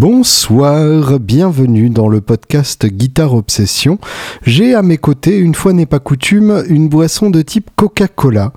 Bonsoir, 0.00 1.18
bienvenue 1.18 1.90
dans 1.90 2.06
le 2.08 2.20
podcast 2.20 2.86
Guitare 2.86 3.34
Obsession. 3.34 3.98
J'ai 4.42 4.76
à 4.76 4.82
mes 4.82 4.96
côtés, 4.96 5.36
une 5.36 5.56
fois 5.56 5.72
n'est 5.72 5.86
pas 5.86 5.98
coutume, 5.98 6.62
une 6.68 6.88
boisson 6.88 7.30
de 7.30 7.42
type 7.42 7.68
Coca-Cola, 7.74 8.52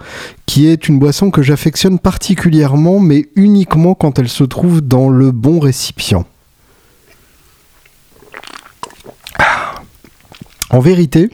qui 0.46 0.68
est 0.68 0.88
une 0.88 1.00
boisson 1.00 1.32
que 1.32 1.42
j'affectionne 1.42 1.98
particulièrement, 1.98 3.00
mais 3.00 3.26
uniquement 3.36 3.96
quand 3.96 4.20
elle 4.20 4.30
se 4.30 4.44
trouve 4.44 4.82
dans 4.82 5.10
le 5.10 5.32
bon 5.32 5.60
récipient. 5.60 6.28
En 10.70 10.80
vérité, 10.80 11.32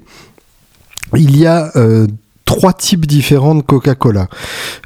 il 1.18 1.38
y 1.38 1.46
a 1.46 1.70
euh, 1.76 2.08
trois 2.48 2.74
types 2.74 3.06
différents 3.06 3.54
de 3.54 3.62
Coca-Cola. 3.62 4.28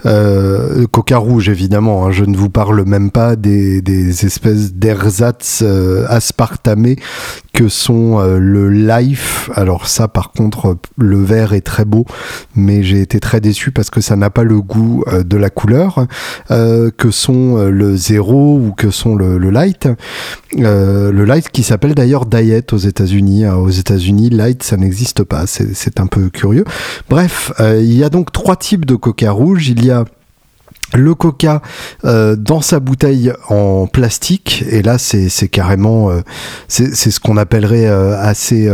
Euh, 0.06 0.86
Coca 0.92 1.18
rouge, 1.18 1.48
évidemment. 1.48 2.08
Hein. 2.08 2.12
je 2.12 2.26
ne 2.26 2.36
vous 2.36 2.50
parle 2.50 2.84
même 2.86 3.12
pas 3.12 3.38
des, 3.38 3.82
des 3.82 4.26
espèces 4.26 4.74
d'ersatz 4.74 5.62
euh, 5.62 6.06
aspartamés 6.10 6.98
que 7.54 7.68
sont 7.68 8.20
euh, 8.20 8.38
le 8.40 8.70
Life. 8.70 9.50
Alors 9.56 9.88
ça, 9.88 10.08
par 10.08 10.32
contre, 10.32 10.78
le 10.98 11.22
vert 11.22 11.54
est 11.54 11.62
très 11.62 11.86
beau, 11.86 12.06
mais 12.56 12.84
j'ai 12.84 13.02
été 13.02 13.20
très 13.20 13.42
déçu 13.42 13.72
parce 13.72 13.90
que 13.90 14.02
ça 14.02 14.16
n'a 14.16 14.30
pas 14.30 14.44
le 14.44 14.62
goût 14.62 15.04
euh, 15.08 15.24
de 15.24 15.38
la 15.38 15.50
couleur 15.50 16.08
euh, 16.50 16.92
que 16.96 17.12
sont 17.12 17.58
le 17.58 17.96
Zero 17.96 18.58
ou 18.58 18.72
que 18.72 18.90
sont 18.90 19.16
le, 19.16 19.38
le 19.38 19.50
Light. 19.50 19.88
le 20.56 21.24
Light 21.26 21.50
qui 21.50 21.64
s'appelle 21.64 21.94
d'ailleurs 21.94 22.26
Diet 22.26 22.74
aux 22.74 22.78
États-Unis. 22.78 23.48
Aux 23.48 23.70
États-Unis, 23.70 24.30
Light, 24.30 24.64
ça 24.64 24.78
n'existe 24.78 25.24
pas. 25.24 25.46
C'est 25.48 26.00
un 26.00 26.08
peu 26.08 26.30
curieux. 26.30 26.66
Bref, 27.10 27.51
il 27.60 27.94
y 27.94 28.04
a 28.04 28.10
donc 28.10 28.32
trois 28.32 28.56
types 28.56 28.86
de 28.86 28.96
Coca 28.96 29.32
rouge. 29.32 29.70
Il 29.70 29.86
y 29.86 29.92
a 29.92 30.06
le 30.94 31.16
coca 31.16 31.62
euh, 32.06 32.36
dans 32.36 32.62
sa 32.62 32.80
bouteille 32.80 33.32
en 33.50 33.88
plastique. 33.88 34.64
Et 34.70 34.82
là 34.82 34.98
c'est 34.98 35.48
carrément 35.48 36.10
euh, 36.10 36.22
c'est 36.68 36.94
ce 36.94 37.20
qu'on 37.20 37.38
appellerait 37.38 37.88
euh, 37.88 38.18
assez 38.20 38.70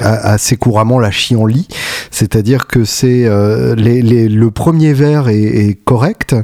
assez 0.00 0.56
couramment 0.56 0.98
la 0.98 1.10
chi 1.10 1.36
en 1.36 1.46
lit 1.46 1.68
c'est-à-dire 2.10 2.66
que 2.66 2.84
c'est 2.84 3.28
les, 3.76 4.02
les, 4.02 4.28
le 4.28 4.50
premier 4.50 4.92
verre 4.92 5.28
est, 5.28 5.42
est, 5.42 5.74
correct. 5.84 6.34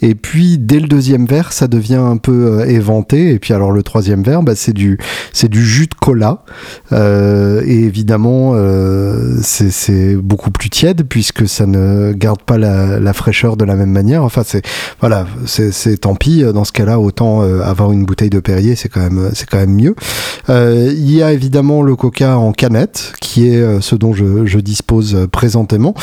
Et 0.00 0.14
puis 0.14 0.58
dès 0.58 0.80
le 0.80 0.88
deuxième 0.88 1.26
verre 1.26 1.52
ça 1.52 1.68
devient 1.68 1.94
un 1.96 2.16
peu 2.16 2.64
éventé. 2.66 3.32
Et 3.32 3.38
puis 3.38 3.52
alors 3.52 3.72
le 3.72 3.82
troisième 3.82 4.22
verre 4.22 4.42
bah, 4.42 4.54
c'est 4.54 4.72
du 4.72 4.98
c'est 5.32 5.48
du 5.48 5.64
jus 5.64 5.86
de 5.86 5.94
cola. 5.94 6.42
Et 6.92 7.84
évidemment 7.84 8.54
c'est 9.42 10.16
beaucoup 10.16 10.50
plus 10.50 10.70
tiède 10.70 11.04
puisque 11.08 11.48
ça 11.48 11.66
ne 11.66 12.12
garde 12.12 12.42
pas 12.42 12.58
la, 12.58 12.98
la 12.98 13.12
fraîcheur 13.12 13.56
de 13.56 13.64
la 13.64 13.76
même 13.80 13.90
manière. 13.90 14.22
Enfin, 14.24 14.42
c'est 14.44 14.62
voilà, 15.00 15.26
c'est 15.46 15.98
tant 15.98 16.14
pis. 16.14 16.42
Dans 16.42 16.64
ce 16.64 16.72
cas-là, 16.72 16.98
autant 16.98 17.42
euh, 17.42 17.62
avoir 17.62 17.92
une 17.92 18.04
bouteille 18.04 18.30
de 18.30 18.40
Perrier, 18.40 18.76
c'est 18.76 18.88
quand 18.88 19.00
même 19.00 19.30
c'est 19.34 19.48
quand 19.48 19.58
même 19.58 19.74
mieux. 19.74 19.94
Euh, 20.48 20.92
il 20.92 21.10
y 21.10 21.22
a 21.22 21.32
évidemment 21.32 21.82
le 21.82 21.96
Coca 21.96 22.38
en 22.38 22.52
canette, 22.52 23.12
qui 23.20 23.48
est 23.48 23.56
euh, 23.56 23.80
ce 23.80 23.94
dont 23.94 24.12
je, 24.12 24.46
je 24.46 24.58
dispose 24.58 25.26
présentément, 25.32 25.94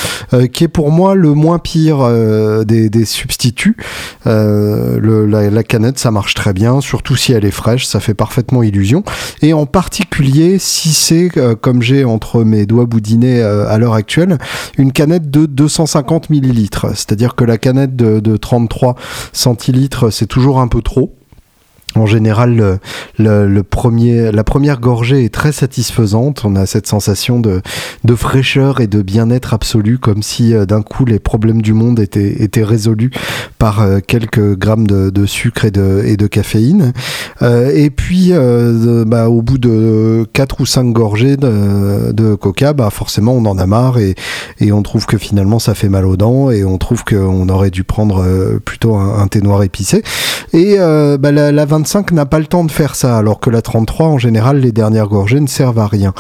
qui 0.52 0.64
est 0.64 0.68
pour 0.68 0.92
moi 0.92 1.16
le 1.16 1.34
moins 1.34 1.60
pire 1.60 2.08
des, 2.66 2.90
des, 2.90 3.06
substituts. 3.06 3.78
La, 4.26 5.64
canette, 5.64 6.00
ça 6.00 6.12
marche 6.12 6.34
très 6.34 6.54
bien, 6.54 6.82
surtout 6.82 7.16
si 7.16 7.34
elle 7.34 7.46
est 7.46 7.52
fraîche, 7.52 7.86
ça 7.86 8.00
fait 8.00 8.14
parfaitement 8.14 8.64
illusion. 8.64 9.04
Et 9.42 9.54
en 9.54 9.66
particulier 9.66 10.58
si 10.60 10.90
c'est 10.94 11.30
comme 11.62 11.82
j'ai 11.82 12.04
entre 12.04 12.44
mes 12.44 12.66
doigts 12.66 12.86
boudinés 12.86 13.42
à 13.42 13.78
l'heure 13.78 13.94
actuelle, 13.94 14.38
une 14.78 14.92
canette 14.92 15.30
de 15.30 15.46
250 15.46 16.30
millilitres. 16.30 16.88
C'est-à-dire 16.90 17.36
que 17.36 17.44
la 17.44 17.58
canette 17.68 17.98
de, 17.98 18.22
de 18.22 18.38
33 18.38 18.96
centilitres, 19.34 20.10
c'est 20.10 20.26
toujours 20.26 20.62
un 20.62 20.70
peu 20.70 20.82
trop. 20.82 21.18
En 21.98 22.06
général, 22.06 22.80
le, 23.18 23.62
premier, 23.62 24.32
la 24.32 24.44
première 24.44 24.80
gorgée 24.80 25.26
est 25.26 25.34
très 25.34 25.52
satisfaisante. 25.52 26.44
On 26.46 26.56
a 26.56 26.66
cette 26.66 26.88
sensation 26.88 27.40
de, 27.40 27.62
fraîcheur 28.16 28.82
et 28.82 28.88
de 28.88 29.02
bien-être 29.02 29.54
absolu, 29.54 29.98
comme 29.98 30.24
si 30.24 30.54
euh, 30.54 30.66
d'un 30.66 30.82
coup 30.82 31.06
les 31.06 31.20
problèmes 31.20 31.62
du 31.62 31.74
monde 31.74 32.00
étaient, 32.00 32.64
résolus 32.64 33.12
par 33.60 33.82
euh, 33.82 34.00
quelques 34.06 34.58
grammes 34.58 34.88
de, 34.88 35.26
sucre 35.26 35.66
et 35.66 35.72
de, 35.72 36.28
caféine. 36.28 36.94
Euh, 37.42 37.72
et 37.74 37.90
puis, 37.90 38.32
bah, 39.06 39.30
au 39.30 39.42
bout 39.42 39.58
de 39.58 40.26
4 40.34 40.62
ou 40.62 40.66
5 40.66 40.92
gorgées 40.92 41.38
de, 41.38 42.36
coca, 42.36 42.74
bah, 42.74 42.90
forcément 42.90 43.34
on 43.34 43.46
en 43.46 43.58
a 43.58 43.66
marre 43.66 43.98
et, 43.98 44.16
et, 44.60 44.72
on 44.72 44.84
trouve 44.84 45.06
que 45.06 45.18
finalement 45.18 45.60
ça 45.60 45.74
fait 45.74 45.90
mal 45.90 46.06
aux 46.06 46.18
dents 46.18 46.52
et 46.52 46.64
on 46.64 46.78
trouve 46.78 47.04
qu'on 47.04 47.50
aurait 47.50 47.72
dû 47.72 47.84
prendre 47.84 48.26
plutôt 48.64 48.96
un, 48.96 49.28
thé 49.28 49.42
noir 49.42 49.64
épicé. 49.64 50.04
Et 50.54 50.78
bah, 50.78 51.32
la, 51.32 51.52
la 51.52 51.66
25 51.66 51.87
n'a 52.12 52.26
pas 52.26 52.40
le 52.40 52.46
temps 52.46 52.64
de 52.64 52.72
faire 52.72 52.96
ça, 52.96 53.18
alors 53.18 53.40
que 53.40 53.50
la 53.50 53.62
33, 53.62 54.08
en 54.08 54.18
général, 54.18 54.60
les 54.60 54.72
dernières 54.72 55.08
gorgées 55.08 55.40
ne 55.40 55.48
servent 55.48 55.80
à 55.80 55.88
rien. 55.88 56.14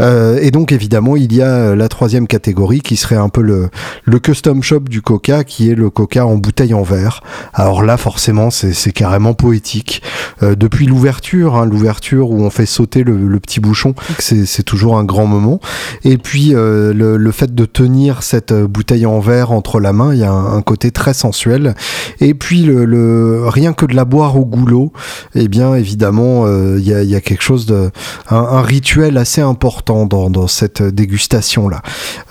Euh, 0.00 0.38
et 0.40 0.50
donc, 0.50 0.72
évidemment, 0.72 1.16
il 1.16 1.32
y 1.34 1.42
a 1.42 1.46
euh, 1.46 1.76
la 1.76 1.88
troisième 1.88 2.26
catégorie 2.26 2.80
qui 2.80 2.96
serait 2.96 3.16
un 3.16 3.28
peu 3.28 3.42
le, 3.42 3.68
le 4.04 4.18
custom 4.18 4.62
shop 4.62 4.80
du 4.80 5.02
coca, 5.02 5.44
qui 5.44 5.70
est 5.70 5.74
le 5.74 5.90
coca 5.90 6.26
en 6.26 6.36
bouteille 6.36 6.74
en 6.74 6.82
verre. 6.82 7.22
Alors 7.52 7.82
là, 7.82 7.96
forcément, 7.96 8.50
c'est 8.50 8.92
carrément 8.92 9.34
poétique. 9.34 10.02
Euh, 10.42 10.54
depuis 10.54 10.86
l'ouverture, 10.86 11.56
hein, 11.56 11.66
l'ouverture 11.66 12.30
où 12.30 12.42
on 12.42 12.50
fait 12.50 12.66
sauter 12.66 13.02
le, 13.04 13.16
le 13.16 13.40
petit 13.40 13.60
bouchon, 13.60 13.94
c'est 14.18 14.62
toujours 14.62 14.98
un 14.98 15.04
grand 15.04 15.26
moment. 15.26 15.60
Et 16.04 16.18
puis, 16.18 16.54
euh, 16.54 16.92
le, 16.92 17.16
le, 17.16 17.32
fait 17.32 17.54
de 17.54 17.64
tenir 17.64 18.22
cette 18.22 18.52
bouteille 18.52 19.06
en 19.06 19.20
verre 19.20 19.52
entre 19.52 19.80
la 19.80 19.92
main, 19.92 20.12
il 20.12 20.20
y 20.20 20.24
a 20.24 20.30
un, 20.30 20.56
un 20.56 20.62
côté 20.62 20.90
très 20.90 21.14
sensuel. 21.14 21.74
Et 22.20 22.34
puis, 22.34 22.62
le, 22.62 22.84
le, 22.84 23.48
rien 23.48 23.72
que 23.72 23.86
de 23.86 23.94
la 23.94 24.04
boire 24.04 24.36
au 24.36 24.44
goulot, 24.44 24.92
eh 25.34 25.48
bien 25.48 25.74
évidemment 25.74 26.46
euh, 26.46 26.76
il 26.78 26.86
y, 26.86 27.14
a, 27.14 27.20
quelque 27.20 27.42
chose 27.42 27.66
de 27.66 27.90
un, 28.30 28.60
rituel 28.62 29.16
assez 29.16 29.40
important 29.40 30.06
dans, 30.06 30.46
cette 30.46 30.82
dégustation 30.82 31.68
là. 31.68 31.82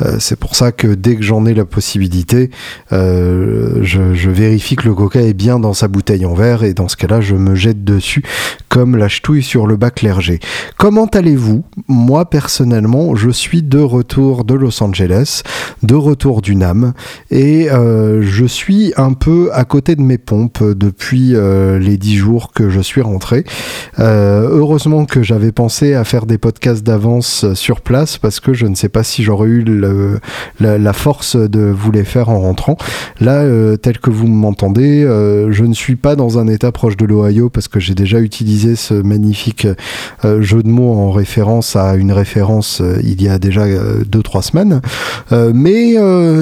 Euh, 0.02 0.18
c'est 0.20 0.38
pour 0.38 0.56
ça 0.56 0.72
que 0.72 0.88
dès 0.88 1.16
que 1.16 1.24
j'en 1.24 1.46
ai 1.46 1.54
la 1.54 1.66
possibilité, 1.66 2.50
euh, 2.94 3.80
je, 3.84 4.30
vérifie 4.30 4.76
que 4.76 4.88
le 4.88 4.94
coca 4.94 5.22
est 5.22 5.34
bien 5.34 5.60
dans 5.60 5.74
sa 5.74 5.88
bouteille 5.88 6.26
en 6.26 6.34
verre 6.34 6.64
et 6.64 6.74
dans 6.74 6.88
ce 6.88 6.96
cas-là 6.98 7.22
je 7.22 7.36
me 7.36 7.56
jette 7.56 7.84
dessus 7.84 8.24
comme 8.70 8.96
la 8.96 9.08
ch'touille 9.08 9.44
sur 9.44 9.68
le 9.68 9.78
bac 9.78 9.96
clergé. 9.96 10.40
Comment 10.78 11.06
allez-vous? 11.06 11.64
Moi 11.88 12.30
personnellement 12.30 13.16
je 13.16 13.30
suis 13.30 13.64
de 13.64 13.80
retour 13.80 14.44
de 14.44 14.54
Los 14.54 14.84
Angeles, 14.84 15.44
de 15.84 15.96
retour 15.96 16.42
du 16.42 16.56
NAM 16.56 16.94
et 17.32 17.68
je 17.70 18.46
suis 18.46 18.94
un 18.98 19.14
peu 19.14 19.50
à 19.54 19.66
côté 19.66 19.96
de 19.96 20.02
mes 20.02 20.18
pompes 20.18 20.64
depuis 20.64 21.34
les 21.34 21.98
dix 21.98 22.18
jours 22.18 22.52
que 22.58 22.70
je 22.72 22.82
suis 22.82 23.02
rentré. 23.02 23.44
Euh, 24.00 24.50
heureusement 24.50 25.06
que 25.06 25.22
j'avais 25.22 25.52
pensé 25.52 25.94
à 25.94 26.04
faire 26.04 26.26
des 26.26 26.40
podcasts 26.40 26.84
d'avance 26.84 27.46
sur 27.54 27.82
place 27.82 28.18
parce 28.18 28.40
que 28.40 28.56
je 28.56 28.66
ne 28.66 28.74
sais 28.74 28.90
pas 28.90 29.04
si 29.04 29.22
j'aurais 29.22 29.48
eu 29.48 29.64
la, 30.60 30.94
force 30.94 31.36
de 31.36 31.60
vous 31.60 31.92
les 31.92 32.04
faire 32.04 32.30
en 32.30 32.40
rentrant. 32.40 32.76
Là, 33.22 33.42
euh, 33.42 33.78
tel 33.78 34.00
que 34.00 34.10
vous 34.10 34.26
m'entendez, 34.26 35.04
euh, 35.04 35.52
je 35.52 35.66
ne 35.66 35.74
suis 35.76 35.98
pas 35.98 36.16
dans 36.16 36.40
un 36.40 36.48
état 36.48 36.72
proche 36.72 36.98
de 36.98 37.06
l'Ohio 37.06 37.50
parce 37.52 37.68
que 37.68 37.80
j'ai 37.80 37.94
déjà 37.94 38.20
utilisé 38.22 38.76
ce 38.76 38.96
magnifique 38.96 39.68
jeu 40.24 40.64
de 40.64 40.70
mots 40.70 40.94
en 40.94 41.12
référence 41.12 41.76
à 41.76 41.94
une 41.94 42.12
référence 42.12 42.82
il 43.04 43.22
y 43.22 43.30
a 43.30 43.38
déjà 43.38 43.68
2-3 43.68 44.42
semaines. 44.42 44.82
mais 45.54 45.96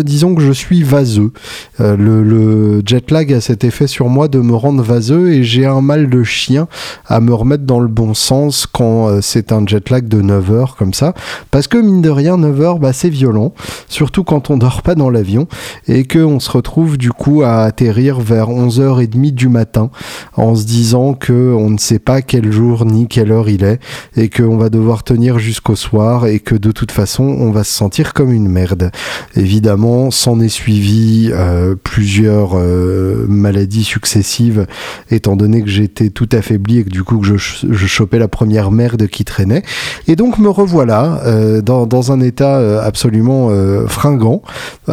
disons 0.04 0.34
que 0.34 0.42
je 0.42 0.54
suis 0.54 0.84
vaseux. 0.84 1.34
Le, 1.80 2.24
le 2.24 2.82
jet 2.86 3.12
lag 3.12 3.34
a 3.34 3.42
cet 3.42 3.66
effet 3.66 3.88
sur 3.88 4.08
moi 4.08 4.30
de 4.30 4.40
me 4.40 4.56
rendre 4.56 4.82
vaseux 4.82 5.34
et 5.34 5.44
j'ai 5.44 5.66
un 5.66 5.82
mal 5.82 6.05
de 6.08 6.24
chien 6.24 6.68
à 7.08 7.20
me 7.20 7.34
remettre 7.34 7.64
dans 7.64 7.80
le 7.80 7.88
bon 7.88 8.14
sens 8.14 8.68
quand 8.72 9.08
euh, 9.08 9.20
c'est 9.22 9.52
un 9.52 9.66
jet 9.66 9.90
lag 9.90 10.08
de 10.08 10.22
9 10.22 10.52
heures 10.52 10.76
comme 10.76 10.94
ça. 10.94 11.14
Parce 11.52 11.68
que 11.68 11.78
mine 11.78 12.02
de 12.02 12.10
rien, 12.10 12.38
9 12.38 12.62
heures, 12.62 12.80
bah, 12.80 12.94
c'est 12.94 13.10
violent. 13.10 13.54
Surtout 13.88 14.24
quand 14.24 14.50
on 14.50 14.58
dort 14.58 14.82
pas 14.82 14.96
dans 14.96 15.10
l'avion 15.10 15.48
et 15.88 16.06
qu'on 16.06 16.40
se 16.40 16.52
retrouve 16.52 16.98
du 16.98 17.12
coup 17.12 17.44
à 17.44 17.64
atterrir 17.64 18.20
vers 18.20 18.50
11h30 18.50 19.32
du 19.32 19.50
matin 19.50 19.90
en 20.36 20.56
se 20.56 20.66
disant 20.66 21.14
que 21.14 21.54
on 21.54 21.70
ne 21.70 21.78
sait 21.78 22.00
pas 22.00 22.22
quel 22.22 22.52
jour 22.52 22.86
ni 22.86 23.08
quelle 23.08 23.32
heure 23.32 23.50
il 23.50 23.64
est 23.64 23.80
et 24.16 24.30
qu'on 24.30 24.58
va 24.58 24.70
devoir 24.70 25.04
tenir 25.04 25.40
jusqu'au 25.40 25.76
soir 25.76 26.26
et 26.28 26.40
que 26.40 26.56
de 26.56 26.72
toute 26.72 26.92
façon 26.92 27.24
on 27.24 27.52
va 27.52 27.64
se 27.64 27.74
sentir 27.74 28.14
comme 28.14 28.32
une 28.32 28.48
merde. 28.48 28.92
Évidemment, 29.36 30.12
s'en 30.12 30.40
est 30.40 30.50
suivi 30.50 31.30
euh, 31.32 31.76
plusieurs 31.82 32.52
euh, 32.58 33.26
maladies 33.28 33.84
successives 33.84 34.66
étant 35.12 35.36
donné 35.36 35.62
que 35.62 35.70
tout 36.14 36.30
affaibli 36.32 36.80
et 36.80 36.84
que 36.84 36.90
du 36.90 37.04
coup 37.04 37.20
que 37.20 37.38
je, 37.38 37.88
chopais 37.88 38.20
la 38.20 38.28
première 38.28 38.72
merde 38.72 39.08
qui 39.08 39.26
traînait. 39.26 39.64
Et 40.08 40.16
donc 40.16 40.38
me 40.38 40.50
revoilà 40.50 41.22
euh, 41.26 41.62
dans, 41.62 42.12
un 42.12 42.20
état 42.20 42.58
euh, 42.58 42.82
absolument 42.82 43.50
euh, 43.50 43.88
fringant. 43.88 44.42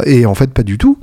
Et 0.06 0.26
en 0.26 0.34
fait 0.34 0.52
pas 0.52 0.62
du 0.62 0.78
tout. 0.78 0.98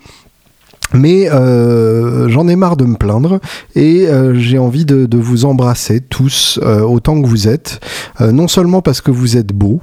Mais 0.92 1.28
j'en 1.30 2.48
ai 2.48 2.56
marre 2.56 2.75
de 2.75 2.86
me 2.86 2.96
plaindre 2.96 3.40
et 3.75 4.07
j'ai 4.34 4.57
envie 4.57 4.86
de, 4.86 5.06
de, 5.06 5.18
vous 5.19 5.46
embrasser 5.46 6.02
tous 6.02 6.60
autant 6.63 7.22
que 7.22 7.28
vous 7.28 7.48
êtes. 7.48 7.80
non 8.19 8.48
seulement 8.48 8.81
parce 8.81 9.00
que 9.00 9.12
vous 9.12 9.38
êtes 9.38 9.54
beaux, 9.54 9.81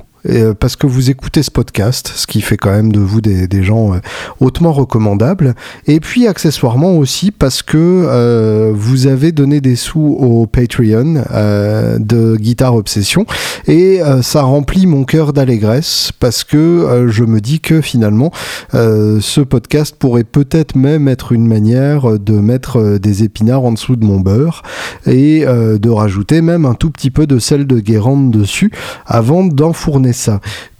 parce 0.58 0.76
que 0.76 0.86
vous 0.86 1.10
écoutez 1.10 1.42
ce 1.42 1.50
podcast, 1.50 2.12
ce 2.14 2.26
qui 2.26 2.40
fait 2.40 2.56
quand 2.56 2.70
même 2.70 2.92
de 2.92 3.00
vous 3.00 3.20
des, 3.20 3.62
gens 3.62 3.92
hautement 4.40 4.72
recommandables. 4.72 5.54
Et 5.86 6.00
puis 6.00 6.26
accessoirement 6.26 6.96
aussi 6.96 7.30
parce 7.30 7.62
que 7.62 8.72
vous 8.72 9.06
avez 9.06 9.32
donné 9.32 9.60
des 9.60 9.76
sous 9.76 10.00
au 10.00 10.46
Patreon 10.46 11.24
de 11.98 12.36
Guitare 12.36 12.74
Obsession 12.74 13.26
et 13.66 14.00
ça 14.22 14.42
remplit 14.42 14.86
mon 14.86 15.04
cœur 15.04 15.32
d'allégresse 15.32 16.12
parce 16.18 16.44
que 16.44 17.06
je 17.08 17.24
me 17.24 17.40
dis 17.40 17.60
que 17.60 17.80
finalement 17.80 18.30
ce 18.72 19.40
podcast 19.40 19.96
pourrait 19.98 20.24
peut-être 20.24 20.76
même 20.76 21.08
être 21.08 21.32
une 21.32 21.46
manière 21.46 22.18
de 22.18 22.34
mettre 22.34 22.98
des 22.98 23.22
épinards 23.22 23.64
en 23.64 23.72
dessous 23.72 23.96
de 23.96 24.04
mon 24.04 24.20
beurre 24.20 24.62
et 25.06 25.46
euh, 25.46 25.78
de 25.78 25.90
rajouter 25.90 26.42
même 26.42 26.64
un 26.64 26.74
tout 26.74 26.90
petit 26.90 27.10
peu 27.10 27.26
de 27.26 27.38
sel 27.38 27.66
de 27.66 27.80
Guérande 27.80 28.30
dessus 28.30 28.70
avant 29.06 29.44
d'enfourner 29.44 30.12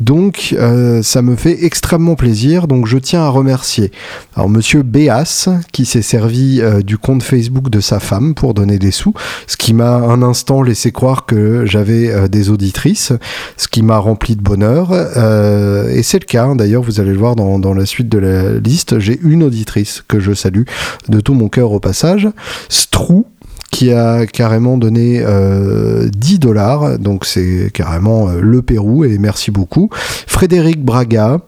Donc 0.00 0.54
euh, 0.58 1.02
ça 1.02 1.22
me 1.22 1.36
fait 1.36 1.64
extrêmement 1.64 2.14
plaisir, 2.14 2.66
donc 2.66 2.86
je 2.86 2.98
tiens 2.98 3.22
à 3.22 3.28
remercier 3.28 3.90
alors 4.34 4.48
monsieur 4.48 4.82
Béas 4.82 5.48
qui 5.72 5.86
s'est 5.86 6.02
servi 6.02 6.60
euh, 6.60 6.82
du 6.82 6.98
compte 6.98 7.22
Facebook 7.22 7.70
de 7.70 7.80
sa 7.80 8.00
femme 8.00 8.34
pour 8.34 8.54
donner 8.54 8.78
des 8.78 8.90
sous, 8.90 9.14
ce 9.46 9.56
qui 9.56 9.74
m'a 9.74 9.94
un 9.94 10.22
instant 10.22 10.62
laissé 10.62 10.92
croire 10.92 11.26
que 11.26 11.64
j'avais 11.66 12.28
des 12.28 12.50
auditrices, 12.50 13.12
ce 13.56 13.68
qui 13.68 13.82
m'a 13.82 13.98
rempli 13.98 14.36
de 14.36 14.42
bonheur 14.42 14.92
et 14.92 16.02
c'est 16.02 16.20
le 16.20 16.26
cas, 16.26 16.44
hein. 16.44 16.56
d'ailleurs 16.56 16.82
vous 16.82 17.00
allez 17.00 17.12
le 17.12 17.18
voir 17.18 17.36
dans, 17.36 17.58
dans 17.58 17.74
la 17.74 17.86
suite 17.86 18.08
de 18.08 18.18
la 18.18 18.58
liste, 18.58 18.98
j'ai 18.98 19.18
une 19.22 19.42
auditrice 19.42 20.02
que 20.06 20.20
je 20.20 20.32
salue 20.32 20.64
de 21.08 21.20
tout 21.20 21.34
mon 21.34 21.48
cœur 21.48 21.72
au 21.72 21.80
passage, 21.80 22.28
Strou 22.68 23.26
qui 23.76 23.92
a 23.92 24.24
carrément 24.24 24.78
donné 24.78 25.18
10 25.18 25.24
euh, 25.26 26.08
dollars, 26.38 26.98
donc 26.98 27.26
c'est 27.26 27.70
carrément 27.74 28.30
euh, 28.30 28.40
le 28.40 28.62
Pérou, 28.62 29.04
et 29.04 29.18
merci 29.18 29.50
beaucoup. 29.50 29.90
Frédéric 29.92 30.82
Braga, 30.82 31.40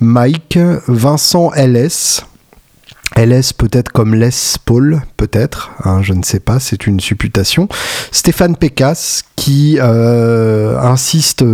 Mike, 0.00 0.58
Vincent 0.88 1.50
LS, 1.54 2.24
LS 3.14 3.52
peut-être 3.52 3.92
comme 3.92 4.14
Les 4.14 4.30
Paul, 4.64 5.02
peut-être, 5.18 5.72
hein, 5.84 6.00
je 6.00 6.14
ne 6.14 6.22
sais 6.22 6.40
pas, 6.40 6.60
c'est 6.60 6.86
une 6.86 6.98
supputation. 6.98 7.68
Stéphane 8.10 8.56
Pécasse, 8.56 9.24
qui 9.36 9.76
euh, 9.78 10.80
insiste 10.80 11.44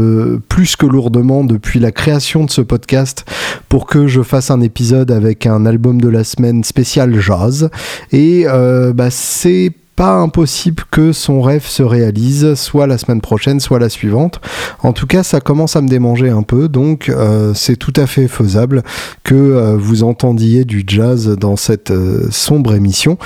plus 0.49 0.77
que 0.77 0.87
lourdement 0.87 1.43
depuis 1.43 1.81
la 1.81 1.91
création 1.91 2.45
de 2.45 2.51
ce 2.53 2.61
podcast 2.61 3.25
pour 3.69 3.87
que 3.87 4.07
je 4.07 4.23
fasse 4.23 4.53
un 4.53 4.61
épisode 4.61 5.11
avec 5.11 5.47
un 5.47 5.67
album 5.67 6.01
de 6.01 6.09
la 6.09 6.23
semaine 6.23 6.63
spécial 6.63 7.21
jazz. 7.21 7.71
Et 8.13 8.47
bah, 8.95 9.11
c'est 9.11 9.73
pas 9.97 10.15
impossible 10.15 10.83
que 10.91 11.13
son 11.13 11.43
rêve 11.43 11.67
se 11.67 11.83
réalise, 11.83 12.55
soit 12.55 12.87
la 12.87 12.99
semaine 12.99 13.21
prochaine, 13.21 13.61
soit 13.61 13.79
la 13.79 13.89
suivante. 13.89 14.41
En 14.83 14.93
tout 14.93 15.07
cas, 15.07 15.23
ça 15.23 15.41
commence 15.41 15.77
à 15.77 15.83
me 15.83 15.89
démanger 15.89 16.31
un 16.31 16.43
peu, 16.43 16.69
donc 16.69 17.09
euh, 17.09 17.53
c'est 17.55 17.77
tout 17.77 17.93
à 17.97 18.07
fait 18.07 18.27
faisable 18.27 18.83
que 19.23 19.35
euh, 19.35 19.77
vous 19.77 20.03
entendiez 20.03 20.65
du 20.65 20.83
jazz 20.87 21.29
dans 21.39 21.57
cette 21.57 21.91
euh, 21.91 22.29
sombre 22.31 22.75
émission, 22.75 23.19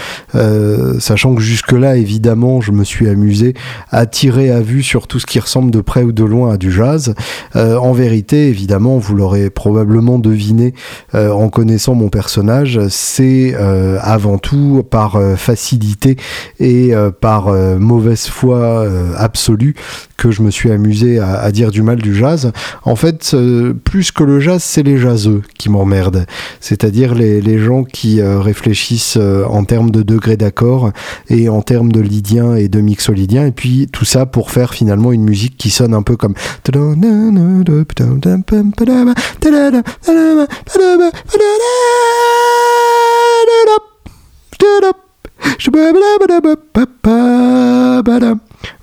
sachant 0.99 1.35
que 1.35 1.41
jusque-là, 1.41 1.97
évidemment, 1.97 2.61
je 2.61 2.73
me 2.73 2.85
suis 2.85 3.09
amusé 3.09 3.55
à 3.91 4.07
tirer 4.07 4.51
à 4.51 4.61
vue 4.61 4.83
sur 4.83 5.07
tout 5.07 5.19
ce 5.19 5.27
qui 5.27 5.39
ressemble 5.39 5.71
de 5.71 5.81
près 5.81 6.03
ou 6.03 6.13
de 6.13 6.25
loin 6.25 6.55
à 6.55 6.57
du 6.57 6.73
jazz. 6.73 7.15
en 7.55 7.93
vérité, 7.93 8.49
évidemment, 8.49 8.99
vous 8.99 9.15
l'aurez 9.15 9.51
probablement 9.51 10.19
deviné 10.19 10.75
en 11.15 11.49
connaissant 11.49 11.95
mon 11.95 12.09
personnage, 12.09 12.81
c'est 12.89 13.55
avant 13.55 14.39
tout 14.39 14.85
par 14.89 15.21
facilité 15.37 16.17
et 16.61 16.95
euh, 16.95 17.11
par 17.11 17.49
euh, 17.49 17.79
mauvaise 17.79 18.27
foi 18.27 18.59
euh, 18.59 19.13
absolue 19.17 19.75
que 20.17 20.31
je 20.31 20.43
me 20.43 20.51
suis 20.51 20.71
amusé 20.71 21.19
à, 21.19 21.51
dire 21.53 21.71
du 21.71 21.83
mal 21.83 22.01
du 22.01 22.15
jazz. 22.15 22.51
En 22.85 22.97
fait, 22.97 23.37
plus 23.85 24.13
que 24.13 24.25
le 24.25 24.41
jazz, 24.41 24.63
c'est 24.63 24.83
les 24.83 24.97
jazzeux 24.97 25.43
qui 25.59 25.69
m'emmerdent. 25.69 26.25
C'est-à-dire 26.61 27.15
les, 27.15 27.59
gens 27.59 27.85
qui 27.85 28.23
réfléchissent 28.23 29.19
en 29.19 29.65
termes 29.65 29.91
de 29.91 30.03
degrés 30.03 30.39
d'accord 30.39 30.91
et 31.29 31.51
en 31.51 31.61
termes 31.61 31.93
de 31.93 32.01
lydien 32.01 32.57
et 32.57 32.69
de 32.69 32.81
mixolydien. 32.81 33.45
Et 33.45 33.53
puis 33.53 33.89
tout 33.93 34.07
ça 34.07 34.25
pour 34.25 34.51
faire 34.51 34.73
finalement 34.73 35.13
une 35.13 35.25
musique 35.25 35.59
qui 35.59 35.69
sonne 35.69 35.93
un 35.93 36.03
peu 36.03 36.17
comme... 36.17 36.35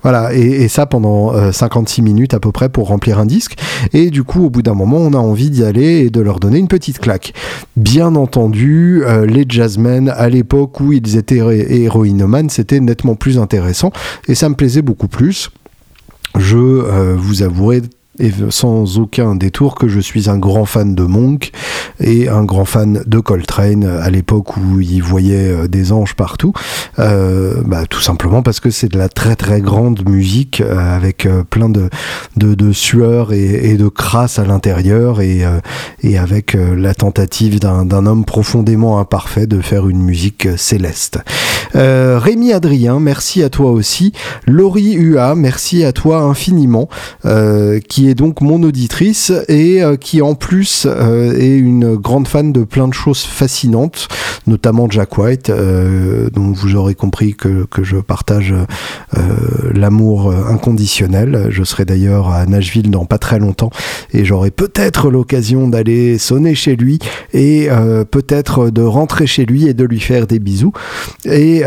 Voilà, 0.02 0.34
et, 0.34 0.68
ça 0.68 0.86
pendant 0.86 1.52
56 1.52 2.00
euh, 2.00 2.04
minutes 2.04 2.34
à 2.34 2.40
peu 2.40 2.52
près 2.52 2.68
pour 2.68 2.88
remplir 2.88 3.18
un 3.18 3.26
disque. 3.26 3.56
Et 3.92 4.10
du 4.10 4.22
coup, 4.22 4.44
au 4.44 4.50
bout 4.50 4.62
d'un 4.62 4.74
moment, 4.74 4.98
on 4.98 5.12
a 5.12 5.18
envie 5.18 5.50
d'y 5.50 5.64
aller 5.64 6.06
et 6.06 6.10
de 6.10 6.20
leur 6.20 6.40
donner 6.40 6.58
une 6.58 6.68
petite 6.68 6.98
claque. 6.98 7.32
Bien 7.76 8.14
entendu, 8.14 9.02
euh, 9.04 9.26
les 9.26 9.44
jazzmen, 9.48 10.08
à 10.08 10.28
l'époque 10.28 10.80
où 10.80 10.92
ils 10.92 11.16
étaient 11.16 11.38
héroïnomanes, 11.38 12.50
c'était 12.50 12.80
nettement 12.80 13.14
plus 13.14 13.38
intéressant 13.38 13.92
et 14.28 14.34
ça 14.34 14.48
me 14.48 14.54
plaisait 14.54 14.82
beaucoup 14.82 15.08
plus. 15.08 15.50
Je 16.38 16.58
euh, 16.58 17.14
vous 17.16 17.42
avouerai 17.42 17.82
et 18.18 18.30
sans 18.50 18.98
aucun 18.98 19.34
détour 19.34 19.74
que 19.74 19.88
je 19.88 20.00
suis 20.00 20.30
un 20.30 20.38
grand 20.38 20.64
fan 20.64 20.94
de 20.94 21.02
Monk 21.02 21.50
et 22.00 22.28
un 22.28 22.44
grand 22.44 22.64
fan 22.64 23.02
de 23.06 23.18
Coltrane 23.18 23.84
à 23.84 24.10
l'époque 24.10 24.56
où 24.56 24.80
il 24.80 25.02
voyait 25.02 25.50
euh, 25.50 25.68
des 25.68 25.92
anges 25.92 26.14
partout. 26.14 26.52
Euh, 26.98 27.62
bah, 27.64 27.84
tout 27.88 28.00
simplement 28.00 28.42
parce 28.42 28.60
que 28.60 28.70
c'est 28.70 28.88
de 28.88 28.98
la 28.98 29.08
très 29.08 29.36
très 29.36 29.60
grande 29.60 30.08
musique 30.08 30.60
euh, 30.60 30.96
avec 30.96 31.28
plein 31.50 31.68
de, 31.68 31.88
de, 32.36 32.72
sueur 32.72 33.32
et, 33.32 33.76
de 33.76 33.88
crasse 33.88 34.38
à 34.38 34.44
l'intérieur 34.44 35.20
et, 35.20 35.44
et 36.02 36.18
avec 36.18 36.54
la 36.54 36.94
tentative 36.94 37.60
d'un 37.60 38.06
homme 38.06 38.24
profondément 38.24 38.98
imparfait 38.98 39.46
de 39.46 39.60
faire 39.60 39.88
une 39.88 40.02
musique 40.02 40.48
céleste. 40.56 41.18
Rémi 41.74 42.52
Adrien, 42.52 43.00
merci 43.00 43.42
à 43.42 43.48
toi 43.48 43.70
aussi. 43.70 44.12
Laurie 44.46 44.94
Ua, 44.94 45.34
merci 45.34 45.84
à 45.84 45.92
toi 45.92 46.20
infiniment, 46.20 46.88
est 48.08 48.14
donc 48.14 48.40
mon 48.40 48.62
auditrice 48.62 49.32
et 49.48 49.82
euh, 49.82 49.96
qui 49.96 50.22
en 50.22 50.34
plus 50.34 50.86
euh, 50.86 51.38
est 51.38 51.56
une 51.56 51.96
grande 51.96 52.28
fan 52.28 52.52
de 52.52 52.64
plein 52.64 52.88
de 52.88 52.94
choses 52.94 53.22
fascinantes, 53.22 54.08
notamment 54.46 54.88
Jack 54.90 55.16
White, 55.18 55.50
euh, 55.50 56.28
dont 56.32 56.52
vous 56.52 56.76
aurez 56.76 56.94
compris 56.94 57.34
que, 57.34 57.66
que 57.70 57.84
je 57.84 57.96
partage 57.96 58.54
l'amour 59.72 60.32
inconditionnel. 60.32 61.46
Je 61.50 61.62
serai 61.64 61.84
d'ailleurs 61.84 62.30
à 62.30 62.46
Nashville 62.46 62.90
dans 62.90 63.04
pas 63.04 63.18
très 63.18 63.38
longtemps 63.38 63.70
et 64.12 64.24
j'aurai 64.24 64.50
peut-être 64.50 65.10
l'occasion 65.10 65.68
d'aller 65.68 66.18
sonner 66.18 66.54
chez 66.54 66.76
lui 66.76 66.98
et 67.32 67.68
peut-être 68.10 68.70
de 68.70 68.82
rentrer 68.82 69.26
chez 69.26 69.46
lui 69.46 69.66
et 69.66 69.74
de 69.74 69.84
lui 69.84 70.00
faire 70.00 70.26
des 70.26 70.38
bisous. 70.38 70.72
Et 71.24 71.62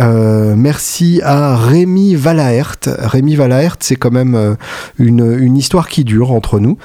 merci 0.56 1.22
à 1.24 1.56
Rémi 1.56 2.16
Valaert. 2.16 2.78
Rémi 2.86 3.36
Valaert, 3.36 3.78
c'est 3.80 3.96
quand 3.96 4.12
même 4.12 4.58
une, 5.00 5.38
une 5.40 5.58
histoire 5.58 5.88
qui 5.88 6.04
dure 6.04 6.27
entre 6.32 6.60
nous 6.60 6.78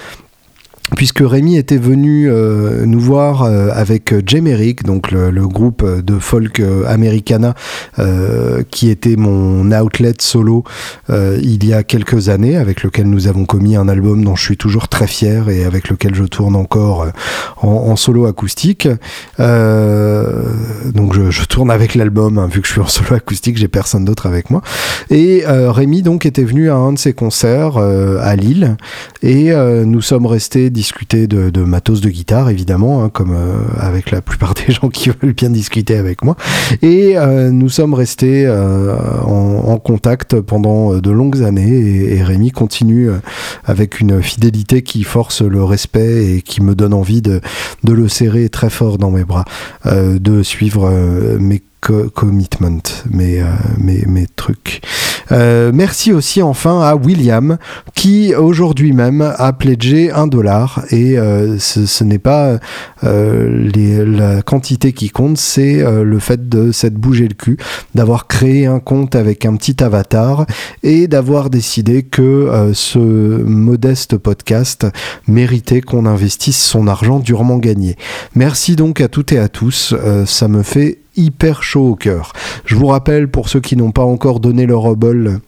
puisque 0.96 1.20
Rémi 1.20 1.56
était 1.56 1.78
venu 1.78 2.28
euh, 2.28 2.84
nous 2.86 3.00
voir 3.00 3.42
euh, 3.42 3.70
avec 3.72 4.14
Jemerick, 4.28 4.84
donc 4.84 5.10
le, 5.10 5.30
groupe 5.46 5.84
de 5.84 6.18
folk 6.18 6.60
euh, 6.60 6.84
americana 6.86 7.54
qui 8.70 8.90
était 8.90 9.16
mon 9.16 9.70
outlet 9.72 10.14
solo 10.20 10.64
il 11.08 11.64
y 11.64 11.72
a 11.74 11.82
quelques 11.82 12.28
années, 12.28 12.56
avec 12.56 12.82
lequel 12.82 13.06
nous 13.06 13.26
avons 13.26 13.44
commis 13.44 13.76
un 13.76 13.88
album 13.88 14.24
dont 14.24 14.36
je 14.36 14.42
suis 14.42 14.56
toujours 14.56 14.88
très 14.88 15.06
fier 15.06 15.48
et 15.48 15.64
avec 15.64 15.88
lequel 15.88 16.14
je 16.14 16.24
tourne 16.24 16.56
encore 16.56 17.06
en, 17.60 17.96
solo 17.96 18.26
acoustique. 18.26 18.88
donc 19.38 21.14
je, 21.14 21.44
tourne 21.44 21.70
avec 21.70 21.94
l'album, 21.94 22.38
hein, 22.38 22.48
vu 22.50 22.60
que 22.60 22.66
je 22.66 22.72
suis 22.72 22.80
en 22.80 22.88
solo 22.88 23.14
acoustique, 23.14 23.58
j'ai 23.58 23.68
personne 23.68 24.04
d'autre 24.04 24.26
avec 24.26 24.50
moi. 24.50 24.62
Et 25.10 25.44
Rémi 25.46 26.02
donc 26.02 26.26
était 26.26 26.44
venu 26.44 26.70
à 26.70 26.76
un 26.76 26.92
de 26.92 26.98
ses 26.98 27.12
concerts 27.12 27.76
à 27.76 28.36
Lille 28.36 28.76
et 29.22 29.52
nous 29.84 30.00
sommes 30.00 30.26
restés 30.26 30.70
discuter 30.82 31.28
de, 31.28 31.62
matos 31.62 32.00
de 32.00 32.08
guitare, 32.08 32.50
évidemment, 32.50 33.04
hein, 33.04 33.08
comme 33.08 33.32
euh, 33.32 33.54
avec 33.78 34.10
la 34.10 34.20
plupart 34.20 34.52
des 34.66 34.72
gens 34.72 34.88
qui 34.88 35.10
veulent 35.10 35.32
bien 35.32 35.48
discuter 35.48 35.94
avec 35.96 36.24
moi. 36.24 36.36
Et 36.82 37.16
euh, 37.16 37.52
nous 37.52 37.68
sommes 37.68 37.94
restés 37.94 38.46
euh, 38.46 38.96
en, 39.22 39.78
contact 39.78 40.40
pendant 40.40 40.94
de 40.94 41.10
longues 41.10 41.44
années 41.44 42.14
et, 42.16 42.22
Rémi 42.22 42.50
continue 42.50 43.10
avec 43.64 44.00
une 44.00 44.22
fidélité 44.22 44.82
qui 44.82 45.02
force 45.02 45.42
le 45.42 45.62
respect 45.64 46.34
et 46.34 46.42
qui 46.42 46.62
me 46.62 46.74
donne 46.74 46.94
envie 46.94 47.22
de, 47.22 47.40
de 47.84 47.92
le 47.92 48.08
serrer 48.08 48.48
très 48.48 48.70
fort 48.70 48.98
dans 48.98 49.10
mes 49.10 49.24
bras, 49.24 49.44
de 49.84 50.42
suivre 50.42 50.90
mes 51.40 51.62
commitment, 52.14 52.82
mes, 53.10 53.42
mes, 53.78 54.04
mes 54.06 54.26
trucs. 54.36 54.82
merci 55.30 56.12
aussi 56.12 56.42
enfin 56.42 56.80
à 56.80 56.94
William 56.94 57.58
qui 57.94 58.34
aujourd'hui 58.34 58.92
même 58.92 59.20
a 59.20 59.52
pledgé 59.52 60.10
un 60.10 60.26
dollar 60.26 60.84
et 60.90 61.16
ce, 61.58 62.04
n'est 62.04 62.18
pas 62.18 62.58
la 63.02 64.42
quantité 64.42 64.92
qui 64.92 65.10
compte, 65.10 65.38
c'est 65.38 65.82
le 65.82 66.18
fait 66.18 66.48
de 66.48 66.72
s'être 66.72 66.94
bougé 66.94 67.28
le 67.28 67.34
cul, 67.34 67.56
d'avoir 67.94 68.26
créé 68.26 68.66
un 68.66 68.78
compte 68.78 69.14
avec 69.14 69.44
un 69.44 69.56
petit 69.56 69.82
avatar 69.82 70.46
et 70.82 71.08
d'avoir 71.08 71.50
décidé 71.50 72.02
que 72.02 72.70
ce 72.74 72.98
modeste 72.98 74.16
podcast 74.18 74.86
méritait 75.26 75.80
qu'on 75.80 76.06
investisse 76.06 76.62
son 76.62 76.86
argent 76.86 77.18
durement 77.18 77.58
gagné. 77.58 77.96
Merci 78.34 78.76
donc 78.76 79.00
à 79.00 79.08
toutes 79.08 79.32
et 79.32 79.38
à 79.38 79.48
tous, 79.48 79.94
euh, 79.94 80.26
ça 80.26 80.48
me 80.48 80.62
fait 80.62 80.98
hyper 81.16 81.62
chaud 81.62 81.90
au 81.90 81.94
cœur. 81.94 82.32
Je 82.64 82.74
vous 82.74 82.86
rappelle, 82.86 83.28
pour 83.28 83.48
ceux 83.48 83.60
qui 83.60 83.76
n'ont 83.76 83.92
pas 83.92 84.04
encore 84.04 84.40
donné 84.40 84.66
leur 84.66 84.84
obol, 84.84 85.40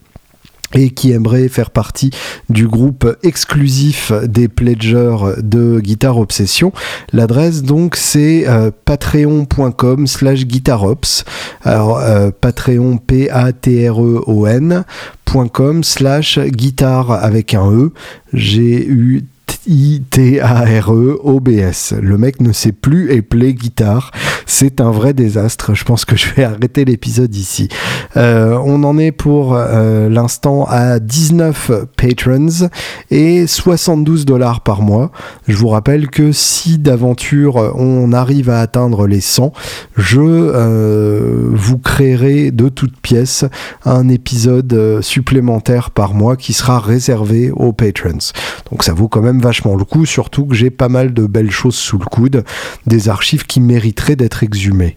et 0.75 0.91
qui 0.91 1.13
aimeraient 1.13 1.49
faire 1.49 1.71
partie 1.71 2.11
du 2.51 2.67
groupe 2.67 3.17
exclusif 3.23 4.13
des 4.25 4.49
pledgers 4.49 5.17
de 5.39 5.81
Guitar 5.81 6.19
Obsession. 6.19 6.73
L'adresse 7.13 7.63
donc 7.63 7.97
c'est 7.97 8.47
euh, 8.49 8.71
patreon.com 8.85 10.07
slash 10.07 10.47
guitarops. 10.47 11.25
Alors 11.63 11.99
euh, 11.99 12.31
patreon 12.39 12.99
p 12.99 13.31
a 13.31 13.53
t 13.53 13.89
r 13.89 14.03
e 14.03 14.23
o 14.27 14.47
n.com 14.47 15.85
slash 15.85 16.39
guitare 16.41 17.13
avec 17.13 17.55
un 17.55 17.71
e. 17.71 17.93
J'ai 18.33 18.87
eu 18.87 19.25
I-T-A-R-E-O-B-S. 19.67 20.35
Le 22.01 22.19
mec 22.19 22.41
ne 22.41 22.53
sait 22.53 22.73
plus 22.73 23.11
et 23.13 23.23
play 23.23 23.55
guitare. 23.55 24.11
C'est 24.47 24.81
un 24.81 24.91
vrai 24.91 25.15
désastre. 25.15 25.75
Je 25.75 25.85
pense 25.85 26.05
que 26.05 26.17
je 26.17 26.27
vais 26.35 26.45
arrêter 26.45 26.85
l'épisode 26.85 27.35
ici. 27.35 27.69
Euh, 28.17 28.59
on 28.65 28.85
en 28.85 28.99
est 28.99 29.13
pour 29.13 29.55
euh, 29.55 30.09
l'instant 30.09 30.67
à 30.69 30.99
19 30.99 31.71
patrons 31.97 32.69
et 33.11 33.47
72 33.47 34.27
dollars 34.27 34.61
par 34.61 34.83
mois. 34.83 35.11
Je 35.49 35.57
vous 35.57 35.69
rappelle 35.69 36.09
que 36.09 36.33
si 36.33 36.79
d'aventure 36.79 37.57
on 37.77 38.13
arrive 38.13 38.51
à 38.51 38.61
atteindre 38.61 39.07
les 39.07 39.21
100, 39.21 39.53
je 39.97 40.21
euh, 40.21 41.49
vous 41.53 41.79
créerai 41.79 42.51
de 42.51 42.69
toutes 42.69 42.99
pièces 43.01 43.45
un 43.85 44.09
épisode 44.09 45.01
supplémentaire 45.01 45.91
par 45.91 46.13
mois 46.15 46.37
qui 46.37 46.53
sera 46.53 46.79
réservé 46.81 47.51
aux 47.51 47.73
patrons. 47.73 48.33
Donc 48.71 48.85
ça 48.85 48.93
vaut 48.93 49.09
quand 49.09 49.23
même 49.23 49.41
vachement 49.41 49.54
le 49.63 49.85
coup, 49.85 50.07
surtout 50.07 50.47
que 50.47 50.55
j'ai 50.55 50.71
pas 50.71 50.89
mal 50.89 51.13
de 51.13 51.27
belles 51.27 51.51
choses 51.51 51.77
sous 51.77 51.99
le 51.99 52.05
coude, 52.05 52.45
des 52.87 53.09
archives 53.09 53.47
qui 53.47 53.61
mériteraient 53.61 54.17
d'être 54.17 54.43
exhumées. 54.43 54.97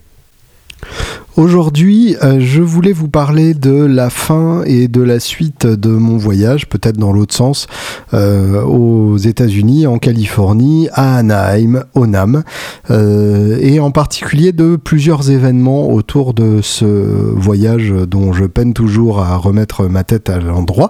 Aujourd'hui, 1.35 2.15
euh, 2.23 2.39
je 2.39 2.63
voulais 2.63 2.93
vous 2.93 3.09
parler 3.09 3.53
de 3.53 3.85
la 3.85 4.09
fin 4.09 4.63
et 4.65 4.87
de 4.87 5.01
la 5.01 5.19
suite 5.19 5.67
de 5.67 5.89
mon 5.89 6.17
voyage, 6.17 6.67
peut-être 6.67 6.97
dans 6.97 7.13
l'autre 7.13 7.35
sens, 7.35 7.67
euh, 8.15 8.63
aux 8.63 9.17
États-Unis, 9.17 9.85
en 9.85 9.99
Californie, 9.99 10.89
à 10.93 11.17
Anaheim, 11.17 11.83
au 11.93 12.07
NAM, 12.07 12.43
euh, 12.89 13.55
et 13.61 13.79
en 13.79 13.91
particulier 13.91 14.51
de 14.51 14.77
plusieurs 14.77 15.29
événements 15.29 15.91
autour 15.91 16.33
de 16.33 16.61
ce 16.63 16.85
voyage 16.85 17.93
dont 18.09 18.33
je 18.33 18.45
peine 18.45 18.73
toujours 18.73 19.19
à 19.21 19.37
remettre 19.37 19.87
ma 19.87 20.03
tête 20.03 20.31
à 20.31 20.39
l'endroit. 20.39 20.89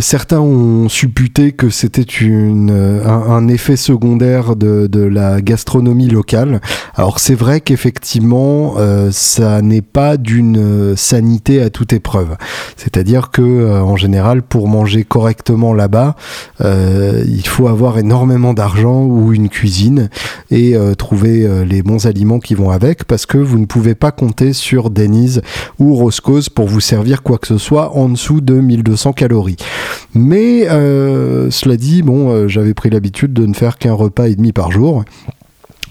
Certains 0.00 0.40
ont 0.40 0.88
supputé 0.88 1.52
que 1.52 1.70
c'était 1.70 2.06
un, 2.22 3.08
un, 3.08 3.48
effet 3.48 3.76
secondaire 3.76 4.56
de, 4.56 4.88
la 5.02 5.40
gastronomie 5.40 6.08
locale. 6.08 6.60
Alors 6.94 7.18
c'est 7.18 7.34
vrai 7.34 7.60
qu'effectivement, 7.60 8.76
ça 9.10 9.62
n'est 9.62 9.82
pas 9.82 10.16
d'une 10.16 10.58
euh, 10.58 10.96
sanité 10.96 11.62
à 11.62 11.70
toute 11.70 11.92
épreuve. 11.92 12.36
C'est-à-dire 12.76 13.30
que 13.30 13.42
euh, 13.42 13.82
en 13.82 13.96
général, 13.96 14.42
pour 14.42 14.68
manger 14.68 15.04
correctement 15.04 15.74
là-bas, 15.74 16.16
euh, 16.60 17.24
il 17.26 17.46
faut 17.46 17.68
avoir 17.68 17.98
énormément 17.98 18.54
d'argent 18.54 19.02
ou 19.02 19.32
une 19.32 19.48
cuisine 19.48 20.08
et 20.50 20.76
trouver 20.98 21.64
les 21.64 21.82
bons 21.82 22.06
aliments 22.06 22.38
qui 22.38 22.54
vont 22.54 22.70
avec, 22.70 23.04
parce 23.04 23.26
que 23.26 23.38
vous 23.38 23.58
ne 23.58 23.64
pouvez 23.64 23.94
pas 23.94 24.10
compter 24.10 24.52
sur 24.52 24.90
Denise 24.90 25.40
ou 25.78 25.94
Roscoe's 25.94 26.48
pour 26.48 26.66
vous 26.66 26.80
servir 26.80 27.22
quoi 27.22 27.38
que 27.38 27.46
ce 27.46 27.58
soit 27.58 27.96
en 27.96 28.10
dessous 28.10 28.40
de 28.40 28.54
1200 28.54 29.12
calories. 29.12 29.56
Mais 30.14 30.66
cela 30.68 31.76
dit, 31.76 32.02
bon, 32.02 32.48
j'avais 32.48 32.74
pris 32.74 32.90
l'habitude 32.90 33.32
de 33.32 33.46
ne 33.46 33.54
faire 33.54 33.78
qu'un 33.78 33.94
repas 33.94 34.28
et 34.28 34.34
demi 34.34 34.52
par 34.52 34.70
jour. 34.70 35.04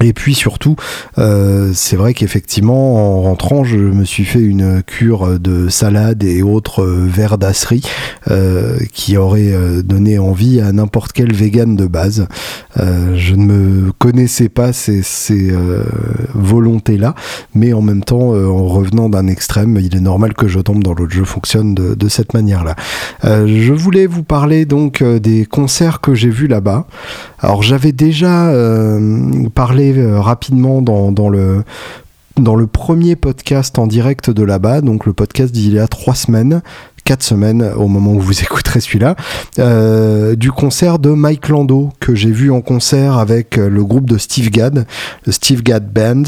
Et 0.03 0.13
puis 0.13 0.34
surtout, 0.34 0.75
euh, 1.17 1.72
c'est 1.74 1.96
vrai 1.96 2.13
qu'effectivement, 2.13 3.17
en 3.17 3.22
rentrant, 3.22 3.63
je 3.63 3.77
me 3.77 4.03
suis 4.03 4.25
fait 4.25 4.39
une 4.39 4.81
cure 4.84 5.39
de 5.39 5.70
salade 5.70 6.24
et 6.24 6.41
autres 6.41 6.84
euh, 6.84 7.05
verres 7.08 7.38
d'aceri 7.38 7.81
euh, 8.29 8.77
qui 8.93 9.17
auraient 9.17 9.53
donné 9.84 10.17
envie 10.20 10.60
à 10.60 10.72
n'importe 10.72 11.12
quel 11.12 11.34
vegan 11.34 11.75
de 11.75 11.86
base. 11.86 12.27
je 12.77 13.36
ne 13.36 13.46
me 13.46 13.91
connaissais 13.91 14.50
pas 14.50 14.74
ces, 14.74 15.03
ces 15.03 15.53
volontés-là, 16.34 17.15
mais 17.53 17.74
en 17.74 17.81
même 17.81 18.03
temps, 18.03 18.34
en 18.34 18.67
revenant 18.67 19.10
d'un 19.10 19.27
extrême, 19.27 19.77
il 19.81 19.96
est 19.96 20.01
normal 20.01 20.34
que 20.34 20.48
je 20.48 20.60
tombe 20.60 20.84
dans 20.84 20.93
l'autre. 20.93 21.13
Je 21.13 21.24
fonctionne 21.24 21.75
de, 21.75 21.96
de 21.96 22.10
cette 22.10 22.34
manière-là. 22.34 22.75
je 23.24 23.74
voulais 23.74 24.08
vous 24.08 24.24
parler 24.24 24.65
donc 24.65 25.03
des 25.03 25.46
concerts 25.46 26.01
que 26.01 26.13
j'ai 26.13 26.29
vus 26.29 26.48
là-bas. 26.48 26.88
Alors 27.41 27.63
j'avais 27.63 27.91
déjà 27.91 28.51
parlé 29.55 29.98
euh, 29.98 30.19
rapidement 30.19 30.81
dans, 30.81 31.29
le 31.29 31.63
dans 32.38 32.55
le 32.55 32.67
premier 32.67 33.15
podcast 33.15 33.79
en 33.79 33.88
direct 33.88 34.29
de 34.29 34.43
là-bas, 34.43 34.81
donc 34.81 35.07
le 35.07 35.13
podcast 35.13 35.51
d'il 35.51 35.74
y 35.74 35.79
a 35.79 35.88
trois 35.88 36.13
semaines, 36.13 36.62
quatre 37.03 37.24
semaines 37.24 37.63
au 37.75 37.88
moment 37.88 38.13
où 38.13 38.19
vous 38.19 38.41
écouterez 38.43 38.79
celui-là, 38.79 39.15
euh, 39.57 40.36
du 40.36 40.51
concert 40.51 41.00
de 41.00 41.10
Mike 41.10 41.50
Lando 41.50 41.89
que 42.00 42.13
j'ai 42.13 42.31
vu 42.31 42.51
en 42.51 42.62
concert 42.62 43.17
avec 43.17 43.57
le 43.57 43.83
groupe 43.83 44.07
de 44.07 44.19
Steve 44.19 44.50
Gadd, 44.51 44.86
le 45.25 45.31
Steve 45.31 45.63
Gadd 45.63 45.91
Band. 45.91 46.24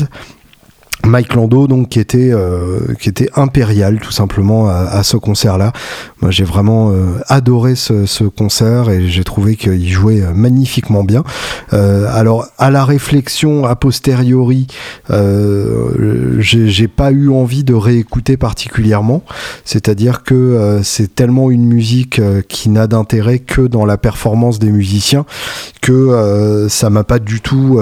Mike 1.06 1.34
Lando 1.34 1.68
donc 1.68 1.90
qui 1.90 2.00
était 2.00 2.32
euh, 2.32 2.80
qui 3.00 3.10
était 3.10 3.30
impérial 3.36 4.00
tout 4.00 4.12
simplement 4.12 4.70
à, 4.70 5.04
ce 5.04 5.18
concert 5.18 5.58
là 5.58 5.74
moi 6.22 6.32
j'ai 6.32 6.46
vraiment 6.46 6.92
euh, 6.92 7.20
adoré 7.28 7.76
ce, 7.76 8.06
ce, 8.06 8.24
concert 8.24 8.90
et 8.90 9.08
j'ai 9.08 9.26
trouvé 9.26 9.58
qu'il 9.58 9.90
jouait 9.90 10.22
euh, 10.22 10.34
magnifiquement 10.34 11.04
bien. 11.04 11.24
Alors 11.72 12.48
à 12.58 12.70
la 12.70 12.86
réflexion 12.86 13.66
a 13.66 13.76
posteriori 13.76 14.68
j'ai 15.10 16.88
pas 16.88 17.12
eu 17.12 17.30
envie 17.30 17.64
de 17.64 17.74
réécouter 17.74 18.38
particulièrement. 18.38 19.24
C'est-à-dire 19.66 20.24
que 20.24 20.80
c'est 20.84 21.16
tellement 21.16 21.50
une 21.52 21.66
musique 21.66 22.22
qui 22.48 22.70
n'a 22.70 22.88
d'intérêt 22.88 23.40
que 23.40 23.62
dans 23.62 23.86
la 23.86 23.98
performance 23.98 24.60
des 24.60 24.72
musiciens 24.72 25.26
que 25.82 26.68
ça 26.70 26.90
m'a 26.90 27.04
pas 27.04 27.20
du 27.20 27.42
tout 27.42 27.80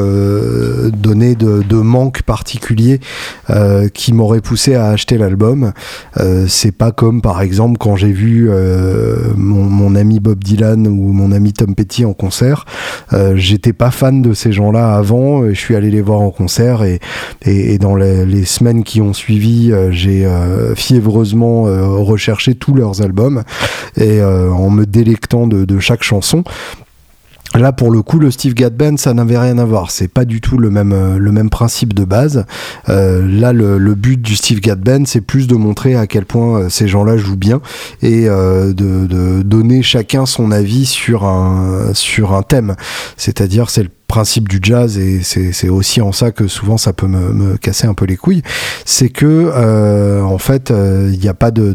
donné 0.93 1.35
de 1.35 1.75
manque 1.75 2.21
particulier 2.23 3.00
euh, 3.49 3.87
qui 3.89 4.13
m'aurait 4.13 4.41
poussé 4.41 4.75
à 4.75 4.87
acheter 4.87 5.17
l'album. 5.17 5.73
Euh, 6.19 6.45
c'est 6.47 6.71
pas 6.71 6.91
comme 6.91 7.21
par 7.21 7.41
exemple 7.41 7.77
quand 7.79 7.95
j'ai 7.95 8.11
vu 8.11 8.49
euh, 8.49 9.33
mon, 9.35 9.95
ami 9.95 10.19
Bob 10.19 10.43
Dylan 10.43 10.87
ou 10.87 11.11
mon 11.11 11.31
ami 11.31 11.53
Tom 11.53 11.75
Petty 11.75 12.05
en 12.05 12.13
concert. 12.13 12.65
J'étais 13.35 13.73
pas 13.73 13.91
fan 13.91 14.21
de 14.21 14.33
ces 14.33 14.51
gens-là 14.51 14.93
avant. 14.95 15.47
Je 15.49 15.53
suis 15.53 15.75
allé 15.75 15.91
les 15.91 16.01
voir 16.01 16.21
en 16.21 16.31
concert 16.31 16.83
et, 16.83 17.77
dans 17.77 17.95
les, 17.95 18.45
semaines 18.45 18.83
qui 18.83 19.01
ont 19.01 19.13
suivi, 19.13 19.71
j'ai 19.91 20.27
fiévreusement 20.75 21.63
recherché 22.03 22.55
tous 22.55 22.73
leurs 22.73 23.01
albums 23.01 23.43
et 23.97 24.23
en 24.23 24.69
me 24.69 24.85
délectant 24.85 25.47
de 25.47 25.79
chaque 25.79 26.03
chanson. 26.03 26.43
Là, 27.53 27.73
pour 27.73 27.91
le 27.91 28.01
coup, 28.01 28.17
le 28.17 28.31
Steve 28.31 28.53
Gadd 28.53 28.75
Band, 28.75 28.95
ça 28.95 29.13
n'avait 29.13 29.37
rien 29.37 29.57
à 29.57 29.65
voir. 29.65 29.91
C'est 29.91 30.07
pas 30.07 30.23
du 30.23 30.39
tout 30.39 30.57
le 30.57 30.69
même, 30.69 30.93
euh, 30.93 31.17
le 31.17 31.31
même 31.33 31.49
principe 31.49 31.93
de 31.93 32.05
base. 32.05 32.45
Euh, 32.87 33.27
là, 33.27 33.51
le, 33.51 33.93
but 33.93 34.21
du 34.21 34.37
Steve 34.37 34.61
Gadd 34.61 34.79
Band, 34.79 35.03
c'est 35.05 35.19
plus 35.19 35.47
de 35.47 35.55
montrer 35.55 35.95
à 35.95 36.07
quel 36.07 36.25
point 36.25 36.61
euh, 36.61 36.69
ces 36.69 36.87
gens-là 36.87 37.17
jouent 37.17 37.35
bien 37.35 37.61
et 38.01 38.25
de, 38.25 38.73
de, 38.73 39.41
donner 39.43 39.81
chacun 39.81 40.25
son 40.25 40.51
avis 40.51 40.85
sur 40.85 41.25
un, 41.25 41.93
sur 41.93 42.33
un 42.33 42.41
thème. 42.41 42.75
C'est-à-dire, 43.17 43.69
c'est 43.69 43.83
le 43.83 43.89
principe 44.11 44.49
du 44.49 44.59
jazz, 44.61 44.97
et 44.97 45.21
c'est 45.23 45.69
aussi 45.69 46.01
en 46.01 46.11
ça 46.11 46.31
que 46.31 46.49
souvent 46.49 46.77
ça 46.77 46.91
peut 46.91 47.07
me, 47.07 47.55
casser 47.55 47.87
un 47.87 47.93
peu 47.93 48.05
les 48.05 48.17
couilles, 48.17 48.41
c'est 48.83 49.07
que 49.07 49.25
euh, 49.55 50.21
en 50.21 50.37
fait 50.37 50.69
il 50.69 51.17
n'y 51.17 51.29
a 51.29 51.33
pas 51.33 51.51
de, 51.51 51.71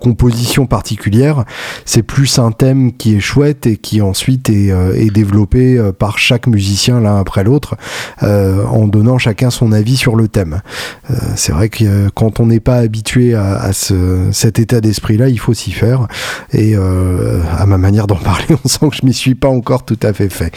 composition 0.00 0.66
particulière, 0.66 1.44
c'est 1.84 2.02
plus 2.02 2.40
un 2.40 2.50
thème 2.50 2.92
qui 2.92 3.14
est 3.14 3.20
chouette 3.20 3.66
et 3.68 3.76
qui 3.76 4.02
ensuite 4.02 4.50
est, 4.50 4.72
euh, 4.72 5.08
développé 5.14 5.78
euh, 5.78 5.92
par 5.92 6.18
chaque 6.18 6.48
musicien 6.48 6.98
l'un 6.98 7.16
après 7.16 7.44
l'autre 7.44 7.76
en 8.20 8.88
donnant 8.88 9.18
chacun 9.18 9.50
son 9.50 9.70
avis 9.70 9.96
sur 9.96 10.16
le 10.16 10.26
thème. 10.26 10.62
c'est 11.36 11.52
vrai 11.52 11.68
que 11.68 12.08
quand 12.08 12.40
on 12.40 12.46
n'est 12.46 12.58
pas 12.58 12.78
habitué 12.78 13.34
à, 13.34 13.54
à 13.54 13.72
ce, 13.72 14.28
cet 14.32 14.58
état 14.58 14.80
d'esprit-là, 14.80 15.28
il 15.28 15.38
faut 15.38 15.54
s'y 15.54 15.70
faire 15.70 16.08
et 16.52 16.74
à 16.74 17.66
ma 17.66 17.78
manière 17.78 18.08
d'en 18.08 18.16
parler, 18.32 18.46
on 18.64 18.68
sent 18.68 18.88
que 18.90 18.96
je 18.96 19.06
m'y 19.06 19.14
suis 19.14 19.36
pas 19.36 19.48
encore 19.48 19.84
tout 19.84 20.00
à 20.02 20.12
fait 20.12 20.28
fait. 20.28 20.52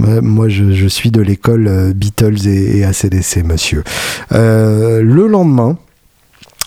Moi, 0.00 0.48
je, 0.48 0.86
suis 0.86 1.10
de 1.10 1.20
l'école 1.20 1.66
euh, 1.68 1.92
Beatles 1.92 2.46
et, 2.48 2.84
ACDC, 2.84 3.44
monsieur. 3.44 3.84
Euh, 4.32 5.02
le 5.02 5.26
lendemain, 5.26 5.78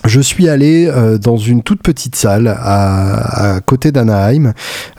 je 0.06 0.20
suis 0.20 0.50
allé 0.50 0.88
euh, 0.88 1.18
dans 1.18 1.38
une 1.38 1.64
toute 1.64 1.82
petite 1.82 2.16
salle 2.16 2.48
à, 2.48 3.62
côté 3.66 3.92
d'Anaheim. 3.92 4.54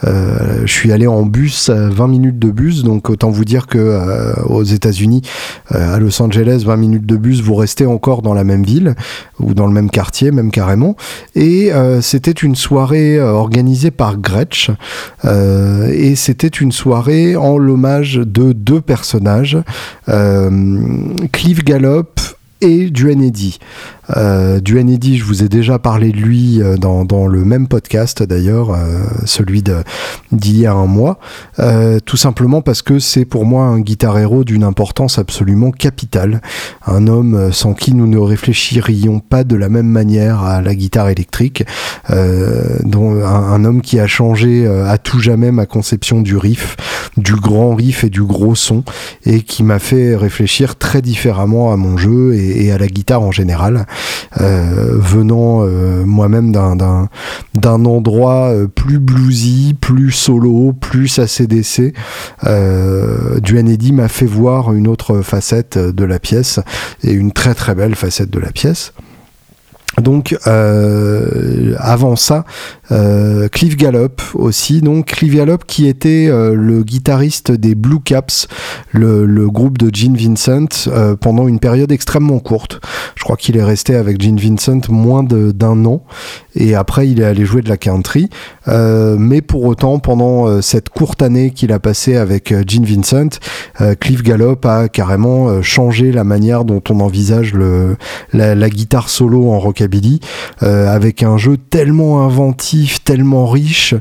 Euh, 0.04 0.62
je 0.64 0.72
suis 0.72 0.92
allé 0.92 1.06
en 1.06 1.24
bus, 1.24 1.68
20 1.68 2.08
minutes 2.08 2.38
de 2.38 2.50
bus, 2.50 2.84
donc 2.84 3.10
autant 3.10 3.30
vous 3.30 3.44
dire 3.44 3.66
que 3.66 3.78
euh, 3.78 4.32
aux 4.46 4.62
États-Unis, 4.62 5.22
à 5.68 5.98
Los 5.98 6.22
Angeles, 6.22 6.62
20 6.64 6.76
minutes 6.76 7.06
de 7.06 7.16
bus, 7.16 7.42
vous 7.42 7.54
restez 7.54 7.84
encore 7.84 8.22
dans 8.22 8.32
la 8.32 8.44
même 8.44 8.64
ville 8.64 8.94
ou 9.40 9.52
dans 9.52 9.66
le 9.66 9.72
même 9.72 9.90
quartier, 9.90 10.30
même 10.30 10.50
carrément. 10.50 10.96
Et 11.34 11.70
c'était 12.00 12.30
une 12.30 12.54
soirée 12.54 13.20
organisée 13.20 13.90
par 13.90 14.16
Gretsch, 14.16 14.70
et 15.24 16.14
c'était 16.16 16.48
une 16.48 16.72
soirée 16.72 17.36
en 17.36 17.58
l'hommage 17.58 18.14
de 18.14 18.52
deux 18.52 18.80
personnages, 18.80 19.58
Cliff 21.32 21.64
Gallop 21.64 22.14
et 22.60 22.90
Duane 22.90 23.22
Eddy. 23.22 23.58
Euh, 24.16 24.60
du 24.60 24.74
je 24.74 25.24
vous 25.24 25.42
ai 25.42 25.48
déjà 25.48 25.78
parlé 25.78 26.12
de 26.12 26.16
lui 26.16 26.60
euh, 26.60 26.76
dans, 26.76 27.04
dans 27.04 27.26
le 27.26 27.44
même 27.44 27.68
podcast 27.68 28.22
d'ailleurs, 28.22 28.70
euh, 28.70 29.04
celui 29.24 29.62
d'il 29.62 30.60
y 30.60 30.66
a 30.66 30.72
un 30.72 30.86
mois, 30.86 31.18
euh, 31.58 31.98
tout 32.04 32.16
simplement 32.16 32.60
parce 32.60 32.82
que 32.82 32.98
c'est 32.98 33.24
pour 33.24 33.44
moi 33.44 33.64
un 33.64 33.80
guitar 33.80 34.18
héros 34.18 34.44
d'une 34.44 34.64
importance 34.64 35.18
absolument 35.18 35.70
capitale, 35.70 36.42
un 36.86 37.06
homme 37.06 37.52
sans 37.52 37.74
qui 37.74 37.94
nous 37.94 38.06
ne 38.06 38.18
réfléchirions 38.18 39.20
pas 39.20 39.44
de 39.44 39.56
la 39.56 39.68
même 39.68 39.86
manière 39.86 40.42
à 40.42 40.60
la 40.60 40.74
guitare 40.74 41.08
électrique, 41.08 41.64
dont 42.10 43.24
un, 43.24 43.64
homme 43.64 43.80
qui 43.80 43.98
a 43.98 44.06
changé 44.06 44.66
à 44.66 44.98
tout 44.98 45.20
jamais 45.20 45.52
ma 45.52 45.66
conception 45.66 46.20
du 46.20 46.36
riff, 46.36 46.76
du 47.16 47.34
grand 47.34 47.74
riff 47.74 48.04
et 48.04 48.10
du 48.10 48.22
gros 48.22 48.54
son, 48.54 48.84
et 49.24 49.42
qui 49.42 49.62
m'a 49.62 49.78
fait 49.78 50.16
réfléchir 50.16 50.76
très 50.76 51.02
différemment 51.02 51.72
à 51.72 51.76
mon 51.76 51.96
jeu 51.96 52.34
et 52.34 52.72
à 52.72 52.78
la 52.78 52.86
guitare 52.86 53.22
en 53.22 53.30
général. 53.30 53.86
Euh, 54.40 54.98
venant 54.98 55.64
euh, 55.64 56.04
moi-même 56.04 56.52
d'un 56.52 57.08
d'un 57.54 57.84
endroit 57.84 58.48
euh, 58.48 58.66
plus 58.66 58.98
bluesy, 58.98 59.74
plus 59.80 60.10
solo, 60.10 60.72
plus 60.72 61.18
ACDC. 61.18 61.94
Euh, 62.44 63.40
Eddy 63.54 63.92
m'a 63.92 64.08
fait 64.08 64.26
voir 64.26 64.72
une 64.72 64.88
autre 64.88 65.22
facette 65.22 65.78
de 65.78 66.04
la 66.04 66.18
pièce 66.18 66.60
et 67.02 67.12
une 67.12 67.32
très 67.32 67.54
très 67.54 67.74
belle 67.74 67.94
facette 67.94 68.30
de 68.30 68.40
la 68.40 68.50
pièce. 68.50 68.92
Donc 70.02 70.36
euh, 70.46 71.74
avant 71.78 72.16
ça, 72.16 72.44
euh, 72.90 73.48
Cliff 73.48 73.76
Gallop 73.76 74.16
aussi. 74.34 74.80
Donc 74.80 75.06
Cliff 75.06 75.34
Gallop 75.36 75.58
qui 75.66 75.86
était 75.86 76.26
euh, 76.28 76.54
le 76.54 76.82
guitariste 76.82 77.52
des 77.52 77.74
Blue 77.74 78.00
Caps, 78.00 78.48
le, 78.90 79.24
le 79.24 79.48
groupe 79.48 79.78
de 79.78 79.94
Gene 79.94 80.16
Vincent, 80.16 80.88
euh, 80.88 81.14
pendant 81.16 81.46
une 81.46 81.60
période 81.60 81.92
extrêmement 81.92 82.40
courte. 82.40 82.80
Je 83.14 83.22
crois 83.22 83.36
qu'il 83.36 83.56
est 83.56 83.62
resté 83.62 83.94
avec 83.94 84.20
Gene 84.20 84.38
Vincent 84.38 84.80
moins 84.88 85.22
d'un 85.22 85.84
an 85.84 86.02
et 86.56 86.74
après 86.74 87.08
il 87.08 87.20
est 87.20 87.24
allé 87.24 87.44
jouer 87.44 87.62
de 87.62 87.68
la 87.68 87.76
country. 87.76 88.28
Euh, 88.66 89.16
mais 89.18 89.42
pour 89.42 89.64
autant, 89.64 90.00
pendant 90.00 90.60
cette 90.60 90.88
courte 90.88 91.22
année 91.22 91.50
qu'il 91.50 91.72
a 91.72 91.78
passé 91.78 92.16
avec 92.16 92.52
Gene 92.68 92.84
Vincent, 92.84 93.38
Cliff 94.00 94.22
Gallop 94.22 94.58
a 94.64 94.88
carrément 94.88 95.62
changé 95.62 96.10
la 96.10 96.24
manière 96.24 96.64
dont 96.64 96.82
on 96.90 97.00
envisage 97.00 97.54
le, 97.54 97.96
la, 98.32 98.54
la 98.54 98.70
guitare 98.70 99.08
solo 99.08 99.50
en 99.50 99.60
rock 99.60 99.83
euh, 100.62 100.94
avec 100.94 101.22
un 101.22 101.36
jeu 101.36 101.56
tellement 101.56 102.24
inventif, 102.24 103.02
tellement 103.04 103.46
riche, 103.46 103.94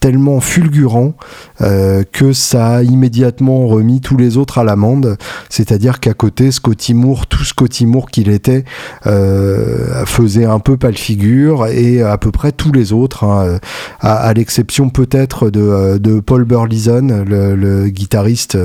tellement 0.00 0.40
fulgurant 0.40 1.14
euh, 1.60 2.02
que 2.12 2.32
ça 2.32 2.76
a 2.76 2.82
immédiatement 2.82 3.66
remis 3.66 4.00
tous 4.00 4.16
les 4.16 4.36
autres 4.36 4.58
à 4.58 4.64
l'amende. 4.64 5.16
C'est-à-dire 5.48 6.00
qu'à 6.00 6.14
côté, 6.14 6.50
Scotty 6.50 6.94
Moore, 6.94 7.26
tout 7.26 7.44
Scotty 7.44 7.86
Moore 7.86 8.10
qu'il 8.10 8.28
était, 8.28 8.64
euh, 9.06 10.04
faisait 10.06 10.44
un 10.44 10.58
peu 10.58 10.76
pâle 10.76 10.96
figure 10.96 11.66
et 11.66 12.02
à 12.02 12.18
peu 12.18 12.30
près 12.30 12.52
tous 12.52 12.72
les 12.72 12.92
autres, 12.92 13.24
hein, 13.24 13.58
à, 14.00 14.32
l'exception 14.34 14.90
peut-être 14.90 15.50
de, 15.50 16.20
Paul 16.20 16.44
Burleson, 16.44 17.24
le, 17.26 17.88
guitariste 17.88 18.58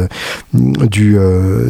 du, 0.53 1.17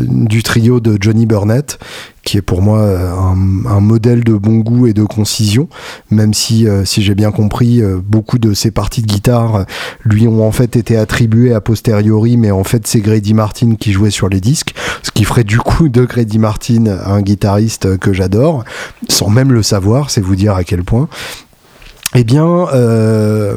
du 0.08 0.44
trio 0.44 0.80
de 0.80 0.98
Johnny 1.00 1.26
Burnett, 1.26 1.80
qui 2.24 2.38
est 2.38 2.42
pour 2.42 2.62
moi 2.62 2.82
un, 2.82 3.66
un, 3.66 3.80
modèle 3.80 4.24
de 4.24 4.34
bon 4.34 4.60
goût 4.60 4.88
et 4.88 4.94
de 4.94 5.04
concision, 5.04 5.68
même 6.10 6.34
si, 6.34 6.66
si 6.86 7.04
j'ai 7.04 7.16
bien 7.16 7.32
compris, 7.32 7.82
beaucoup 8.06 8.40
de 8.40 8.54
ses 8.54 8.72
parties 8.72 9.02
de 9.02 9.08
guitare 9.08 9.66
lui 10.04 10.28
ont 10.28 10.46
en 10.46 10.52
fait 10.52 10.76
été 10.76 10.98
attribués 10.98 11.54
a 11.54 11.62
posteriori, 11.62 12.38
mais 12.38 12.52
en 12.52 12.64
fait 12.64 12.88
c'est 12.88 13.02
Grady 13.02 13.34
Martin 13.34 13.76
qui 13.76 13.92
jouait 13.92 14.10
sur 14.10 14.30
les 14.30 14.40
disques, 14.40 14.74
ce 15.02 15.12
qui 15.12 15.24
ferait 15.24 15.44
du 15.44 15.60
coup 15.60 15.90
de 15.90 16.06
Grady 16.06 16.40
Martin 16.40 16.86
un 16.88 17.22
guitariste 17.22 17.98
que 17.98 18.14
j'adore, 18.14 18.64
sans 19.10 19.30
même 19.30 19.52
le 19.52 19.64
savoir, 19.64 20.10
c'est 20.10 20.22
vous 20.22 20.36
dire 20.36 20.56
à 20.56 20.64
quel 20.64 20.84
point. 20.84 21.08
Eh 22.16 22.24
bien, 22.24 22.46
euh, 22.46 23.56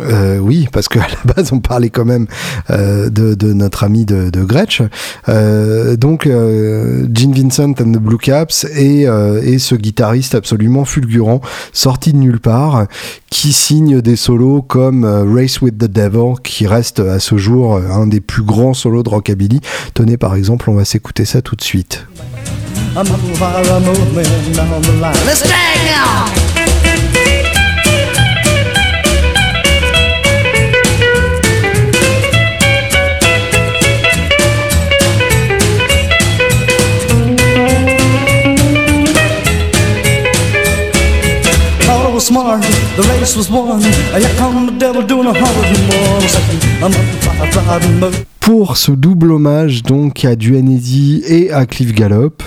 euh, 0.00 0.38
oui, 0.38 0.66
parce 0.72 0.88
qu'à 0.88 1.00
la 1.26 1.34
base, 1.34 1.52
on 1.52 1.60
parlait 1.60 1.90
quand 1.90 2.06
même 2.06 2.26
euh, 2.70 3.10
de, 3.10 3.34
de, 3.34 3.52
notre 3.52 3.84
ami 3.84 4.04
de, 4.06 4.30
de 4.30 4.44
Gretsch. 4.44 4.82
Euh, 5.28 5.96
donc, 5.96 6.26
euh, 6.26 7.06
Gene 7.12 7.32
Vincent 7.32 7.70
and 7.70 7.92
the 7.92 7.98
Blue 7.98 8.16
Caps 8.16 8.64
et, 8.76 9.06
euh, 9.06 9.42
et 9.42 9.58
ce 9.58 9.74
guitariste 9.74 10.34
absolument 10.34 10.84
fulgurant, 10.84 11.40
sorti 11.72 12.12
de 12.12 12.18
nulle 12.18 12.40
part, 12.40 12.86
qui 13.30 13.52
signe 13.52 14.00
des 14.00 14.16
solos 14.16 14.62
comme 14.62 15.04
Race 15.04 15.60
with 15.60 15.76
the 15.76 15.90
Devil, 15.90 16.40
qui 16.42 16.66
reste 16.66 17.00
à 17.00 17.18
ce 17.18 17.36
jour 17.36 17.76
un 17.76 18.06
des 18.06 18.20
plus 18.20 18.42
grands 18.42 18.74
solos 18.74 19.02
de 19.02 19.10
rockabilly. 19.10 19.60
Tenez, 19.92 20.16
par 20.16 20.34
exemple, 20.34 20.70
on 20.70 20.74
va 20.74 20.84
s'écouter 20.86 21.26
ça 21.26 21.42
tout 21.42 21.56
de 21.56 21.62
suite. 21.62 22.06
Was 42.18 42.26
smart, 42.26 42.60
the 42.96 43.02
race 43.12 43.36
was 43.36 43.48
won. 43.48 43.80
Here 43.80 44.34
come 44.38 44.66
the 44.66 44.72
devil 44.72 45.06
doing 45.06 45.28
a 45.28 45.32
hundred 45.32 45.78
more. 45.86 46.18
I'm 46.82 46.92
up, 46.92 47.50
driving, 47.52 48.00
driving, 48.00 48.26
pour 48.48 48.78
ce 48.78 48.92
double 48.92 49.32
hommage 49.32 49.82
donc 49.82 50.24
à 50.24 50.34
Duanesi 50.34 51.22
et 51.26 51.52
à 51.52 51.66
Cliff 51.66 51.92
Gallop, 51.92 52.42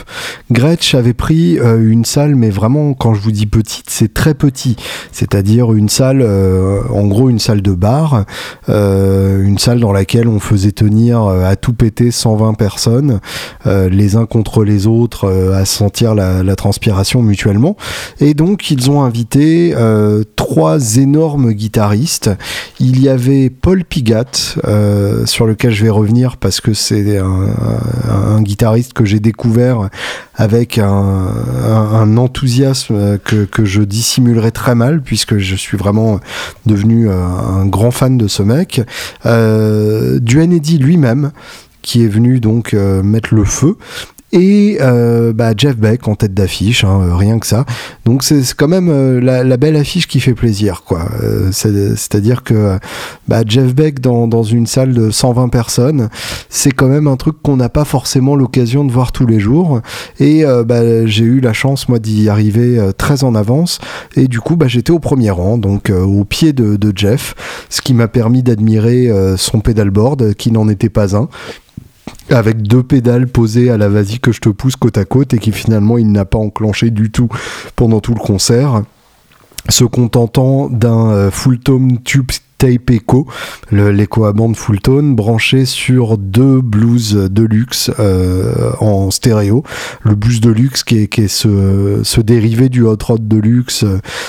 Gretsch 0.50 0.96
avait 0.96 1.14
pris 1.14 1.60
euh, 1.60 1.92
une 1.92 2.06
salle, 2.06 2.36
mais 2.36 2.50
vraiment 2.50 2.96
quand 2.96 3.14
je 3.14 3.22
vous 3.22 3.32
dis 3.32 3.46
petite, 3.46 3.92
c'est 3.92 4.12
très 4.12 4.34
petit, 4.34 4.78
c'est-à-dire 5.12 5.74
une 5.74 5.90
salle, 5.90 6.24
euh, 6.24 6.82
en 6.90 7.06
gros 7.06 7.30
une 7.30 7.38
salle 7.38 7.62
de 7.62 7.74
bar, 7.74 8.26
euh, 8.68 9.44
une 9.44 9.60
salle 9.60 9.80
dans 9.80 9.92
laquelle 9.92 10.28
on 10.28 10.40
faisait 10.40 10.72
tenir 10.72 11.22
à 11.22 11.56
tout 11.56 11.74
péter 11.74 12.10
120 12.10 12.56
personnes, 12.56 13.20
les 13.66 14.16
uns 14.16 14.26
contre 14.26 14.64
les 14.64 14.88
autres, 14.88 15.30
à 15.54 15.66
sentir 15.66 16.16
la, 16.16 16.42
la, 16.42 16.56
transpiration 16.56 17.22
mutuellement, 17.22 17.78
et 18.20 18.34
donc 18.34 18.72
ils 18.72 18.90
ont 18.90 19.04
invité 19.04 19.76
trois 20.36 20.98
énormes 20.98 21.52
guitaristes. 21.54 22.32
Il 22.80 23.00
y 23.00 23.08
avait 23.08 23.52
Paul 23.52 23.86
Pigat, 23.86 24.56
sur 25.26 25.46
lequel 25.46 25.72
je 25.72 25.84
vais 25.84 25.91
revenir 25.92 26.38
parce 26.38 26.62
que 26.62 26.74
c'est 26.74 27.18
un, 27.18 28.42
guitariste 28.42 28.94
que 28.94 29.06
j'ai 29.06 29.20
découvert 29.20 29.90
avec 30.36 30.78
un, 30.78 32.18
enthousiasme 32.18 33.20
que, 33.20 33.66
je 33.66 33.82
dissimulerai 33.84 34.52
très 34.52 34.76
mal 34.76 35.02
puisque 35.02 35.38
je 35.38 35.56
suis 35.56 35.78
vraiment 35.78 36.20
devenu 36.66 37.10
un 37.10 37.66
grand 37.66 37.92
fan 37.92 38.18
de 38.18 38.28
ce 38.28 38.44
mec. 38.44 38.82
Euh, 39.26 40.20
du 40.20 40.40
lui-même 40.78 41.32
qui 41.82 42.04
est 42.04 42.08
venu 42.08 42.40
donc 42.40 42.74
euh, 42.74 43.02
mettre 43.04 43.34
le 43.34 43.44
feu 43.44 43.78
et 44.34 44.78
euh, 44.80 45.34
bah, 45.34 45.52
Jeff 45.56 45.78
Beck 45.78 46.08
en 46.08 46.15
tête 46.15 46.34
d'affiche, 46.34 46.84
hein, 46.84 47.02
euh, 47.02 47.15
rien 47.15 47.39
que 47.39 47.46
ça. 47.46 47.65
Donc 48.06 48.24
c'est 48.24 48.41
quand 48.56 48.67
même 48.67 48.89
euh, 48.89 49.20
la, 49.20 49.58
belle 49.58 49.76
affiche 49.76 50.08
qui 50.08 50.20
fait 50.20 50.34
plaisir, 50.34 50.84
quoi. 50.84 51.10
C'est-à-dire 51.52 52.44
que 52.44 52.80
bah, 53.28 53.41
Jeff 53.46 53.76
Beck 53.76 54.00
dans, 54.00 54.28
dans, 54.28 54.44
une 54.44 54.65
salle 54.65 54.94
de 54.94 55.12
120 55.12 55.50
personnes, 55.50 56.10
c'est 56.50 56.72
quand 56.72 56.88
même 56.88 57.08
un 57.08 57.17
truc 57.17 57.41
qu'on 57.44 57.58
n'a 57.58 57.70
pas 57.70 57.86
forcément 57.86 58.36
l'occasion 58.36 58.86
de 58.86 58.91
voir 58.91 59.12
tous 59.12 59.28
les 59.28 59.39
jours. 59.39 59.82
Et 60.20 60.44
bah, 60.65 61.06
j'ai 61.06 61.26
eu 61.26 61.39
la 61.41 61.54
chance 61.54 61.89
moi 61.89 62.00
d'y 62.00 62.30
arriver 62.30 62.80
très 62.98 63.24
en 63.24 63.36
avance, 63.36 63.80
et 64.15 64.28
du 64.28 64.39
coup 64.39 64.56
bah, 64.56 64.67
j'étais 64.67 64.91
au 64.91 65.00
premier 65.00 65.30
rang, 65.30 65.58
donc 65.58 65.89
au 65.91 66.24
pied 66.26 66.54
de, 66.54 66.76
de 66.76 66.94
Jeff, 66.96 67.36
ce 67.70 67.82
qui 67.82 67.94
m'a 67.94 68.08
permis 68.08 68.41
d'admirer 68.41 69.12
son 69.38 69.60
pedalboard, 69.60 70.34
qui 70.34 70.52
n'en 70.52 70.67
était 70.67 70.89
pas 70.89 71.15
un 71.15 71.30
avec 72.30 72.62
deux 72.62 72.84
pédales 72.84 73.28
posées 73.28 73.70
à 73.70 73.78
la 73.78 73.90
vas-y 73.90 74.20
que 74.20 74.32
je 74.32 74.40
te 74.40 74.50
pousse 74.50 74.76
côte 74.76 74.98
à 74.98 75.06
côte 75.06 75.34
et 75.34 75.40
qui 75.40 75.52
finalement 75.52 75.98
il 75.98 76.12
n'a 76.12 76.26
pas 76.26 76.38
enclenché 76.38 76.90
du 76.92 77.12
tout 77.12 77.30
pendant 77.76 78.00
tout 78.00 78.14
le 78.14 78.20
concert. 78.20 78.84
Se 79.70 79.84
contentant 79.84 80.70
d'un 80.70 81.10
euh, 81.12 81.32
full 81.32 81.60
tone 81.60 82.00
tube 82.04 82.32
tape 82.62 82.91
Echo, 82.91 83.26
l'écho 83.71 84.26
à 84.26 84.34
bande 84.34 84.56
full 84.56 84.80
tone, 84.82 85.15
branché 85.15 85.65
sur 85.65 86.19
deux 86.19 86.62
blues 86.62 87.15
Deluxe 87.32 87.89
en 88.80 89.10
stéréo. 89.10 89.63
Le 90.04 90.13
blues 90.13 90.41
Deluxe 90.41 90.84
qui 90.84 91.00
est, 91.00 91.08
qui 91.08 91.21
est 91.21 91.28
ce, 91.28 92.02
ce 92.04 92.21
dérivé 92.21 92.69
du 92.69 92.84
Hot 92.84 92.97
Rod 93.04 93.28
Deluxe 93.28 93.84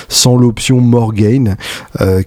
sans 0.09 0.35
l'option 0.35 0.81
Morgain, 0.81 1.57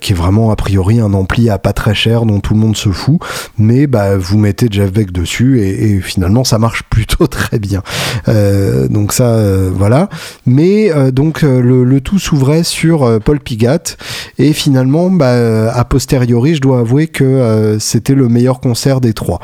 qui 0.00 0.12
est 0.12 0.16
vraiment 0.16 0.52
a 0.52 0.56
priori 0.56 1.00
un 1.00 1.12
ampli 1.12 1.50
à 1.50 1.58
pas 1.58 1.72
très 1.72 1.94
cher 1.94 2.24
dont 2.24 2.38
tout 2.38 2.54
le 2.54 2.60
monde 2.60 2.76
se 2.76 2.90
fout, 2.90 3.18
mais 3.58 3.88
bah, 3.88 4.16
vous 4.16 4.38
mettez 4.38 4.68
Jeff 4.70 4.92
Beck 4.92 5.10
dessus 5.10 5.60
et, 5.60 6.00
finalement 6.00 6.44
ça 6.44 6.58
marche 6.58 6.82
plutôt 6.90 7.26
très 7.26 7.58
bien. 7.58 7.82
donc 8.28 9.12
ça, 9.12 9.40
voilà. 9.72 10.08
Mais 10.46 10.92
donc 11.10 11.42
le, 11.42 12.00
tout 12.00 12.20
s'ouvrait 12.20 12.62
sur 12.62 13.20
Paul 13.24 13.40
Pigat 13.40 13.96
et 14.38 14.52
finalement, 14.52 15.10
bah, 15.10 15.72
a 15.72 15.84
posteriori, 15.96 16.54
je 16.54 16.60
dois 16.60 16.80
avouer 16.80 17.06
que 17.06 17.24
euh, 17.24 17.78
c'était 17.78 18.14
le 18.14 18.28
meilleur 18.28 18.60
concert 18.60 19.00
des 19.00 19.14
trois. 19.14 19.40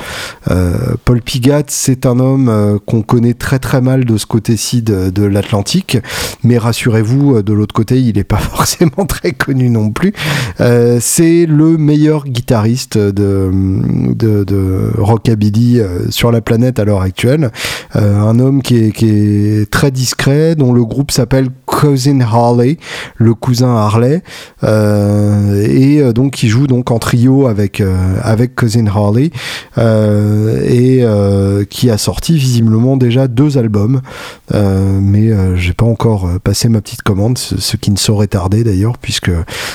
Euh, 0.50 0.96
Paul 1.06 1.22
Pigat, 1.22 1.62
c'est 1.68 2.04
un 2.04 2.20
homme 2.20 2.50
euh, 2.50 2.76
qu'on 2.84 3.00
connaît 3.00 3.32
très 3.32 3.58
très 3.58 3.80
mal 3.80 4.04
de 4.04 4.18
ce 4.18 4.26
côté-ci 4.26 4.82
de, 4.82 5.24
l'Atlantique, 5.24 5.96
mais 6.44 6.58
rassurez-vous, 6.58 7.42
de 7.42 7.52
l'autre 7.54 7.74
côté, 7.74 8.02
il 8.02 8.16
n'est 8.16 8.22
pas 8.24 8.36
forcément 8.54 9.06
très 9.06 9.32
connu 9.32 9.70
non 9.70 9.88
plus. 9.92 10.12
c'est 10.58 11.46
le 11.46 11.78
meilleur 11.78 12.26
guitariste 12.26 12.98
de, 12.98 13.50
rockabilly 14.98 15.80
sur 16.10 16.32
la 16.32 16.42
planète 16.42 16.78
à 16.78 16.84
l'heure 16.84 17.00
actuelle. 17.00 17.50
un 17.94 18.38
homme 18.38 18.60
qui 18.60 18.76
est, 18.76 18.92
qui 18.92 19.08
est 19.08 19.70
très 19.70 19.90
discret, 19.90 20.54
dont 20.54 20.74
le 20.74 20.84
groupe 20.84 21.12
s'appelle 21.12 21.48
Cousin 21.82 22.20
Harley, 22.20 22.76
le 23.16 23.34
cousin 23.34 23.74
Harley. 23.74 24.22
Euh, 24.62 25.66
et 25.66 26.00
euh, 26.00 26.12
donc 26.12 26.44
il 26.44 26.48
joue 26.48 26.68
donc 26.68 26.92
en 26.92 27.00
trio 27.00 27.48
avec 27.48 27.80
euh, 27.80 28.14
avec 28.22 28.54
Cousin 28.54 28.86
Harley 28.86 29.32
et 29.76 31.04
qui 31.68 31.90
a 31.90 31.98
sorti 31.98 32.38
visiblement 32.38 32.96
déjà 32.96 33.26
deux 33.26 33.58
albums, 33.58 34.00
mais 34.52 35.30
j'ai 35.56 35.72
pas 35.72 35.86
encore 35.86 36.28
passé 36.44 36.68
ma 36.68 36.80
petite 36.80 37.02
commande, 37.02 37.38
ce, 37.38 37.76
qui 37.76 37.90
ne 37.90 37.96
saurait 37.96 38.26
tarder 38.26 38.62
d'ailleurs 38.62 38.98
puisque 38.98 39.30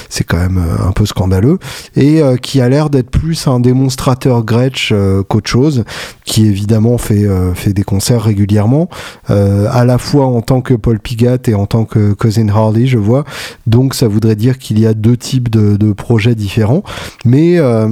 c'est 0.09 0.23
quand 0.23 0.37
même 0.37 0.61
un 0.85 0.91
peu 0.91 1.05
scandaleux 1.05 1.57
et 1.95 2.21
qui 2.41 2.61
a 2.61 2.69
l'air 2.69 2.89
d'être 2.89 3.09
plus 3.09 3.47
un 3.47 3.59
démonstrateur 3.59 4.43
Gretsch 4.45 4.93
qu'autre 5.27 5.49
chose, 5.49 5.83
qui 6.25 6.45
évidemment 6.45 6.97
fait 6.97 7.27
fait 7.55 7.73
des 7.73 7.83
concerts 7.83 8.23
régulièrement, 8.23 8.89
à 9.27 9.83
la 9.85 9.97
fois 9.97 10.27
en 10.27 10.41
tant 10.41 10.61
que 10.61 10.73
Paul 10.73 10.99
Pigat 10.99 11.39
et 11.47 11.55
en 11.55 11.65
tant 11.65 11.85
que 11.85 11.96
Cousin 12.17 12.49
Harley, 12.49 12.85
je 12.85 12.97
vois. 12.97 13.25
Donc 13.65 13.93
ça 13.93 14.07
voudrait 14.07 14.35
dire 14.35 14.57
qu'il 14.57 14.79
y 14.79 14.85
a 14.85 14.93
deux 14.93 15.17
types 15.17 15.49
de, 15.49 15.93
projets 15.93 16.35
différents. 16.35 16.83
Mais 17.25 17.57
euh, 17.57 17.87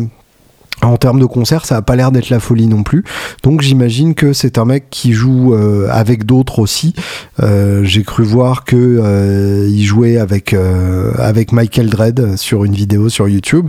en 0.81 0.97
termes 0.97 1.19
de 1.19 1.25
concert, 1.25 1.65
ça 1.65 1.75
n'a 1.75 1.81
pas 1.81 1.95
l'air 1.95 2.11
d'être 2.11 2.29
la 2.29 2.39
folie 2.39 2.67
non 2.67 2.83
plus. 2.83 3.03
Donc 3.43 3.61
j'imagine 3.61 4.13
que 4.13 4.33
c'est 4.33 4.57
un 4.57 4.65
mec 4.65 4.85
qui 4.89 5.13
joue 5.13 5.53
euh, 5.53 5.87
avec 5.89 6.25
d'autres 6.25 6.59
aussi. 6.59 6.93
Euh, 7.41 7.83
j'ai 7.83 8.03
cru 8.03 8.23
voir 8.23 8.63
que 8.63 9.67
il 9.69 9.83
jouait 9.83 10.17
avec 10.17 10.55
avec 11.17 11.51
Michael 11.51 11.89
Dredd 11.89 12.35
sur 12.37 12.65
une 12.65 12.73
vidéo 12.73 13.09
sur 13.09 13.27
YouTube. 13.27 13.67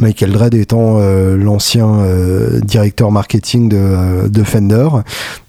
Michael 0.00 0.30
Dredd 0.30 0.54
étant 0.54 1.00
l'ancien 1.00 2.06
directeur 2.62 3.10
marketing 3.10 3.68
de 3.68 4.42
Fender 4.44 4.88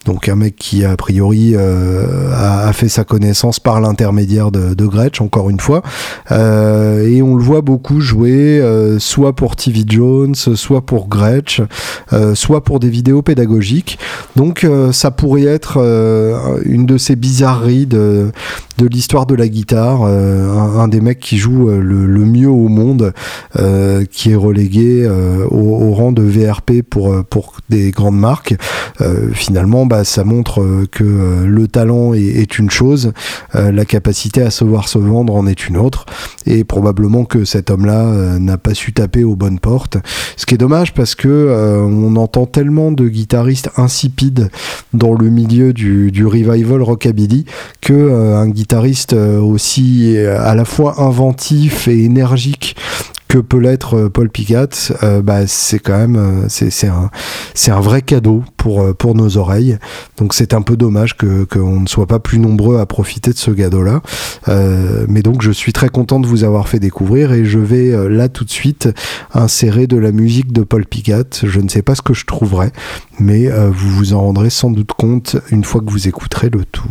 donc 0.09 0.27
un 0.27 0.35
mec 0.35 0.55
qui 0.55 0.83
a 0.85 0.97
priori 0.97 1.51
euh, 1.53 2.31
a, 2.33 2.73
fait 2.73 2.89
sa 2.89 3.03
connaissance 3.03 3.59
par 3.59 3.79
l'intermédiaire 3.79 4.49
de, 4.49 4.85
Gretsch, 4.87 5.21
encore 5.21 5.51
une 5.51 5.59
fois. 5.59 5.83
Euh, 6.31 7.07
et 7.07 7.21
on 7.21 7.35
le 7.35 7.43
voit 7.43 7.61
beaucoup 7.61 8.01
jouer, 8.01 8.59
euh, 8.59 8.97
soit 8.97 9.33
pour 9.33 9.55
TV 9.55 9.83
Jones, 9.87 10.33
soit 10.33 10.81
pour 10.81 11.09
Gretsch, 11.09 11.61
soit 12.33 12.63
pour 12.63 12.79
des 12.79 12.89
vidéos 12.89 13.21
pédagogiques. 13.21 13.99
Donc 14.35 14.65
ça 14.91 15.11
pourrait 15.11 15.43
être 15.43 15.77
une 16.65 16.87
de 16.87 16.97
ces 16.97 17.15
bizarreries 17.15 17.85
de, 17.85 18.31
l'histoire 18.79 19.27
de 19.27 19.35
la 19.35 19.47
guitare. 19.47 20.03
Un, 20.03 20.87
des 20.87 21.01
mecs 21.01 21.19
qui 21.19 21.37
joue 21.37 21.67
le, 21.69 22.25
mieux 22.25 22.49
au 22.49 22.67
monde, 22.67 23.13
qui 24.11 24.31
est 24.31 24.35
relégué 24.35 25.07
au, 25.51 25.55
au, 25.55 25.91
rang 25.93 26.11
de 26.11 26.23
VRP 26.23 26.81
pour, 26.89 27.23
pour 27.25 27.57
des 27.69 27.91
grandes 27.91 28.19
marques. 28.19 28.55
finalement, 29.33 29.85
bah, 29.85 29.98
ça 30.03 30.23
montre 30.23 30.62
euh, 30.62 30.85
que 30.91 31.03
euh, 31.03 31.45
le 31.45 31.67
talent 31.67 32.13
est, 32.13 32.57
une 32.57 32.69
chose, 32.69 33.13
euh, 33.55 33.71
la 33.71 33.85
capacité 33.85 34.41
à 34.41 34.51
savoir 34.51 34.88
se 34.88 34.97
vendre 34.97 35.35
en 35.35 35.47
est 35.47 35.67
une 35.67 35.77
autre, 35.77 36.05
et 36.45 36.63
probablement 36.63 37.25
que 37.25 37.45
cet 37.45 37.69
homme-là 37.69 38.39
n'a 38.39 38.57
pas 38.57 38.73
su 38.73 38.93
taper 38.93 39.23
aux 39.23 39.35
bonnes 39.35 39.59
portes. 39.59 39.97
Ce 40.38 40.45
qui 40.45 40.55
est 40.55 40.57
dommage 40.57 40.93
parce 40.93 41.15
que 41.15 41.85
on 41.85 42.15
entend 42.15 42.45
tellement 42.45 42.91
de 42.91 43.07
guitaristes 43.07 43.69
insipides 43.77 44.49
dans 44.93 45.13
le 45.13 45.29
milieu 45.29 45.73
du, 45.73 46.12
du 46.12 46.25
revival 46.25 46.81
rockabilly 46.81 47.45
que 47.81 48.33
un 48.33 48.47
guitariste 48.49 49.13
aussi 49.13 50.17
à 50.17 50.55
la 50.55 50.65
fois 50.65 51.01
inventif 51.01 51.88
et 51.88 52.03
énergique 52.03 52.75
que 53.29 53.37
peut 53.37 53.59
l'être 53.59 53.95
euh, 53.95 54.09
Paul 54.09 54.29
Pigat, 54.29 54.91
euh, 55.03 55.21
bah, 55.21 55.45
c'est 55.45 55.77
quand 55.77 55.97
même 55.97 56.15
euh, 56.17 56.45
c'est 56.49 56.87
un 56.87 57.09
un 57.67 57.79
vrai 57.79 58.01
cadeau 58.01 58.43
pour 58.57 58.95
pour 58.95 59.13
nos 59.13 59.37
oreilles. 59.37 59.77
Donc 60.17 60.33
c'est 60.33 60.55
un 60.55 60.63
peu 60.63 60.75
dommage 60.75 61.15
que 61.15 61.43
qu'on 61.43 61.81
ne 61.81 61.87
soit 61.87 62.07
pas 62.07 62.19
plus 62.19 62.39
nombreux 62.39 62.79
à 62.79 62.87
profiter 62.87 63.31
de 63.31 63.37
ce 63.37 63.51
cadeau 63.51 63.83
là. 63.83 64.01
mais 65.07 65.21
donc 65.21 65.43
je 65.43 65.51
suis 65.51 65.71
très 65.71 65.89
content 65.89 66.19
de 66.19 66.25
vous 66.25 66.43
avoir 66.43 66.67
fait 66.67 66.79
découvrir 66.79 67.31
et 67.31 67.45
je 67.45 67.59
vais 67.59 68.09
là 68.09 68.27
tout 68.27 68.43
de 68.43 68.49
suite 68.49 68.89
insérer 69.33 69.85
de 69.85 69.97
la 69.97 70.11
musique 70.11 70.51
de 70.51 70.63
Paul 70.63 70.85
Pigat. 70.85 71.43
Je 71.43 71.59
ne 71.59 71.69
sais 71.69 71.83
pas 71.83 71.93
ce 71.93 72.01
que 72.01 72.15
je 72.15 72.25
trouverai, 72.25 72.71
mais 73.19 73.47
vous 73.69 73.89
vous 73.89 74.13
en 74.13 74.21
rendrez 74.21 74.49
sans 74.49 74.71
doute 74.71 74.93
compte 74.93 75.37
une 75.51 75.63
fois 75.63 75.81
que 75.81 75.91
vous 75.91 76.07
écouterez 76.07 76.49
le 76.49 76.65
tout. 76.65 76.89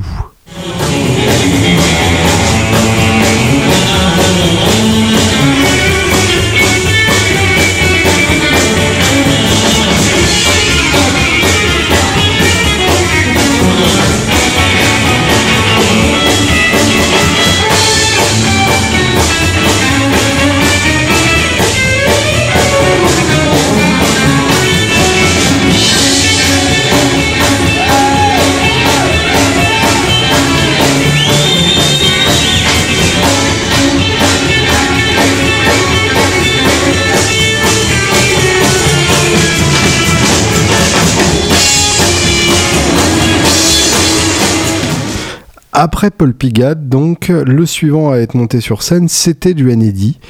Après 45.99 46.13
Paul 46.13 46.33
Pigat, 46.33 46.77
donc, 46.77 47.27
le 47.27 47.67
suivant 47.67 48.13
à 48.13 48.19
être 48.19 48.35
monté 48.35 48.61
sur 48.61 48.85
scène, 48.85 49.09
c'était 49.09 49.53
du 49.53 49.73
Eddy. 49.73 50.21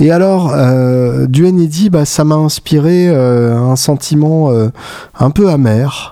Et 0.00 0.10
alors, 0.10 0.50
euh, 0.52 1.28
du 1.28 1.46
Eddy, 1.46 1.90
bah, 1.90 2.04
ça 2.04 2.24
m'a 2.24 2.34
inspiré 2.34 3.08
euh, 3.08 3.56
un 3.56 3.76
sentiment 3.76 4.50
euh, 4.50 4.70
un 5.16 5.30
peu 5.30 5.48
amer. 5.48 6.11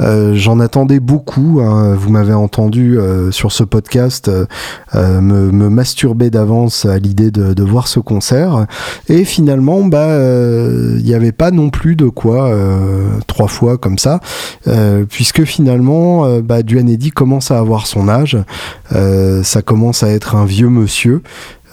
Euh, 0.00 0.34
j'en 0.34 0.60
attendais 0.60 1.00
beaucoup. 1.00 1.60
Hein. 1.60 1.94
Vous 1.94 2.10
m'avez 2.10 2.34
entendu 2.34 2.98
euh, 2.98 3.30
sur 3.30 3.52
ce 3.52 3.64
podcast 3.64 4.28
euh, 4.28 5.20
me, 5.20 5.68
masturber 5.68 6.30
d'avance 6.30 6.84
à 6.84 6.98
l'idée 6.98 7.30
de, 7.30 7.62
voir 7.62 7.88
ce 7.88 8.00
concert. 8.00 8.66
Et 9.08 9.24
finalement, 9.24 9.84
bah, 9.84 10.08
il 10.08 11.04
n'y 11.04 11.14
avait 11.14 11.32
pas 11.32 11.50
non 11.50 11.70
plus 11.70 11.96
de 11.96 12.08
quoi 12.08 12.50
trois 13.26 13.48
fois 13.48 13.76
comme 13.76 13.98
ça, 13.98 14.20
puisque 15.10 15.44
finalement, 15.44 16.40
bah, 16.40 16.62
Duanedi 16.62 17.10
commence 17.10 17.50
à 17.50 17.58
avoir 17.58 17.86
son 17.86 18.08
âge. 18.08 18.38
ça 19.42 19.62
commence 19.62 20.02
à 20.02 20.08
être 20.08 20.34
un 20.34 20.46
vieux 20.46 20.70
monsieur. 20.70 21.22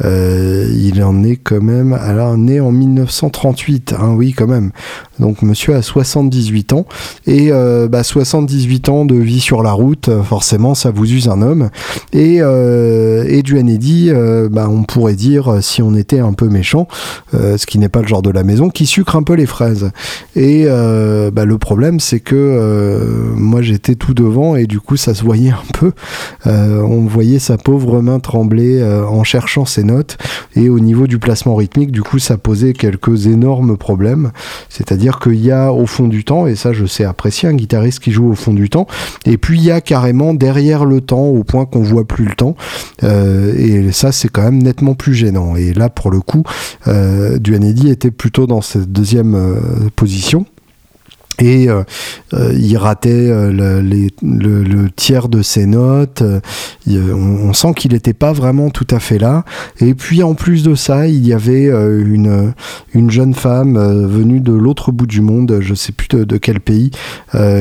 Euh, 0.03 0.67
il 0.75 1.01
en 1.03 1.23
est 1.23 1.37
quand 1.37 1.61
même, 1.61 1.93
alors 1.93 2.37
né 2.37 2.59
en 2.59 2.71
1938, 2.71 3.95
hein, 3.97 4.13
oui 4.15 4.33
quand 4.33 4.47
même. 4.47 4.71
Donc 5.19 5.41
monsieur 5.41 5.75
a 5.75 5.81
78 5.81 6.73
ans 6.73 6.85
et 7.25 7.47
euh, 7.51 7.87
bah, 7.87 8.03
78 8.03 8.89
ans 8.89 9.05
de 9.05 9.15
vie 9.15 9.39
sur 9.39 9.63
la 9.63 9.71
route, 9.71 10.09
forcément 10.23 10.75
ça 10.75 10.91
vous 10.91 11.09
use 11.09 11.29
un 11.29 11.41
homme. 11.41 11.69
Et, 12.11 12.37
euh, 12.41 13.23
et 13.27 13.43
euh, 13.47 14.49
bah, 14.51 14.67
on 14.69 14.83
pourrait 14.83 15.15
dire 15.15 15.59
si 15.61 15.81
on 15.81 15.95
était 15.95 16.19
un 16.19 16.33
peu 16.33 16.49
méchant, 16.49 16.87
ce 17.33 17.65
qui 17.65 17.79
n'est 17.79 17.89
pas 17.89 18.01
le 18.01 18.07
genre 18.07 18.21
de 18.21 18.29
la 18.29 18.43
maison, 18.43 18.69
qui 18.69 18.85
sucre 18.85 19.15
un 19.15 19.23
peu 19.23 19.33
les 19.33 19.45
fraises. 19.45 19.91
Et 20.35 20.65
bah, 20.65 21.45
le 21.45 21.57
problème 21.57 21.99
c'est 21.99 22.19
que 22.19 23.33
moi 23.35 23.61
j'étais 23.61 23.95
tout 23.95 24.13
devant 24.13 24.55
et 24.55 24.65
du 24.67 24.79
coup 24.79 24.97
ça 24.97 25.13
se 25.13 25.23
voyait 25.23 25.51
un 25.51 25.63
peu. 25.73 25.91
on 26.45 27.05
voyait 27.05 27.39
sa 27.39 27.57
pauvre 27.57 28.01
main 28.01 28.19
trembler 28.19 28.83
en 28.83 29.23
cherchant 29.23 29.65
ses 29.65 29.84
notes 29.85 30.17
et 30.55 30.69
au 30.69 30.79
niveau 30.79 31.07
du 31.07 31.19
placement 31.19 31.55
rythmique, 31.55 31.91
du 31.91 32.01
coup, 32.01 32.19
ça 32.19 32.37
posait 32.37 32.73
quelques 32.73 33.27
énormes 33.27 33.77
problèmes. 33.77 34.31
C'est-à-dire 34.69 35.19
qu'il 35.19 35.43
y 35.43 35.51
a 35.51 35.71
au 35.71 35.85
fond 35.85 36.07
du 36.07 36.23
temps, 36.23 36.47
et 36.47 36.55
ça 36.55 36.73
je 36.73 36.85
sais 36.85 37.03
apprécier 37.03 37.49
un 37.49 37.53
guitariste 37.53 37.99
qui 37.99 38.11
joue 38.11 38.29
au 38.29 38.35
fond 38.35 38.53
du 38.53 38.69
temps, 38.69 38.87
et 39.25 39.37
puis 39.37 39.57
il 39.57 39.63
y 39.63 39.71
a 39.71 39.81
carrément 39.81 40.33
derrière 40.33 40.85
le 40.85 41.01
temps 41.01 41.25
au 41.25 41.43
point 41.43 41.65
qu'on 41.65 41.81
voit 41.81 42.05
plus 42.05 42.25
le 42.25 42.35
temps, 42.35 42.55
euh, 43.03 43.53
et 43.57 43.91
ça 43.91 44.11
c'est 44.11 44.29
quand 44.29 44.43
même 44.43 44.61
nettement 44.61 44.95
plus 44.95 45.13
gênant. 45.13 45.55
Et 45.55 45.73
là 45.73 45.89
pour 45.89 46.11
le 46.11 46.21
coup, 46.21 46.43
euh, 46.87 47.37
Duanedi 47.37 47.89
était 47.89 48.11
plutôt 48.11 48.47
dans 48.47 48.61
cette 48.61 48.91
deuxième 48.91 49.35
euh, 49.35 49.89
position 49.95 50.45
et 51.39 51.69
euh, 51.69 51.83
euh, 52.33 52.53
il 52.57 52.77
ratait 52.77 53.09
euh, 53.09 53.51
le, 54.21 54.89
tiers 54.95 55.27
de 55.27 55.41
ses 55.41 55.65
notes. 55.65 56.23
on, 56.87 57.53
sent 57.53 57.73
qu'il 57.75 57.93
n'était 57.93 58.13
pas 58.13 58.33
vraiment 58.33 58.69
tout 58.69 58.87
à 58.91 58.99
fait 58.99 59.17
là. 59.17 59.43
Et 59.79 59.93
puis 59.93 60.23
en 60.23 60.33
plus 60.33 60.63
de 60.63 60.75
ça, 60.75 61.07
il 61.07 61.25
y 61.25 61.33
avait 61.33 61.65
une, 61.65 62.53
une 62.93 63.11
jeune 63.11 63.33
femme 63.33 63.77
venue 64.05 64.39
de 64.39 64.53
l'autre 64.53 64.91
bout 64.91 65.07
du 65.07 65.21
monde, 65.21 65.59
je 65.61 65.73
sais 65.73 65.91
plus 65.91 66.07
de, 66.07 66.37
quel 66.37 66.59
pays, 66.59 66.91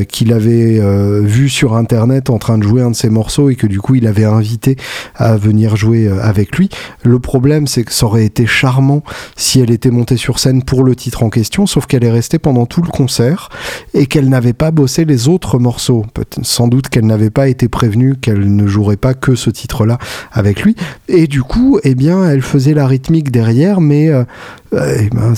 qu'il 0.08 0.32
avait 0.32 0.80
vu 1.22 1.48
sur 1.48 1.74
internet 1.74 2.30
en 2.30 2.38
train 2.38 2.58
de 2.58 2.62
jouer 2.64 2.82
un 2.82 2.90
de 2.90 2.96
ses 2.96 3.10
morceaux 3.10 3.50
et 3.50 3.56
que 3.56 3.66
du 3.66 3.80
coup 3.80 3.94
il 3.94 4.06
avait 4.06 4.24
invité 4.24 4.76
à 5.14 5.36
venir 5.36 5.76
jouer 5.76 6.08
avec 6.08 6.56
lui. 6.56 6.68
Le 7.02 7.18
problème, 7.18 7.66
c'est 7.66 7.84
que 7.84 7.92
ça 7.92 8.06
aurait 8.06 8.24
été 8.24 8.46
charmant 8.46 9.02
si 9.36 9.60
elle 9.60 9.70
était 9.70 9.90
montée 9.90 10.16
sur 10.16 10.38
scène 10.38 10.62
pour 10.62 10.84
le 10.84 10.94
titre 10.94 11.22
en 11.22 11.30
question, 11.30 11.66
sauf 11.66 11.86
qu'elle 11.86 12.04
est 12.04 12.10
restée 12.10 12.38
pendant 12.38 12.66
tout 12.66 12.82
le 12.82 12.88
concert 12.88 13.48
et 13.92 14.06
qu'elle 14.06 14.28
n'avait 14.28 14.52
pas 14.52 14.70
bossé 14.70 15.04
les 15.04 15.28
autres 15.28 15.58
morceaux. 15.58 16.04
Sans 16.42 16.68
doute 16.68 16.88
qu'elle 16.88 17.06
n'avait 17.06 17.30
pas 17.30 17.48
été 17.48 17.68
prévenue 17.68 18.14
qu'elle 18.16 18.54
ne 18.54 18.66
jouerait 18.66 18.96
pas 18.96 19.14
que 19.14 19.34
ce 19.34 19.50
titre-là 19.50 19.98
avec 20.32 20.62
lui. 20.62 20.76
Et 21.08 21.26
du 21.26 21.42
coup, 21.42 21.78
eh 21.84 21.94
bien, 21.94 22.28
elle 22.28 22.42
faisait 22.42 22.74
la 22.74 22.86
rythmique 22.86 23.30
derrière, 23.30 23.80
mais 23.80 24.08
euh, 24.08 24.24
euh, 24.72 24.96
eh 25.00 25.10
ben, 25.10 25.34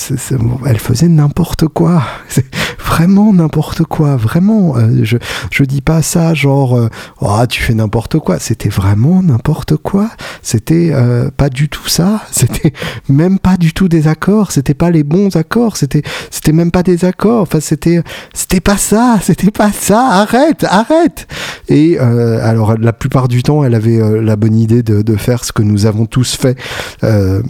elle 0.67 0.79
faisait 0.79 1.09
n'importe 1.09 1.69
quoi. 1.69 2.03
vraiment 2.79 3.33
n'importe 3.33 3.85
quoi. 3.85 4.17
Vraiment, 4.17 4.77
euh, 4.77 5.01
je, 5.03 5.17
je 5.51 5.65
dis 5.65 5.81
pas 5.81 6.03
ça 6.03 6.35
genre, 6.35 6.89
oh, 7.21 7.47
tu 7.49 7.63
fais 7.63 7.75
n'importe 7.75 8.19
quoi. 8.19 8.39
C'était 8.39 8.69
vraiment 8.69 9.23
n'importe 9.23 9.77
quoi. 9.77 10.11
C'était 10.43 10.93
pas 11.37 11.49
du 11.49 11.69
tout 11.69 11.89
ça. 11.89 12.23
C'était 12.31 12.73
même 13.09 13.39
pas 13.39 13.57
du 13.57 13.73
tout 13.73 13.89
des 13.89 14.09
accords. 14.09 14.53
C'était 14.53 14.75
pas 14.75 14.91
les 14.91 15.03
bons 15.03 15.35
accords. 15.37 15.77
C'était, 15.77 16.03
c'était 16.31 16.53
même 16.53 16.71
pas 16.71 16.83
des 16.83 17.05
accords. 17.05 17.43
Enfin, 17.43 17.61
c'était, 17.61 18.03
c'était 18.33 18.61
pas 18.61 18.77
ça, 18.77 19.19
c'était 19.23 19.51
pas 19.51 19.73
ça, 19.73 20.01
arrête, 20.01 20.65
arrête. 20.65 21.27
Et 21.69 21.99
euh, 22.01 22.39
alors 22.43 22.77
la 22.79 22.93
plupart 22.93 23.29
du 23.29 23.43
temps, 23.43 23.65
elle 23.65 23.75
avait 23.75 24.01
euh, 24.01 24.23
la 24.23 24.37
bonne 24.37 24.57
idée 24.57 24.83
de, 24.83 25.17
faire 25.17 25.45
ce 25.45 25.53
que 25.53 25.63
nous 25.63 25.87
avons 25.87 26.07
tous 26.07 26.37
fait. 26.37 26.59
Euh, 27.03 27.43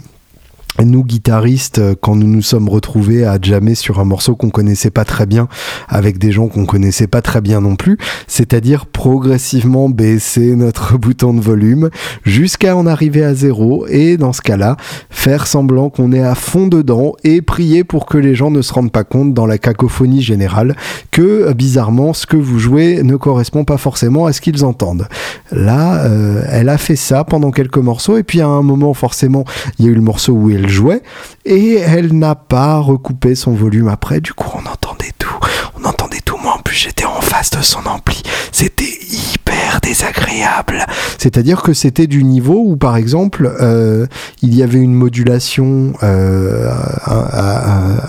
nous 0.85 1.03
guitaristes, 1.03 1.79
euh, 1.79 1.95
quand 1.99 2.15
nous 2.15 2.27
nous 2.27 2.41
sommes 2.41 2.69
retrouvés 2.69 3.25
à 3.25 3.37
jammer 3.41 3.75
sur 3.75 3.99
un 3.99 4.05
morceau 4.05 4.35
qu'on 4.35 4.49
connaissait 4.49 4.91
pas 4.91 5.05
très 5.05 5.25
bien, 5.25 5.47
avec 5.87 6.17
des 6.17 6.31
gens 6.31 6.47
qu'on 6.47 6.65
connaissait 6.65 7.07
pas 7.07 7.21
très 7.21 7.41
bien 7.41 7.61
non 7.61 7.75
plus, 7.75 7.97
c'est-à-dire 8.27 8.85
progressivement 8.85 9.89
baisser 9.89 10.55
notre 10.55 10.97
bouton 10.97 11.33
de 11.33 11.41
volume 11.41 11.89
jusqu'à 12.23 12.75
en 12.75 12.85
arriver 12.85 13.23
à 13.23 13.33
zéro, 13.33 13.85
et 13.87 14.17
dans 14.17 14.33
ce 14.33 14.41
cas-là, 14.41 14.77
faire 15.09 15.47
semblant 15.47 15.89
qu'on 15.89 16.11
est 16.11 16.23
à 16.23 16.35
fond 16.35 16.67
dedans 16.67 17.13
et 17.23 17.41
prier 17.41 17.83
pour 17.83 18.05
que 18.05 18.17
les 18.17 18.35
gens 18.35 18.51
ne 18.51 18.61
se 18.61 18.73
rendent 18.73 18.91
pas 18.91 19.03
compte 19.03 19.33
dans 19.33 19.45
la 19.45 19.57
cacophonie 19.57 20.21
générale 20.21 20.75
que 21.11 21.51
bizarrement 21.53 22.13
ce 22.13 22.25
que 22.25 22.37
vous 22.37 22.59
jouez 22.59 23.01
ne 23.03 23.15
correspond 23.15 23.63
pas 23.63 23.77
forcément 23.77 24.25
à 24.25 24.33
ce 24.33 24.41
qu'ils 24.41 24.65
entendent. 24.65 25.07
Là, 25.51 26.05
euh, 26.05 26.43
elle 26.49 26.69
a 26.69 26.77
fait 26.77 26.95
ça 26.95 27.23
pendant 27.23 27.51
quelques 27.51 27.77
morceaux, 27.77 28.17
et 28.17 28.23
puis 28.23 28.41
à 28.41 28.47
un 28.47 28.61
moment 28.61 28.93
forcément, 28.93 29.45
il 29.79 29.85
y 29.85 29.87
a 29.87 29.91
eu 29.91 29.95
le 29.95 30.01
morceau 30.01 30.33
où 30.33 30.49
elle 30.49 30.66
jouait 30.69 31.01
et 31.45 31.75
elle 31.75 32.13
n'a 32.13 32.35
pas 32.35 32.79
recoupé 32.79 33.35
son 33.35 33.53
volume 33.53 33.87
après. 33.87 34.21
Du 34.21 34.33
coup, 34.33 34.49
on 34.53 34.65
entendait 34.69 35.13
tout. 35.17 35.35
On 35.79 35.85
entendait 35.85 36.21
tout. 36.23 36.36
En 36.47 36.59
plus, 36.59 36.77
j'étais 36.77 37.03
en 37.03 37.19
face 37.19 37.49
de 37.49 37.61
son 37.61 37.85
ampli. 37.85 38.23
C'était 38.53 38.85
hyper 39.11 39.81
désagréable. 39.83 40.85
C'est-à-dire 41.17 41.61
que 41.61 41.73
c'était 41.73 42.07
du 42.07 42.23
niveau 42.23 42.63
où, 42.65 42.77
par 42.77 42.95
exemple, 42.95 43.53
euh, 43.61 44.07
il 44.41 44.55
y 44.55 44.63
avait 44.63 44.79
une 44.79 44.93
modulation 44.93 45.91
euh, 46.03 46.71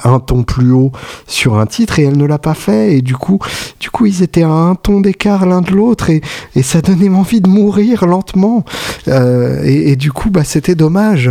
un, 0.04 0.20
ton 0.20 0.44
plus 0.44 0.70
haut 0.70 0.92
sur 1.26 1.58
un 1.58 1.66
titre 1.66 1.98
et 1.98 2.04
elle 2.04 2.16
ne 2.16 2.26
l'a 2.26 2.38
pas 2.38 2.54
fait. 2.54 2.94
Et 2.96 3.02
du 3.02 3.16
coup, 3.16 3.40
du 3.80 3.90
coup, 3.90 4.06
ils 4.06 4.22
étaient 4.22 4.44
à 4.44 4.50
un 4.50 4.76
ton 4.76 5.00
d'écart 5.00 5.44
l'un 5.44 5.60
de 5.60 5.72
l'autre 5.72 6.08
et, 6.10 6.20
et, 6.54 6.62
ça 6.62 6.80
donnait 6.80 7.08
envie 7.08 7.40
de 7.40 7.48
mourir 7.48 8.06
lentement. 8.06 8.64
Euh, 9.08 9.62
et, 9.64 9.90
et, 9.90 9.96
du 9.96 10.12
coup, 10.12 10.30
bah, 10.30 10.44
c'était 10.44 10.76
dommage. 10.76 11.30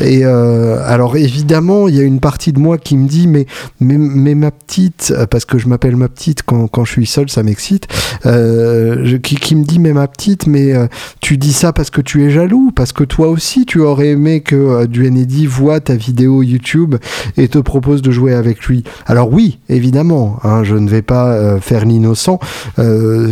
Et 0.00 0.24
alors, 0.24 1.16
évidemment, 1.16 1.88
il 1.88 1.96
y 1.96 2.00
a 2.00 2.04
une 2.04 2.20
partie 2.20 2.52
de 2.52 2.58
moi 2.58 2.78
qui 2.78 2.96
me 2.96 3.06
dit, 3.06 3.26
mais, 3.26 3.46
mais, 3.80 3.98
mais 3.98 4.34
ma 4.34 4.50
petite, 4.50 5.12
parce 5.30 5.44
que 5.44 5.58
je 5.58 5.68
m'appelle 5.68 5.96
ma 5.96 6.08
petite 6.08 6.45
quand, 6.46 6.84
je 6.84 6.92
suis 6.92 7.06
seul, 7.06 7.28
ça 7.28 7.42
m'excite. 7.42 7.88
Euh, 8.24 9.18
qui, 9.18 9.54
me 9.54 9.64
dit 9.64 9.78
mais 9.78 9.92
ma 9.92 10.08
petite 10.08 10.46
mais 10.46 10.74
euh, 10.74 10.86
tu 11.20 11.36
dis 11.36 11.52
ça 11.52 11.72
parce 11.72 11.90
que 11.90 12.00
tu 12.00 12.24
es 12.24 12.30
jaloux 12.30 12.72
parce 12.74 12.92
que 12.92 13.04
toi 13.04 13.28
aussi 13.28 13.66
tu 13.66 13.80
aurais 13.80 14.08
aimé 14.08 14.40
que 14.40 14.56
euh, 14.56 14.86
Duanedi 14.86 15.46
voit 15.46 15.80
ta 15.80 15.94
vidéo 15.94 16.42
YouTube 16.42 16.96
et 17.36 17.48
te 17.48 17.58
propose 17.58 18.02
de 18.02 18.10
jouer 18.10 18.34
avec 18.34 18.62
lui. 18.64 18.84
Alors 19.06 19.32
oui 19.32 19.58
évidemment 19.68 20.38
hein, 20.44 20.64
je 20.64 20.76
ne 20.76 20.88
vais 20.88 21.02
pas 21.02 21.32
euh, 21.32 21.60
faire 21.60 21.84
l'innocent. 21.84 22.38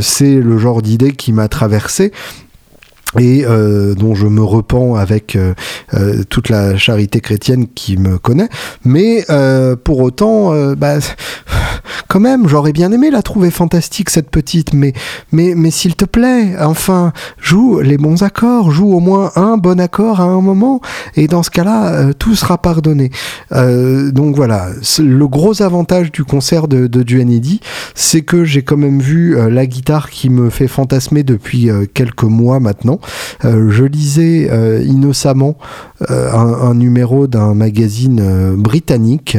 C'est 0.00 0.34
le 0.34 0.58
genre 0.58 0.82
d'idée 0.82 1.12
qui 1.12 1.32
m'a 1.32 1.48
traversé 1.48 2.12
et 3.18 3.44
euh, 3.44 3.94
dont 3.94 4.14
je 4.14 4.26
me 4.26 4.42
repens 4.42 4.96
avec 4.96 5.36
euh, 5.36 5.54
euh, 5.94 6.22
toute 6.28 6.48
la 6.48 6.76
charité 6.76 7.20
chrétienne 7.20 7.66
qui 7.74 7.96
me 7.96 8.18
connaît. 8.18 8.48
Mais 8.84 9.24
pour 9.84 10.00
autant, 10.00 10.52
bah, 10.74 10.98
quand 12.08 12.20
même, 12.20 12.48
j'aurais 12.48 12.72
bien 12.72 12.92
aimé 12.92 13.10
la 13.10 13.22
trouver 13.22 13.50
fantastique 13.50 14.10
cette 14.10 14.30
petite, 14.30 14.72
mais 14.72 14.92
mais 15.32 15.54
mais 15.56 15.70
s'il 15.70 15.96
te 15.96 16.04
plaît, 16.04 16.54
enfin, 16.60 17.12
joue 17.40 17.80
les 17.80 17.96
bons 17.96 18.22
accords, 18.22 18.70
joue 18.70 18.92
au 18.92 19.00
moins 19.00 19.32
un 19.36 19.56
bon 19.56 19.80
accord 19.80 20.20
à 20.20 20.24
un 20.24 20.40
moment, 20.40 20.80
et 21.16 21.26
dans 21.26 21.42
ce 21.42 21.50
cas-là, 21.50 22.12
tout 22.14 22.34
sera 22.34 22.58
pardonné. 22.58 23.10
donc 23.50 24.36
voilà, 24.36 24.68
le 24.98 25.28
gros 25.28 25.62
avantage 25.62 26.12
du 26.12 26.24
concert 26.24 26.68
de, 26.68 26.86
de 26.86 27.02
Duanedi, 27.02 27.60
c'est 27.94 28.22
que 28.22 28.44
j'ai 28.44 28.62
quand 28.62 28.76
même 28.76 29.00
vu 29.00 29.36
la 29.50 29.66
guitare 29.66 30.10
qui 30.10 30.30
me 30.30 30.50
fait 30.50 30.68
fantasmer 30.68 31.22
depuis 31.22 31.68
quelques 31.94 32.24
mois 32.24 32.60
maintenant. 32.60 33.00
Euh, 33.44 33.70
je 33.70 33.84
lisais 33.84 34.48
euh, 34.50 34.82
innocemment 34.82 35.56
euh, 36.10 36.32
un, 36.32 36.74
numéro 36.74 37.26
d'un 37.26 37.54
magazine 37.54 38.54
britannique 38.56 39.38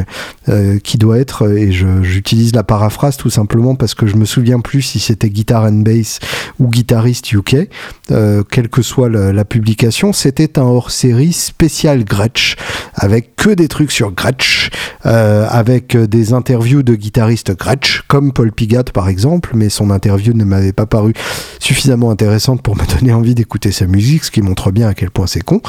qui 0.84 0.98
doit 0.98 1.18
être, 1.18 1.50
et 1.52 1.72
j'utilise 1.72 2.54
la 2.54 2.64
paraphrase 2.64 3.18
tout 3.18 3.30
simplement 3.30 3.76
parce 3.76 3.94
que 3.94 4.08
je 4.08 4.16
me 4.16 4.26
souviens 4.26 4.60
plus 4.60 4.82
si 4.82 5.00
c'était 5.00 5.30
Guitar 5.30 5.64
and 5.66 5.82
Bass 5.84 6.20
ou 6.60 6.70
Guitariste 6.70 7.32
UK, 7.34 7.68
quelle 8.08 8.70
que 8.70 8.82
soit 8.82 9.10
la, 9.10 9.46
publication, 9.46 10.14
c'était 10.14 10.58
un 10.58 10.64
hors-série 10.64 11.34
spécial 11.34 12.06
Gretsch, 12.06 12.56
avec 12.94 13.36
que 13.36 13.50
des 13.50 13.68
trucs 13.68 13.92
sur 13.92 14.12
Gretsch, 14.12 14.70
avec 15.04 15.98
des 15.98 16.34
interviews 16.34 16.84
de 16.84 16.96
guitaristes 16.96 17.56
Gretsch, 17.58 18.04
comme 18.08 18.32
Paul 18.32 18.52
Pigat 18.52 18.86
par 18.94 19.10
exemple, 19.10 19.52
mais 19.56 19.70
son 19.70 19.90
interview 19.90 20.34
ne 20.34 20.46
m'avait 20.46 20.74
pas 20.74 20.86
paru 20.86 21.14
suffisamment 21.60 22.12
intéressante 22.12 22.62
pour 22.62 22.76
me 22.76 22.86
donner 22.98 23.14
envie 23.14 23.36
d'écouter 23.36 23.55
sa 23.72 23.88
musique, 23.88 24.24
ce 24.24 24.32
qui 24.32 24.42
montre 24.42 24.72
bien 24.72 24.88
à 24.88 24.94
quel 24.94 25.12
point 25.12 25.28
c'est 25.28 25.42
con. 25.42 25.62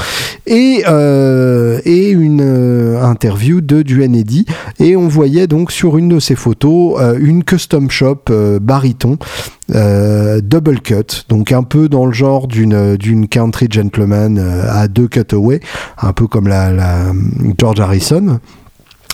Et, 0.47 0.85
euh, 0.89 1.81
et 1.85 2.11
une 2.11 2.43
euh, 2.43 3.03
interview 3.03 3.61
de 3.61 3.83
Duane 3.83 4.15
Eddy. 4.15 4.47
Et 4.79 4.97
on 4.97 5.09
voyait 5.09 5.47
donc 5.47 5.73
sur 5.73 5.99
une 5.99 6.09
de 6.09 6.21
ces 6.21 6.35
photos 6.35 7.01
euh, 7.01 7.19
une 7.19 7.45
custom 7.45 7.91
shop 7.91 8.25
bariton. 8.61 9.19
double 9.69 10.81
cut, 10.81 11.25
donc 11.29 11.53
un 11.53 11.63
peu 11.63 11.89
dans 11.89 12.07
le 12.07 12.13
genre 12.13 12.47
d'une 12.47 12.97
d'une 12.97 13.27
country 13.29 13.67
gentleman 13.71 14.39
à 14.39 14.87
deux 14.89 15.09
cutaways, 15.09 15.61
un 16.01 16.13
peu 16.13 16.27
comme 16.27 16.49
la 16.49 17.13
George 17.59 17.81
Harrison. 17.81 18.41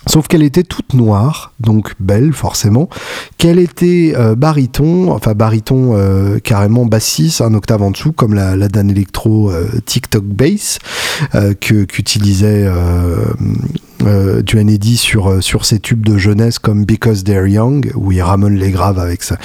Sauf 0.07 0.27
qu'elle 0.27 0.43
était 0.43 0.65
toute 0.65 0.95
noire, 0.95 1.53
donc 1.61 1.95
belle 2.01 2.33
forcément, 2.33 2.89
qu'elle 3.39 3.59
était 3.59 4.15
euh, 4.17 4.35
baryton, 4.35 5.13
enfin 5.13 5.35
baryton 5.35 5.97
euh, 5.97 6.39
carrément 6.41 6.87
bassiste, 6.87 7.41
un 7.41 7.55
octave 7.55 7.83
en 7.83 7.93
dessous, 7.93 8.13
comme 8.13 8.35
la, 8.35 8.57
la 8.57 8.69
Dan 8.69 8.91
Electro 8.91 9.51
euh, 9.51 9.69
TikTok 9.87 10.25
Bass, 10.25 10.79
qu'utilisait 11.61 12.69
euh, 14.07 14.43
Eddy 14.55 14.97
sur, 14.97 15.43
sur 15.43 15.65
ses 15.65 15.81
tubes 15.81 16.05
de 16.05 16.19
jeunesse 16.19 16.59
comme 16.59 16.85
Because 16.85 17.25
They're 17.25 17.47
Young, 17.47 17.93
où 17.95 18.13
il 18.13 18.23
ramène 18.23 18.55
les 18.55 18.71
graves 18.71 18.99
avec 18.99 19.23
sa, 19.23 19.39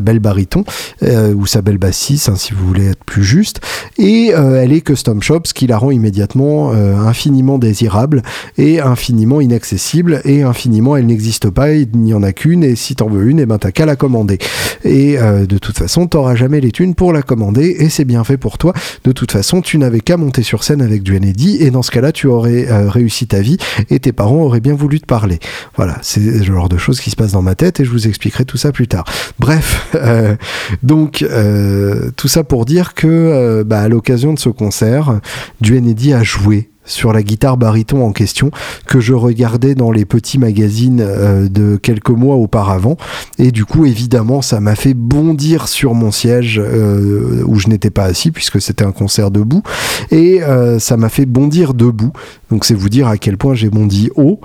belle 0.00 0.18
baryton, 0.18 0.64
ou 1.02 1.46
sa 1.46 1.62
belle 1.62 1.78
bassiste, 1.78 2.28
hein, 2.28 2.36
si 2.36 2.52
vous 2.52 2.66
voulez 2.66 2.86
être 2.86 3.04
plus 3.04 3.24
juste. 3.24 3.60
Et 3.98 4.28
elle 4.28 4.72
est 4.72 4.80
Custom 4.80 5.22
Shop, 5.22 5.42
ce 5.44 5.54
qui 5.54 5.66
la 5.66 5.78
rend 5.78 5.90
immédiatement 5.90 6.72
infiniment 6.72 7.58
désirable 7.58 8.22
et 8.58 8.80
infiniment 8.80 9.40
inaccessible, 9.40 10.20
et 10.24 10.42
infiniment 10.42 10.96
elle 10.96 11.06
n'existe 11.06 11.50
pas, 11.50 11.72
il 11.72 11.88
n'y 11.94 12.14
en 12.14 12.22
a 12.22 12.32
qu'une, 12.32 12.64
et 12.64 12.74
si 12.76 12.96
t'en 12.96 13.08
veux 13.08 13.28
une, 13.28 13.38
et 13.38 13.42
eh 13.42 13.46
ben 13.46 13.58
t'as 13.58 13.70
qu'à 13.70 13.86
la 13.86 13.96
commander. 13.96 14.38
Et 14.84 15.16
de 15.16 15.58
toute 15.58 15.78
façon, 15.78 16.06
t'auras 16.06 16.34
jamais 16.34 16.60
les 16.60 16.72
thunes 16.72 16.94
pour 16.94 17.12
la 17.12 17.22
commander, 17.22 17.76
et 17.78 17.88
c'est 17.88 18.04
bien 18.04 18.24
fait 18.24 18.36
pour 18.36 18.58
toi. 18.58 18.72
De 19.04 19.12
toute 19.12 19.32
façon, 19.32 19.60
tu 19.60 19.78
n'avais 19.78 20.00
qu'à 20.00 20.16
monter 20.16 20.42
sur 20.42 20.64
scène 20.64 20.82
avec 20.82 21.02
du 21.02 21.16
Eddy, 21.16 21.58
et 21.60 21.70
dans 21.70 21.82
ce 21.82 21.90
cas-là, 21.90 22.12
tu 22.12 22.26
aurais 22.26 22.70
euh, 22.70 22.88
réussi 22.88 23.26
ta 23.26 23.40
vie, 23.40 23.56
et 23.90 23.98
tes 24.04 24.12
parents 24.12 24.42
auraient 24.42 24.60
bien 24.60 24.74
voulu 24.74 25.00
te 25.00 25.06
parler. 25.06 25.38
Voilà, 25.76 25.98
c'est 26.02 26.20
le 26.20 26.42
genre 26.42 26.68
de 26.68 26.76
choses 26.76 27.00
qui 27.00 27.10
se 27.10 27.16
passent 27.16 27.32
dans 27.32 27.42
ma 27.42 27.54
tête, 27.54 27.80
et 27.80 27.84
je 27.84 27.90
vous 27.90 28.06
expliquerai 28.06 28.44
tout 28.44 28.56
ça 28.56 28.72
plus 28.72 28.86
tard. 28.86 29.04
Bref, 29.38 29.88
euh, 29.94 30.36
donc 30.82 31.22
euh, 31.22 32.10
tout 32.16 32.28
ça 32.28 32.44
pour 32.44 32.64
dire 32.64 32.94
que 32.94 33.62
bah, 33.66 33.80
à 33.80 33.88
l'occasion 33.88 34.34
de 34.34 34.38
ce 34.38 34.48
concert, 34.48 35.20
du 35.60 35.76
Eddy 35.76 36.12
a 36.12 36.22
joué 36.22 36.70
sur 36.84 37.12
la 37.12 37.22
guitare 37.22 37.56
baryton 37.56 38.04
en 38.04 38.12
question 38.12 38.50
que 38.86 39.00
je 39.00 39.14
regardais 39.14 39.74
dans 39.74 39.90
les 39.90 40.04
petits 40.04 40.38
magazines 40.38 41.00
euh, 41.00 41.48
de 41.48 41.76
quelques 41.76 42.10
mois 42.10 42.36
auparavant. 42.36 42.96
Et 43.38 43.50
du 43.50 43.64
coup 43.64 43.86
évidemment 43.86 44.42
ça 44.42 44.60
m'a 44.60 44.74
fait 44.74 44.94
bondir 44.94 45.68
sur 45.68 45.94
mon 45.94 46.10
siège 46.10 46.60
euh, 46.62 47.42
où 47.46 47.58
je 47.58 47.68
n'étais 47.68 47.90
pas 47.90 48.04
assis 48.04 48.30
puisque 48.30 48.60
c'était 48.60 48.84
un 48.84 48.92
concert 48.92 49.30
debout. 49.30 49.62
Et 50.10 50.42
euh, 50.42 50.78
ça 50.78 50.96
m'a 50.96 51.08
fait 51.08 51.26
bondir 51.26 51.74
debout. 51.74 52.12
Donc 52.50 52.64
c'est 52.64 52.74
vous 52.74 52.88
dire 52.88 53.08
à 53.08 53.16
quel 53.16 53.36
point 53.36 53.54
j'ai 53.54 53.70
bondi 53.70 54.10
haut 54.16 54.40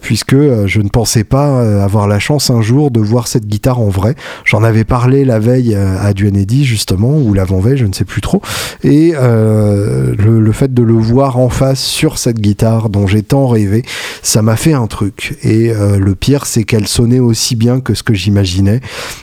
puisque 0.00 0.34
je 0.34 0.80
ne 0.80 0.88
pensais 0.88 1.22
pas 1.22 1.60
avoir 1.82 2.08
la 2.08 2.18
chance 2.18 2.50
un 2.50 2.60
jour 2.60 2.90
de 2.90 2.98
voir 2.98 3.28
cette 3.28 3.46
guitare 3.46 3.78
en 3.78 3.88
vrai. 3.88 4.16
J'en 4.44 4.64
avais 4.64 4.82
parlé 4.82 5.24
la 5.24 5.38
veille 5.38 5.74
à 5.74 6.12
Duanedi 6.12 6.64
justement 6.64 7.16
ou 7.16 7.34
l'avant-veille 7.34 7.76
je 7.76 7.86
ne 7.86 7.92
sais 7.92 8.04
plus 8.04 8.20
trop. 8.20 8.42
Et 8.82 9.12
le, 9.12 10.14
le 10.16 10.52
fait 10.52 10.74
de 10.74 10.82
le 10.82 10.94
voir 10.94 11.38
en 11.38 11.48
face 11.48 11.65
sur 11.74 12.18
cette 12.18 12.40
guitare 12.40 12.88
dont 12.88 13.06
j'ai 13.06 13.22
tant 13.22 13.46
rêvé, 13.46 13.84
ça 14.22 14.42
m'a 14.42 14.56
fait 14.56 14.72
un 14.72 14.86
truc. 14.86 15.38
Et 15.42 15.70
euh, 15.70 15.98
le 15.98 16.14
pire, 16.14 16.46
c'est 16.46 16.64
qu'elle 16.64 16.86
sonnait 16.86 17.18
aussi 17.18 17.56
bien 17.56 17.80
que 17.80 17.94
ce 17.94 18.02
que 18.02 18.14
j'imaginais. 18.14 18.80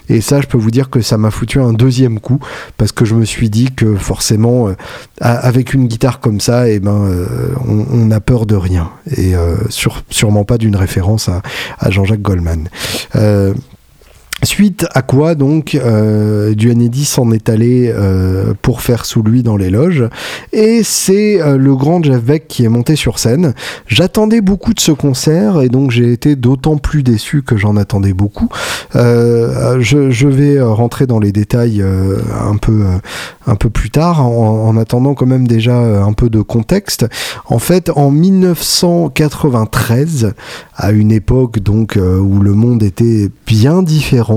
Et 0.09 0.21
ça, 0.21 0.41
je 0.41 0.47
peux 0.47 0.57
vous 0.57 0.71
dire 0.71 0.89
que 0.89 1.01
ça 1.01 1.17
m'a 1.17 1.31
foutu 1.31 1.59
un 1.59 1.73
deuxième 1.73 2.19
coup 2.19 2.39
parce 2.77 2.91
que 2.91 3.05
je 3.05 3.15
me 3.15 3.25
suis 3.25 3.49
dit 3.49 3.69
que 3.75 3.95
forcément, 3.95 4.67
euh, 4.67 4.73
avec 5.19 5.73
une 5.73 5.87
guitare 5.87 6.19
comme 6.19 6.39
ça, 6.39 6.69
et 6.69 6.75
eh 6.75 6.79
ben, 6.79 7.05
euh, 7.05 7.27
on, 7.67 8.11
a 8.11 8.19
peur 8.19 8.45
de 8.45 8.55
rien. 8.55 8.91
Et 9.17 9.33
sûrement 9.69 10.43
pas 10.43 10.57
d'une 10.57 10.75
référence 10.75 11.29
à, 11.29 11.41
à 11.79 11.89
Jean-Jacques 11.89 12.21
Goldman. 12.21 12.69
Suite 14.43 14.85
à 14.93 15.01
quoi 15.01 15.33
donc 15.35 15.75
euh, 15.75 16.53
Duanedi 16.53 17.05
s'en 17.05 17.31
est 17.31 17.47
allé 17.47 17.89
euh, 17.95 18.53
pour 18.61 18.81
faire 18.81 19.05
sous 19.05 19.23
lui 19.23 19.41
dans 19.41 19.55
les 19.55 19.69
loges 19.69 20.03
et 20.51 20.81
c'est 20.83 21.41
euh, 21.41 21.57
le 21.57 21.73
grand 21.75 22.03
Jeff 22.03 22.21
Beck 22.21 22.49
qui 22.49 22.65
est 22.65 22.69
monté 22.69 22.97
sur 22.97 23.19
scène. 23.19 23.53
J'attendais 23.87 24.41
beaucoup 24.41 24.73
de 24.73 24.81
ce 24.81 24.91
concert 24.91 25.61
et 25.61 25.69
donc 25.69 25.91
j'ai 25.91 26.11
été 26.11 26.35
d'autant 26.35 26.75
plus 26.77 27.03
déçu 27.03 27.41
que 27.41 27.55
j'en 27.55 27.77
attendais 27.77 28.11
beaucoup. 28.11 28.49
Euh, 28.95 29.77
je, 29.79 30.11
je, 30.11 30.27
vais 30.27 30.61
rentrer 30.61 31.07
dans 31.07 31.19
les 31.19 31.31
détails 31.31 31.81
un 31.81 32.57
peu 32.57 32.83
un 33.45 33.55
peu 33.55 33.69
plus 33.69 33.91
tard 33.91 34.25
en, 34.25 34.67
en, 34.67 34.75
attendant 34.77 35.13
quand 35.13 35.25
même 35.25 35.47
déjà 35.47 35.77
un 35.77 36.11
peu 36.13 36.29
de 36.29 36.41
contexte. 36.41 37.05
En 37.45 37.59
fait, 37.59 37.91
en 37.95 38.11
1993, 38.11 40.33
à 40.75 40.91
une 40.91 41.11
époque 41.11 41.59
donc 41.59 41.97
où 41.97 42.39
le 42.39 42.53
monde 42.53 42.83
était 42.83 43.29
bien 43.45 43.83
différent 43.83 44.32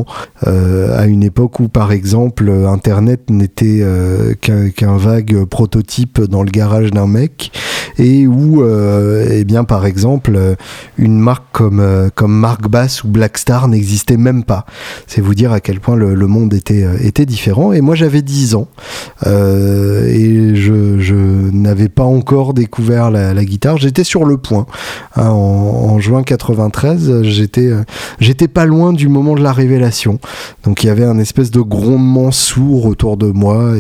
euh, 0.47 0.99
à 0.99 1.07
une 1.07 1.23
époque 1.23 1.61
où, 1.61 1.69
par 1.69 1.93
exemple, 1.93 2.51
Internet 2.51 3.31
n'était 3.31 3.81
euh, 3.81 4.35
qu'un 4.35 4.97
vague 4.97 5.45
prototype 5.45 6.21
dans 6.21 6.43
le 6.43 6.51
garage 6.51 6.91
d'un 6.91 7.07
mec 7.07 7.53
et 7.99 8.27
où, 8.27 8.63
euh, 8.63 9.27
eh 9.31 9.45
bien, 9.45 9.65
par 9.65 9.87
exemple, 9.87 10.39
une 10.99 11.19
marque 11.19 11.45
comme, 11.53 12.11
comme 12.15 12.35
Mark 12.35 12.69
Bass 12.69 13.05
ou 13.05 13.09
Blackstar 13.09 13.69
n'existait 13.69 14.19
même 14.19 14.45
pas. 14.45 14.67
C'est 15.07 15.21
vous 15.21 15.35
dire 15.35 15.53
à 15.53 15.61
quel 15.61 15.81
point 15.81 15.97
le, 15.97 16.15
monde 16.27 16.53
était, 16.53 16.87
était 17.03 17.25
différent. 17.25 17.73
Et 17.73 17.81
moi, 17.81 17.95
j'avais 17.95 18.23
10 18.23 18.55
ans 18.55 18.69
et 19.25 20.55
je, 20.55 21.51
n'avais 21.53 21.89
pas 21.89 22.05
encore 22.05 22.53
découvert 22.53 23.11
la, 23.11 23.45
guitare. 23.45 23.79
J'étais 23.79 24.05
sur 24.05 24.25
le 24.25 24.37
point. 24.37 24.67
Hein, 25.15 25.29
en, 25.29 25.93
en, 25.93 26.01
juin 26.01 26.23
93, 26.23 27.23
j'étais, 27.23 27.71
j'étais 28.21 28.49
pas 28.49 28.67
loin 28.67 28.93
du 28.93 29.09
moment 29.09 29.35
de 29.35 29.43
la 29.43 29.53
révélation 29.53 29.86
donc 30.65 30.83
il 30.83 30.87
y 30.87 30.91
avait 30.91 31.05
un 31.05 31.19
espèce 31.19 31.51
de 31.51 31.61
grondement 31.61 32.31
sourd 32.31 32.87
autour 32.87 33.17
de 33.17 33.27
moi 33.27 33.75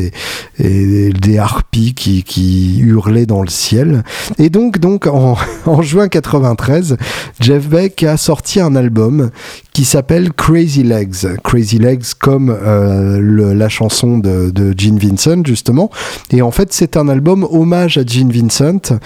et, 0.59 1.13
des 1.13 1.39
harpies 1.39 1.95
qui, 1.95 2.79
hurlaient 2.81 3.27
dans 3.27 3.43
le 3.43 3.49
ciel. 3.49 4.05
Et 4.39 4.51
donc, 4.51 4.79
donc 4.79 5.07
en, 5.07 5.37
juin 5.83 6.09
93, 6.09 6.97
Jeff 7.41 7.69
Beck 7.69 8.03
a 8.03 8.17
sorti 8.17 8.61
un 8.61 8.77
album 8.77 9.31
qui 9.73 9.85
s'appelle 9.85 10.33
Crazy 10.33 10.83
Legs. 10.83 11.27
Crazy 11.43 11.79
Legs 11.79 12.15
comme 12.19 12.51
euh, 12.51 13.55
la 13.55 13.69
chanson 13.69 14.19
de, 14.19 14.51
de 14.51 14.75
Gene 14.77 14.99
Vincent 14.99 15.43
justement. 15.45 15.91
Et 16.31 16.43
en 16.43 16.51
fait 16.51 16.73
c'est 16.73 16.97
un 16.97 17.09
album 17.09 17.47
hommage 17.51 17.99
à 17.99 18.05
Gene 18.07 18.31
Vincent 18.31 18.99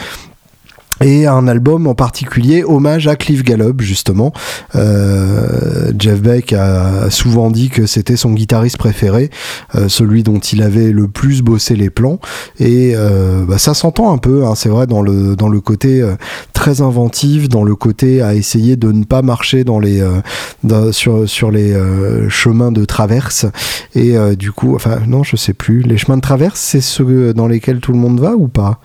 et 1.03 1.27
un 1.27 1.49
album 1.49 1.87
en 1.87 1.95
particulier 1.95 2.63
hommage 2.65 3.09
à 3.09 3.17
Cliff 3.17 3.43
Gallup 3.43 3.81
justement. 3.81 4.33
Euh, 4.75 5.93
Jeff 5.99 6.21
Beck 6.21 6.53
a 6.53 7.11
souvent 7.11 7.51
dit 7.51 7.71
que 7.71 7.87
c'était 7.87 8.17
son 8.17 8.33
guitariste 8.33 8.77
préféré, 8.77 9.31
euh, 9.75 9.89
celui 9.89 10.23
dont 10.23 10.39
il 10.39 10.63
avait 10.63 10.93
le 10.93 11.09
plus 11.09 11.43
bossé 11.43 11.75
les 11.75 11.91
plans. 11.91 12.21
Et 12.59 12.93
euh, 12.95 13.45
bah, 13.47 13.59
ça 13.59 13.75
s'entend 13.75 14.13
un 14.13 14.19
peu, 14.19 14.45
hein, 14.45 14.55
c'est 14.55 14.69
vrai 14.69 14.87
dans 14.87 15.03
le 15.03 15.37
dans 15.37 15.49
le 15.49 15.61
côté 15.61 16.03
euh, 16.03 16.17
très 16.53 16.83
inventif, 16.83 17.49
dans 17.49 17.65
le 17.65 17.75
côté 17.75 18.23
à 18.23 18.35
essayer 18.35 18.77
de 18.77 18.93
ne 18.93 19.05
pas 19.05 19.23
marcher 19.23 19.65
dans 19.65 19.79
les 19.79 20.03
euh, 20.03 20.93
sur 20.93 21.29
sur 21.29 21.51
les 21.51 21.73
euh, 21.73 22.29
chemins 22.29 22.73
de 22.73 22.85
traverse. 22.85 23.47
Et 23.95 24.15
du 24.37 24.53
coup 24.53 24.75
enfin 24.75 24.99
non 25.07 25.23
je 25.23 25.37
sais 25.37 25.53
plus. 25.55 25.83
Les 25.83 25.97
chemins 25.97 26.17
de 26.17 26.23
traverse 26.23 26.61
c'est 26.61 26.81
ceux 26.81 27.33
dans 27.35 27.49
lesquels 27.49 27.81
tout 27.81 27.93
le 27.93 27.99
monde 27.99 28.21
va 28.21 28.35
ou 28.35 28.49
pas? 28.49 28.81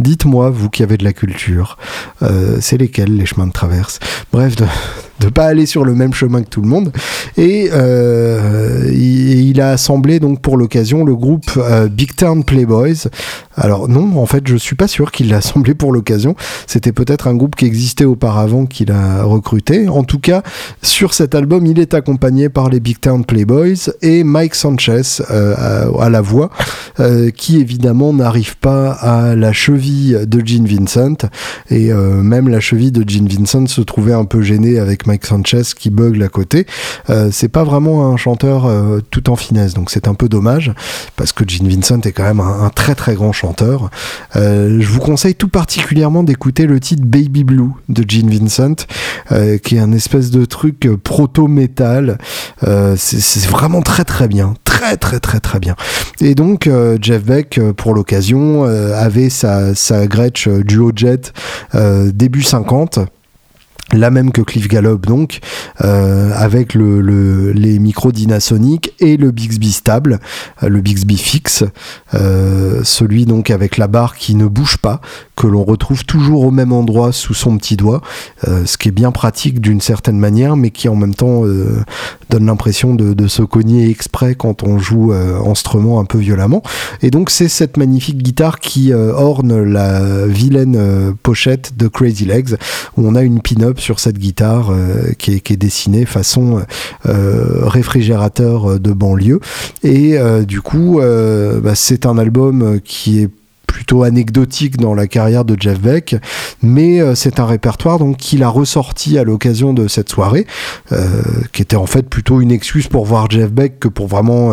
Dites-moi, 0.00 0.48
vous 0.48 0.70
qui 0.70 0.82
avez 0.82 0.96
de 0.96 1.04
la 1.04 1.12
culture, 1.12 1.76
euh, 2.22 2.56
c'est 2.62 2.78
lesquels 2.78 3.14
les 3.14 3.26
chemins 3.26 3.46
de 3.46 3.52
traverse? 3.52 4.00
Bref, 4.32 4.56
de 4.56 4.64
ne 5.20 5.28
pas 5.28 5.46
aller 5.46 5.66
sur 5.66 5.84
le 5.84 5.94
même 5.94 6.14
chemin 6.14 6.42
que 6.42 6.48
tout 6.48 6.62
le 6.62 6.68
monde. 6.68 6.92
Et 7.36 7.70
euh, 7.72 8.90
il, 8.92 9.60
a 9.60 9.70
assemblé 9.70 10.20
donc 10.20 10.40
pour 10.40 10.56
l'occasion 10.56 11.04
le 11.04 11.14
groupe 11.14 11.50
euh, 11.56 11.88
Big 11.88 12.14
Town 12.14 12.44
Playboys. 12.44 13.08
Alors 13.56 13.88
non, 13.88 14.18
en 14.18 14.26
fait, 14.26 14.46
je 14.46 14.56
suis 14.56 14.76
pas 14.76 14.88
sûr 14.88 15.10
qu'il 15.10 15.28
l'a 15.28 15.38
assemblé 15.38 15.74
pour 15.74 15.92
l'occasion. 15.92 16.34
C'était 16.66 16.92
peut-être 16.92 17.26
un 17.28 17.34
groupe 17.34 17.56
qui 17.56 17.66
existait 17.66 18.04
auparavant 18.04 18.66
qu'il 18.66 18.90
a 18.92 19.22
recruté. 19.24 19.88
En 19.88 20.04
tout 20.04 20.18
cas, 20.18 20.42
sur 20.82 21.14
cet 21.14 21.34
album, 21.34 21.66
il 21.66 21.78
est 21.78 21.94
accompagné 21.94 22.48
par 22.48 22.70
les 22.70 22.80
Big 22.80 23.00
Town 23.00 23.24
Playboys 23.24 23.90
et 24.02 24.24
Mike 24.24 24.54
Sanchez 24.54 25.22
à, 25.28 26.08
la 26.08 26.20
voix, 26.20 26.50
qui 27.36 27.60
évidemment 27.60 28.12
n'arrive 28.12 28.56
pas 28.56 28.92
à 28.92 29.34
la 29.34 29.52
cheville 29.52 30.20
de 30.26 30.46
Gene 30.46 30.66
Vincent 30.66 31.16
et 31.70 31.92
euh, 31.92 32.22
même 32.22 32.48
la 32.48 32.60
cheville 32.60 32.92
de 32.92 33.08
Gene 33.08 33.28
Vincent 33.28 33.66
se 33.66 33.80
trouvait 33.80 34.12
un 34.12 34.24
peu 34.24 34.42
gênée 34.42 34.78
avec 34.78 35.06
Mike 35.10 35.26
Sanchez 35.26 35.62
qui 35.76 35.90
bugle 35.90 36.22
à 36.22 36.28
côté. 36.28 36.66
Euh, 37.08 37.30
c'est 37.32 37.48
pas 37.48 37.64
vraiment 37.64 38.12
un 38.12 38.16
chanteur 38.16 38.66
euh, 38.66 39.00
tout 39.10 39.28
en 39.28 39.34
finesse, 39.34 39.74
donc 39.74 39.90
c'est 39.90 40.06
un 40.06 40.14
peu 40.14 40.28
dommage 40.28 40.72
parce 41.16 41.32
que 41.32 41.42
Gene 41.46 41.68
Vincent 41.68 42.00
est 42.02 42.12
quand 42.12 42.22
même 42.22 42.38
un, 42.38 42.70
très 42.70 42.94
très 42.94 43.14
grand 43.14 43.32
chanteur. 43.32 43.90
je 44.34 44.86
vous 44.86 45.00
conseille 45.00 45.34
tout 45.34 45.48
particulièrement 45.48 46.22
d'écouter 46.22 46.66
le 46.66 46.78
titre 46.78 47.02
Baby 47.04 47.42
Blue 47.42 47.70
de 47.88 48.04
Gene 48.08 48.30
Vincent, 48.30 48.86
qui 49.62 49.76
est 49.76 49.80
un 49.80 49.92
espèce 49.92 50.30
de 50.30 50.44
truc 50.44 50.88
proto-metal. 51.02 52.18
c'est 52.96 53.46
vraiment 53.46 53.82
très 53.82 54.04
très 54.04 54.28
bien, 54.28 54.54
très 54.64 54.96
très 54.96 55.18
très 55.18 55.40
très 55.40 55.58
bien. 55.58 55.74
Et 56.20 56.34
donc 56.34 56.70
Jeff 57.00 57.24
Beck 57.24 57.60
pour 57.76 57.94
l'occasion 57.94 58.64
avait 58.64 59.30
sa, 59.30 59.74
sa 59.74 60.06
Gretsch 60.06 60.48
Duo 60.48 60.92
Jet 60.94 61.32
début 62.14 62.42
50 62.42 63.00
la 63.92 64.10
même 64.10 64.30
que 64.32 64.40
Cliff 64.42 64.68
Gallup 64.68 65.06
donc 65.06 65.40
euh, 65.82 66.30
avec 66.34 66.74
le, 66.74 67.52
les 67.52 67.78
micros 67.78 68.12
Dynasonic 68.12 68.94
et 69.00 69.16
le 69.16 69.30
Bixby 69.30 69.72
stable 69.72 70.20
euh, 70.62 70.68
le 70.68 70.80
Bixby 70.80 71.16
fixe 71.16 71.64
euh, 72.14 72.80
celui 72.84 73.26
donc 73.26 73.50
avec 73.50 73.76
la 73.76 73.88
barre 73.88 74.16
qui 74.16 74.34
ne 74.34 74.46
bouge 74.46 74.78
pas 74.78 75.00
que 75.36 75.46
l'on 75.46 75.64
retrouve 75.64 76.04
toujours 76.04 76.44
au 76.44 76.50
même 76.50 76.72
endroit 76.72 77.12
sous 77.12 77.34
son 77.34 77.56
petit 77.56 77.76
doigt 77.76 78.02
ce 78.42 78.76
qui 78.76 78.88
est 78.88 78.92
bien 78.92 79.10
pratique 79.10 79.60
d'une 79.60 79.80
certaine 79.80 80.18
manière 80.18 80.54
mais 80.54 80.70
qui 80.70 80.88
en 80.88 80.96
même 80.96 81.14
temps 81.14 81.44
donne 82.28 82.46
l'impression 82.46 82.94
de, 82.94 83.26
se 83.26 83.42
cogner 83.42 83.88
exprès 83.88 84.34
quand 84.34 84.62
on 84.62 84.78
joue 84.78 85.12
instrument 85.12 85.98
un 85.98 86.04
peu 86.04 86.18
violemment. 86.18 86.62
Et 87.00 87.10
donc 87.10 87.30
c'est 87.30 87.48
cette 87.48 87.78
magnifique 87.78 88.18
guitare 88.18 88.58
qui 88.60 88.92
orne 88.92 89.62
la 89.62 90.26
vilaine 90.26 91.14
pochette 91.22 91.76
de 91.78 91.88
Crazy 91.88 92.26
Legs 92.26 92.56
où 92.98 93.06
on 93.06 93.14
a 93.14 93.22
une 93.22 93.40
pin-up 93.40 93.79
sur 93.80 93.98
cette 93.98 94.18
guitare 94.18 94.70
euh, 94.70 95.12
qui, 95.18 95.32
est, 95.32 95.56
dessinée 95.56 96.06
façon 96.06 96.62
euh, 97.06 97.66
réfrigérateur 97.66 98.78
de 98.78 98.92
banlieue. 98.92 99.40
Et 99.82 100.18
euh, 100.18 100.44
du 100.44 100.60
coup, 100.60 101.00
bah, 101.00 101.74
c'est 101.74 102.06
un 102.06 102.18
album 102.18 102.80
qui 102.84 103.20
est 103.20 103.30
plutôt 103.70 104.02
anecdotique 104.02 104.78
dans 104.78 104.94
la 104.94 105.06
carrière 105.06 105.44
de 105.44 105.56
Jeff 105.58 105.80
Beck, 105.80 106.16
mais 106.60 107.00
euh, 107.00 107.14
c'est 107.14 107.38
un 107.38 107.46
répertoire 107.46 108.00
donc 108.00 108.16
qu'il 108.16 108.42
a 108.42 108.48
ressorti 108.48 109.16
à 109.16 109.22
l'occasion 109.22 109.72
de 109.72 109.86
cette 109.86 110.08
soirée, 110.08 110.44
euh, 110.90 111.22
qui 111.52 111.62
était 111.62 111.76
en 111.76 111.86
fait 111.86 112.08
plutôt 112.08 112.40
une 112.40 112.50
excuse 112.50 112.88
pour 112.88 113.06
voir 113.06 113.30
Jeff 113.30 113.52
Beck 113.52 113.78
que 113.78 113.86
pour 113.86 114.08
vraiment 114.08 114.52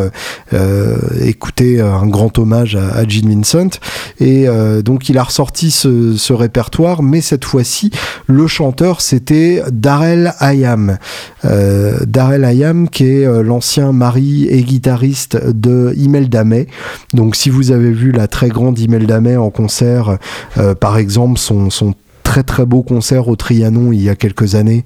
euh, 0.54 0.98
écouter 1.22 1.82
un 1.82 2.06
grand 2.06 2.38
hommage 2.38 2.76
à, 2.76 3.08
Gene 3.08 3.34
Vincent. 3.34 3.80
Et 4.20 4.46
donc 4.84 5.10
il 5.10 5.18
a 5.18 5.24
ressorti 5.24 5.72
ce, 5.72 6.34
répertoire, 6.34 7.02
mais 7.02 7.22
cette 7.22 7.46
fois-ci 7.46 7.92
le 8.28 8.46
chanteur 8.48 9.02
c'était 9.02 9.64
Darrell 9.72 10.34
Hayam, 10.40 10.98
Darrell 11.44 12.44
Hayam 12.44 12.90
qui 12.90 13.06
est 13.06 13.44
l'ancien 13.44 13.92
mari 13.92 14.48
et 14.50 14.62
guitariste 14.62 15.38
de 15.44 15.94
Imelda 15.98 16.44
May. 16.44 16.68
Donc 17.14 17.36
si 17.36 17.50
vous 17.50 17.72
avez 17.72 17.92
vu 17.92 18.12
la 18.12 18.28
très 18.28 18.50
grande 18.50 18.78
Imelda 18.78 19.07
en 19.38 19.50
concert, 19.50 20.18
euh, 20.58 20.76
par 20.76 20.98
exemple 20.98 21.40
son, 21.40 21.70
très 22.24 22.44
très 22.44 22.66
beau 22.66 22.84
concert 22.84 23.30
au 23.30 23.36
Trianon 23.36 23.92
il 23.94 24.02
y 24.02 24.10
a 24.10 24.16
quelques 24.16 24.56
années. 24.56 24.84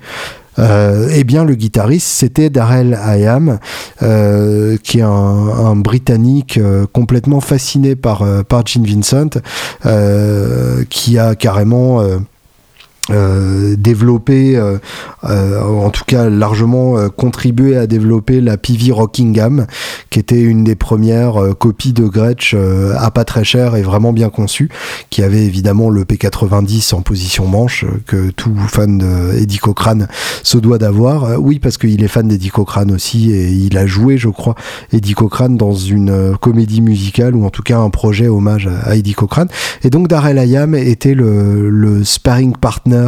Euh, 0.59 1.09
eh 1.15 1.23
bien, 1.23 1.45
le 1.45 1.55
guitariste, 1.55 2.07
c'était 2.07 2.49
Darrell 2.49 2.93
Hayam, 3.01 3.57
euh, 4.03 4.77
qui 4.83 4.99
est 4.99 5.03
un, 5.03 5.75
Britannique 5.75 6.59
complètement 6.91 7.39
fasciné 7.39 7.95
par, 7.95 8.25
par 8.45 8.67
Gene 8.67 8.85
Vincent, 8.85 9.39
qui 10.89 11.17
a 11.17 11.35
carrément 11.35 12.03
euh, 13.11 13.75
développé, 13.77 14.55
euh, 14.55 14.77
euh, 15.23 15.61
en 15.61 15.89
tout 15.89 16.03
cas 16.05 16.29
largement 16.29 17.09
contribué 17.09 17.77
à 17.77 17.87
développer 17.87 18.41
la 18.41 18.57
PV 18.57 18.91
Rockingham, 18.91 19.65
qui 20.09 20.19
était 20.19 20.41
une 20.41 20.63
des 20.63 20.75
premières 20.75 21.55
copies 21.57 21.93
de 21.93 22.05
Gretsch 22.05 22.55
à 22.97 23.11
pas 23.11 23.23
très 23.23 23.43
cher 23.43 23.75
et 23.75 23.81
vraiment 23.81 24.13
bien 24.13 24.29
conçue, 24.29 24.69
qui 25.09 25.23
avait 25.23 25.45
évidemment 25.45 25.89
le 25.89 26.03
P90 26.03 26.95
en 26.95 27.01
position 27.01 27.47
manche, 27.47 27.85
que 28.05 28.29
tout 28.31 28.55
fan 28.67 28.97
d'Eddie 28.97 29.57
Cochrane 29.57 30.07
se 30.43 30.57
doit 30.57 30.77
d'avoir. 30.77 31.39
oui, 31.39 31.59
parce 31.59 31.77
qu'il 31.77 32.03
est 32.03 32.07
fan 32.07 32.27
d'Eddie 32.27 32.49
Cochrane 32.49 32.91
aussi, 32.91 33.31
et 33.31 33.49
il 33.49 33.77
a 33.77 33.85
joué, 33.85 34.17
je 34.17 34.29
crois, 34.29 34.55
Eddie 34.91 35.13
Cochrane 35.13 35.57
dans 35.57 35.73
une 35.73 36.37
comédie 36.39 36.81
musicale, 36.81 37.35
ou 37.35 37.45
en 37.45 37.49
tout 37.49 37.63
cas 37.63 37.79
un 37.79 37.89
projet 37.89 38.27
hommage 38.27 38.69
à, 38.85 38.95
Eddie 38.95 39.13
Cochrane. 39.13 39.49
Et 39.83 39.89
donc 39.89 40.07
Darrell 40.07 40.37
Hayam 40.37 40.75
était 40.75 41.13
le 41.13 42.03
sparring 42.03 42.55
partner 42.55 43.00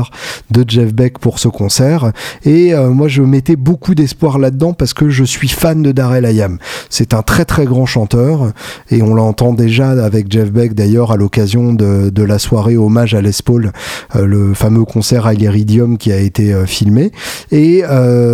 de 0.51 0.65
Jeff 0.67 0.93
Beck 0.93 1.19
pour 1.19 1.39
ce 1.39 1.47
concert. 1.47 2.11
Et 2.45 2.73
euh, 2.73 2.89
moi, 2.89 3.07
je 3.07 3.21
mettais 3.21 3.55
beaucoup 3.55 3.95
d'espoir 3.95 4.39
là-dedans 4.39 4.73
parce 4.73 4.93
que 4.93 5.09
je 5.09 5.23
suis 5.23 5.47
fan 5.47 5.81
de 5.81 5.91
Darrell 5.91 6.25
Ayam. 6.25 6.57
C'est 6.89 7.13
un 7.13 7.21
très 7.21 7.45
très 7.45 7.65
grand 7.65 7.85
chanteur 7.85 8.51
et 8.89 9.01
on 9.01 9.13
l'entend 9.13 9.53
déjà 9.53 9.89
avec 9.91 10.31
Jeff 10.31 10.51
Beck 10.51 10.73
d'ailleurs 10.73 11.11
à 11.11 11.17
l'occasion 11.17 11.73
de, 11.73 12.23
la 12.23 12.39
soirée 12.39 12.77
hommage 12.77 13.13
à 13.15 13.21
Les 13.21 13.31
Paul, 13.43 13.71
euh, 14.15 14.25
le 14.25 14.53
fameux 14.53 14.85
concert 14.85 15.25
à 15.25 15.33
l'Iridium 15.33 15.97
qui 15.97 16.11
a 16.11 16.17
été 16.17 16.53
euh, 16.53 16.65
filmé. 16.65 17.11
Et 17.51 17.83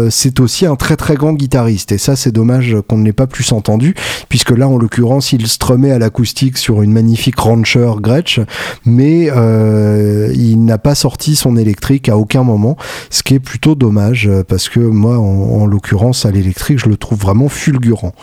c'est 0.10 0.40
aussi 0.40 0.66
un 0.66 0.76
très 0.76 0.96
très 0.96 1.16
grand 1.16 1.34
guitariste. 1.34 1.92
Et 1.92 1.98
ça, 1.98 2.16
c'est 2.16 2.32
dommage 2.32 2.76
qu'on 2.88 2.98
ne 2.98 3.06
l'ait 3.06 3.14
pas 3.14 3.28
plus 3.28 3.52
entendu 3.52 3.96
puisque 4.30 4.52
là, 4.52 4.68
en 4.68 4.78
l'occurrence, 4.78 5.34
il 5.34 5.48
strumait 5.48 5.92
à 5.92 6.00
l'acoustique 6.00 6.58
sur 6.58 6.82
une 6.82 6.92
magnifique 6.92 7.40
Rancher 7.40 7.92
Gretsch, 8.00 8.40
mais 8.86 9.30
il 10.34 10.64
n'a 10.66 10.78
pas 10.78 10.96
sorti 10.96 11.36
son 11.40 11.58
électrique 11.58 12.10
à 12.10 12.18
aucun 12.18 12.44
moment, 12.44 12.78
ce 13.10 13.24
qui 13.24 13.34
est 13.34 13.40
plutôt 13.40 13.76
dommage 13.76 14.28
euh, 14.28 14.44
parce 14.44 14.70
que 14.70 14.80
moi, 14.80 15.18
en, 15.18 15.66
l'occurrence, 15.66 16.26
à 16.26 16.32
l'électrique, 16.32 16.80
je 16.80 16.90
le 16.90 16.98
trouve 16.98 17.20
vraiment 17.20 17.50
fulgurant 17.50 18.14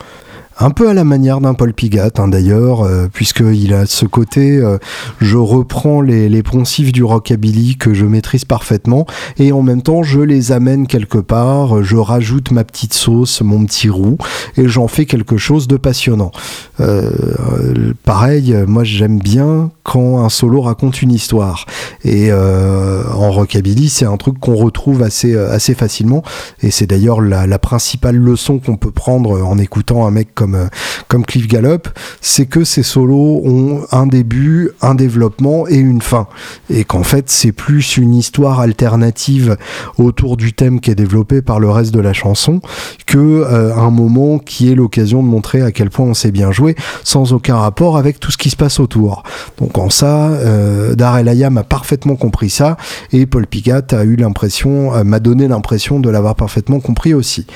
un 0.59 0.71
peu 0.71 0.89
à 0.89 0.95
la 0.95 1.05
manière 1.05 1.41
d'un 1.41 1.55
Paul 1.55 1.75
Pigat 1.75 2.11
hein, 2.19 2.29
d'ailleurs, 2.29 2.83
euh, 2.83 3.09
puisqu'il 3.13 3.75
a 3.75 3.87
ce 3.87 4.07
côté, 4.07 4.57
euh, 4.57 4.79
je 5.21 5.37
reprends 5.37 6.01
les, 6.01 6.29
les 6.29 6.43
poncifs 6.43 6.93
du 6.93 7.05
rockabilly 7.05 7.77
que 7.77 7.93
je 7.93 8.07
maîtrise 8.07 8.45
parfaitement, 8.45 9.07
et 9.39 9.53
en 9.53 9.63
même 9.63 9.83
temps 9.83 10.03
je 10.03 10.21
les 10.21 10.53
amène 10.53 10.87
quelque 10.87 11.19
part, 11.19 11.83
je 11.83 11.97
rajoute 11.97 12.51
ma 12.53 12.65
petite 12.65 12.95
sauce, 12.95 13.43
mon 13.43 13.65
petit 13.67 13.91
roux, 13.91 14.17
et 14.57 14.67
j'en 14.69 14.89
fais 14.89 15.05
quelque 15.05 15.37
chose 15.37 15.69
de 15.69 15.77
passionnant. 15.77 16.33
Euh, 16.81 17.93
pareil, 18.05 18.57
moi 18.67 18.85
j'aime 18.85 19.19
bien 19.19 19.71
quand 19.83 20.25
un 20.25 20.29
solo 20.29 20.63
raconte 20.63 21.03
une 21.03 21.13
histoire, 21.13 21.67
et 22.05 22.33
en 22.33 23.31
rockabilly 23.31 23.89
c'est 23.89 24.07
un 24.07 24.17
truc 24.17 24.39
qu'on 24.39 24.57
retrouve 24.57 25.03
assez, 25.03 25.37
assez 25.37 25.75
facilement, 25.75 26.23
et 26.63 26.71
c'est 26.71 26.87
d'ailleurs 26.87 27.21
la, 27.21 27.47
la 27.47 27.59
principale 27.59 28.17
leçon 28.17 28.59
qu'on 28.59 28.77
peut 28.77 28.91
prendre 28.91 29.43
en 29.43 29.59
écoutant 29.59 30.07
un 30.07 30.11
mec 30.11 30.35
comme 30.35 30.46
euh, 30.55 30.67
comme, 31.09 31.25
Cliff 31.25 31.49
Gallup, 31.49 31.89
c'est 32.21 32.47
que 32.47 32.65
ces 32.65 32.83
solos 32.83 33.43
ont 33.45 33.85
un 33.93 34.07
début, 34.07 34.71
un 34.83 34.95
développement 34.95 35.67
et 35.69 35.77
une 35.77 36.03
fin. 36.03 36.29
Et 36.71 36.85
qu'en 36.85 37.03
fait, 37.03 37.31
c'est 37.31 37.53
plus 37.53 37.97
une 37.97 38.15
histoire 38.15 38.61
alternative 38.61 39.57
autour 39.99 40.37
du 40.37 40.53
thème 40.53 40.81
qui 40.81 40.91
est 40.91 40.95
développé 40.95 41.43
par 41.43 41.61
le 41.61 41.71
reste 41.71 41.93
de 41.93 42.01
la 42.01 42.13
chanson 42.13 42.61
que 43.07 43.19
euh, 43.19 43.75
un 43.75 43.91
moment 43.91 44.39
qui 44.39 44.71
est 44.71 44.75
l'occasion 44.75 45.23
de 45.23 45.29
montrer 45.29 45.63
à 45.63 45.73
quel 45.73 45.91
point 45.91 46.07
on 46.07 46.15
sait 46.15 46.31
bien 46.31 46.53
jouer 46.53 46.77
sans 47.05 47.33
aucun 47.33 47.57
rapport 47.57 47.97
avec 47.97 48.21
tout 48.21 48.31
ce 48.31 48.39
qui 48.39 48.51
se 48.51 48.57
passe 48.57 48.81
autour. 48.81 49.23
Donc 49.59 49.79
en 49.79 49.91
ça, 49.91 50.29
euh, 50.29 50.95
Darrell 50.95 51.29
Ayam 51.29 51.57
a 51.59 51.65
parfaitement 51.65 52.17
compris 52.17 52.51
ça 52.51 52.77
et 53.13 53.27
Paul 53.27 53.47
Pigat 53.47 53.83
a 53.93 54.05
eu 54.05 54.17
l'impression, 54.17 54.95
euh, 54.95 55.05
m'a 55.05 55.21
donné 55.21 55.49
l'impression 55.49 56.01
de 56.01 56.11
l'avoir 56.11 56.35
parfaitement 56.35 56.81
compris 56.81 57.15
aussi. 57.15 57.47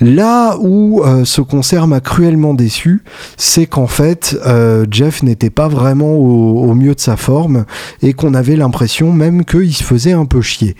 Là 0.00 0.56
où 0.60 1.02
ce 1.24 1.40
concert 1.40 1.86
m'a 1.86 2.00
cruellement 2.08 2.54
déçu, 2.54 3.02
c'est 3.36 3.66
qu'en 3.66 3.86
fait, 3.86 4.34
euh, 4.46 4.86
Jeff 4.90 5.22
n'était 5.22 5.50
pas 5.50 5.68
vraiment 5.68 6.14
au, 6.14 6.72
mieux 6.74 6.94
de 6.94 7.00
sa 7.00 7.18
forme 7.18 7.66
et 8.00 8.14
qu'on 8.14 8.32
avait 8.32 8.56
l'impression 8.56 9.12
même 9.12 9.44
qu'il 9.44 9.74
se 9.74 9.82
faisait 9.82 10.12
un 10.12 10.24
peu 10.24 10.40
chier. 10.40 10.74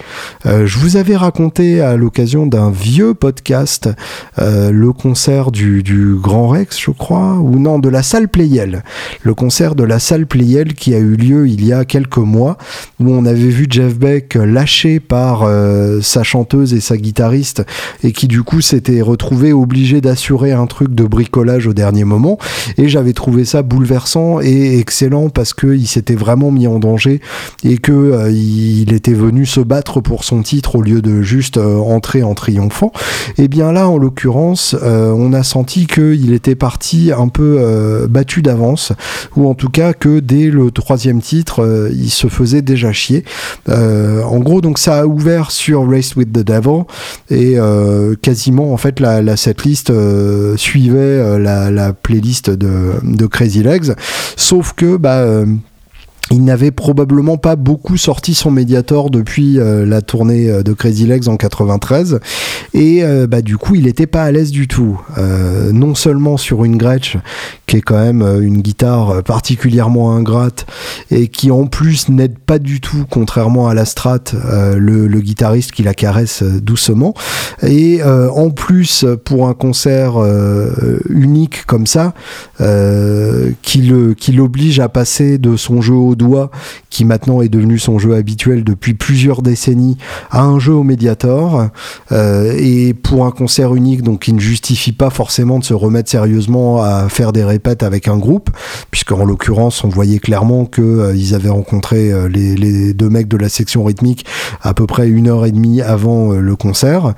Euh, 0.47 0.66
je 0.66 0.79
vous 0.79 0.97
avais 0.97 1.16
raconté 1.16 1.83
à 1.83 1.97
l'occasion 1.97 2.47
d'un 2.47 2.70
vieux 2.70 3.12
podcast 3.12 3.91
euh, 4.39 4.70
le 4.70 4.93
concert 4.93 5.53
du, 5.53 5.83
Grand 6.18 6.49
Rex, 6.49 6.81
je 6.81 6.93
crois, 6.93 7.35
ou 7.35 7.59
non, 7.59 7.79
de 7.79 7.91
la 7.91 8.03
salle 8.03 8.29
Playel. 8.29 8.83
Le 9.22 9.35
concert 9.35 9.74
de 9.74 9.85
la 9.85 9.99
salle 9.99 10.26
Playel 10.26 10.72
qui 10.72 10.95
a 10.95 10.99
eu 10.99 11.14
lieu 11.14 11.47
il 11.47 11.62
y 11.62 11.74
a 11.74 11.85
quelques 11.85 12.16
mois, 12.16 12.57
où 13.01 13.12
on 13.12 13.26
avait 13.26 13.51
vu 13.51 13.66
Jeff 13.68 13.99
Beck 13.99 14.35
lâché 14.35 14.99
par 14.99 15.47
sa 16.01 16.22
chanteuse 16.22 16.72
et 16.72 16.81
sa 16.81 16.97
guitariste 16.97 17.64
et 18.03 18.12
qui 18.12 18.29
du 18.29 18.43
coup 18.43 18.62
s'était 18.62 19.03
retrouvé 19.03 19.53
obligé 19.53 20.01
d'assurer 20.01 20.53
un 20.53 20.66
truc 20.66 20.95
de 20.95 21.05
bricolage 21.19 21.66
au 21.66 21.73
dernier 21.73 22.05
moment. 22.05 22.39
Et 22.77 22.89
j'avais 22.89 23.12
trouvé 23.12 23.45
ça 23.45 23.62
bouleversant 23.62 24.41
et 24.41 24.79
excellent 24.79 25.31
parce 25.31 25.53
qu'il 25.53 25.89
s'était 25.89 26.14
vraiment 26.14 26.53
mis 26.53 26.69
en 26.69 26.79
danger 26.79 27.21
et 27.64 27.79
que 27.79 27.91
euh, 27.91 28.31
il 28.31 28.93
était 28.93 29.14
venu 29.14 29.45
se 29.45 29.59
battre 29.59 30.01
pour 30.01 30.23
son 30.23 30.43
titre 30.43 30.77
au 30.77 30.83
lieu 30.83 31.03
de 31.03 31.23
juste 31.23 31.57
euh, 31.57 31.79
entrer 31.79 32.23
en 32.23 32.35
triomphant. 32.35 32.93
Et 33.37 33.49
bien 33.49 33.73
là, 33.73 33.89
en 33.89 33.99
l'occurrence, 33.99 34.77
euh, 34.81 35.11
on 35.11 35.33
a 35.33 35.43
senti 35.43 35.89
qu'il 35.89 36.33
était 36.33 36.55
parti 36.55 37.11
un 37.16 37.29
peu 37.29 38.07
battu 38.09 38.43
d'avance, 38.43 38.93
ou 39.37 39.49
en 39.49 39.55
tout 39.55 39.71
cas 39.71 39.93
que 39.93 40.21
dès 40.21 40.51
le 40.51 40.71
troisième 40.71 41.21
titre, 41.21 41.89
il 41.93 42.11
se 42.11 42.29
faisait 42.29 42.62
déjà 42.62 42.93
chier. 42.93 43.25
en 43.69 44.39
gros, 44.39 44.61
donc 44.61 44.79
ça 44.79 45.01
a 45.01 45.07
ouvert 45.07 45.51
sur 45.51 45.89
Race 45.89 46.14
with 46.16 46.33
the 46.33 46.45
Devil 46.45 46.85
et 47.31 47.57
quasiment 48.23 48.73
en 48.73 48.77
fait 48.77 49.01
la, 49.01 49.23
la 49.23 49.37
setlist 49.37 49.93
suivait 50.57 51.08
euh, 51.09 51.71
la, 51.71 51.93
playlist 51.93 52.51
de, 52.51 53.27
Crazy 53.27 53.63
Legs. 53.63 53.95
Sauf 54.37 54.73
que, 54.75 54.97
bah, 54.97 55.19
euh, 55.19 55.47
il 56.31 56.45
n'avait 56.45 56.70
probablement 56.70 57.39
pas 57.39 57.57
beaucoup 57.57 57.97
sorti 57.97 58.35
son 58.35 58.51
Mediator 58.51 59.11
depuis 59.11 59.59
euh, 59.59 59.87
la 59.87 60.03
tournée 60.03 60.51
euh, 60.51 60.62
de 60.62 60.72
Crazy 60.72 61.07
Legs 61.07 61.29
en 61.29 61.37
93 61.37 62.20
et 62.74 63.03
euh, 63.03 63.26
bah, 63.26 63.41
du 63.41 63.57
coup 63.57 63.74
il 63.74 63.85
n'était 63.85 64.07
pas 64.07 64.24
à 64.24 64.33
l'aise 64.33 64.51
du 64.51 64.68
tout. 64.68 65.01
Non 65.72 65.95
seulement 65.95 66.37
sur 66.37 66.64
une 66.64 66.76
Gretsch 66.76 67.16
qui 67.66 67.76
est 67.76 67.81
quand 67.81 67.99
même 67.99 68.22
une 68.43 68.62
guitare 68.62 69.22
particulièrement 69.22 70.14
ingrate 70.14 70.66
et 71.11 71.29
qui 71.29 71.51
en 71.51 71.66
plus 71.66 72.09
n'aide 72.09 72.39
pas 72.39 72.59
du 72.59 72.81
tout 72.81 73.05
contrairement 73.09 73.68
à 73.68 73.74
la 73.74 73.85
Strat 73.85 74.33
le, 74.76 75.07
guitariste 75.20 75.72
qui 75.72 75.83
la 75.83 75.95
caresse 75.95 76.43
doucement. 76.43 77.14
Et 77.62 78.03
en 78.03 78.51
pour 79.24 79.49
un 79.49 79.55
concert 79.55 80.14
unique 81.09 81.64
comme 81.66 81.87
ça, 81.87 82.14
qui 83.62 84.33
l'oblige 84.33 84.81
à 84.81 84.89
passer 84.89 85.39
de 85.39 85.57
son 85.57 85.81
jeu 85.81 85.95
au 85.95 86.14
doigt, 86.19 86.51
qui 86.91 87.05
maintenant 87.05 87.41
est 87.41 87.49
devenu 87.49 87.79
son 87.79 87.99
jeu 87.99 88.14
habituel 88.14 88.64
depuis 88.64 88.93
plusieurs 88.93 89.41
décennies, 89.41 89.97
à 90.31 90.43
un 90.43 90.59
jeu 90.59 90.75
au 90.75 90.83
Mediator, 90.83 91.69
euh, 92.12 92.55
et 92.59 92.93
pour 92.93 93.25
un 93.25 93.31
concert 93.31 93.75
unique, 93.75 94.03
donc 94.03 94.21
qui 94.21 94.33
ne 94.33 94.41
justifie 94.41 94.93
pas 94.93 95.11
forcément 95.11 95.59
de 95.59 95.64
se 95.64 95.75
remettre 95.75 96.11
sérieusement 96.11 96.83
à 96.83 97.09
faire 97.09 97.33
des 97.33 97.45
répètes 97.45 97.83
avec 97.83 98.09
un 98.09 98.19
groupe, 98.19 98.51
puisque 98.91 99.12
en 99.12 99.25
l'occurrence, 99.25 99.85
on 99.85 99.89
voyait 99.89 100.19
clairement 100.19 100.66
que 100.66 101.14
ils 101.14 101.35
avaient 101.35 101.49
rencontré 101.49 102.12
les, 102.29 102.55
les, 102.57 102.93
deux 102.93 103.09
mecs 103.09 103.29
de 103.29 103.37
la 103.37 103.49
section 103.49 103.85
rythmique 103.85 104.27
à 104.62 104.75
peu 104.75 104.87
près 104.87 105.09
une 105.09 105.29
heure 105.29 105.47
et 105.47 105.53
demie 105.53 105.81
avant 105.81 106.33
le 106.33 106.57
concert, 106.57 107.14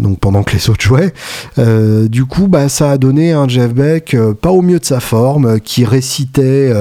donc 0.00 0.18
pendant 0.20 0.42
que 0.42 0.52
les 0.52 0.70
autres 0.70 0.82
jouaient. 0.82 1.12
Euh, 1.58 2.08
du 2.08 2.24
coup, 2.24 2.48
bah, 2.48 2.68
ça 2.68 2.92
a 2.92 2.98
donné 2.98 3.32
un 3.32 3.48
Jeff 3.48 3.72
Beck 3.72 4.14
euh, 4.14 4.34
pas 4.34 4.50
au 4.50 4.62
mieux 4.62 4.78
de 4.78 4.84
sa 4.84 5.00
forme, 5.00 5.46
euh, 5.46 5.58
qui 5.58 5.84
récitait 5.84 6.72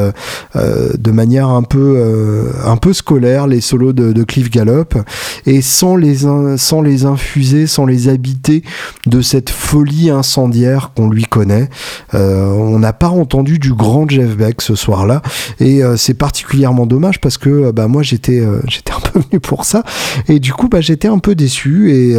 de 0.56 1.12
manière 1.12 1.47
un 1.48 1.64
peu, 1.64 2.48
un 2.66 2.78
peu 2.78 2.94
scolaire 2.94 3.48
les 3.48 3.62
solos 3.62 3.94
de, 3.94 4.24
Cliff 4.24 4.50
Gallop, 4.50 4.90
et 5.46 5.62
sans 5.62 5.96
les, 5.96 6.26
sans 6.58 6.82
les 6.82 7.06
infuser, 7.06 7.68
sans 7.68 7.86
les 7.86 8.10
habiter 8.10 8.64
de 9.06 9.22
cette 9.22 9.50
folie 9.50 10.10
incendiaire 10.10 10.92
qu'on 10.96 11.10
lui 11.10 11.24
connaît. 11.24 11.70
on 12.14 12.80
n'a 12.80 12.94
pas 12.94 13.10
entendu 13.10 13.60
du 13.60 13.74
grand 13.74 14.10
Jeff 14.10 14.36
Beck 14.36 14.62
ce 14.62 14.76
soir-là, 14.76 15.22
et 15.60 15.82
c'est 15.96 16.14
particulièrement 16.14 16.86
dommage 16.86 17.20
parce 17.22 17.38
que 17.38 17.72
bah, 17.72 17.88
moi 17.88 18.04
j'étais 18.04 18.44
j'étais 18.68 18.92
un 18.92 19.00
peu 19.00 19.20
venu 19.20 19.40
pour 19.40 19.66
ça, 19.66 19.84
et 20.28 20.40
du 20.40 20.54
coup 20.54 20.68
bah, 20.68 20.82
j'étais 20.82 21.08
un 21.08 21.20
peu 21.20 21.36
déçu, 21.36 21.92
et, 21.92 22.18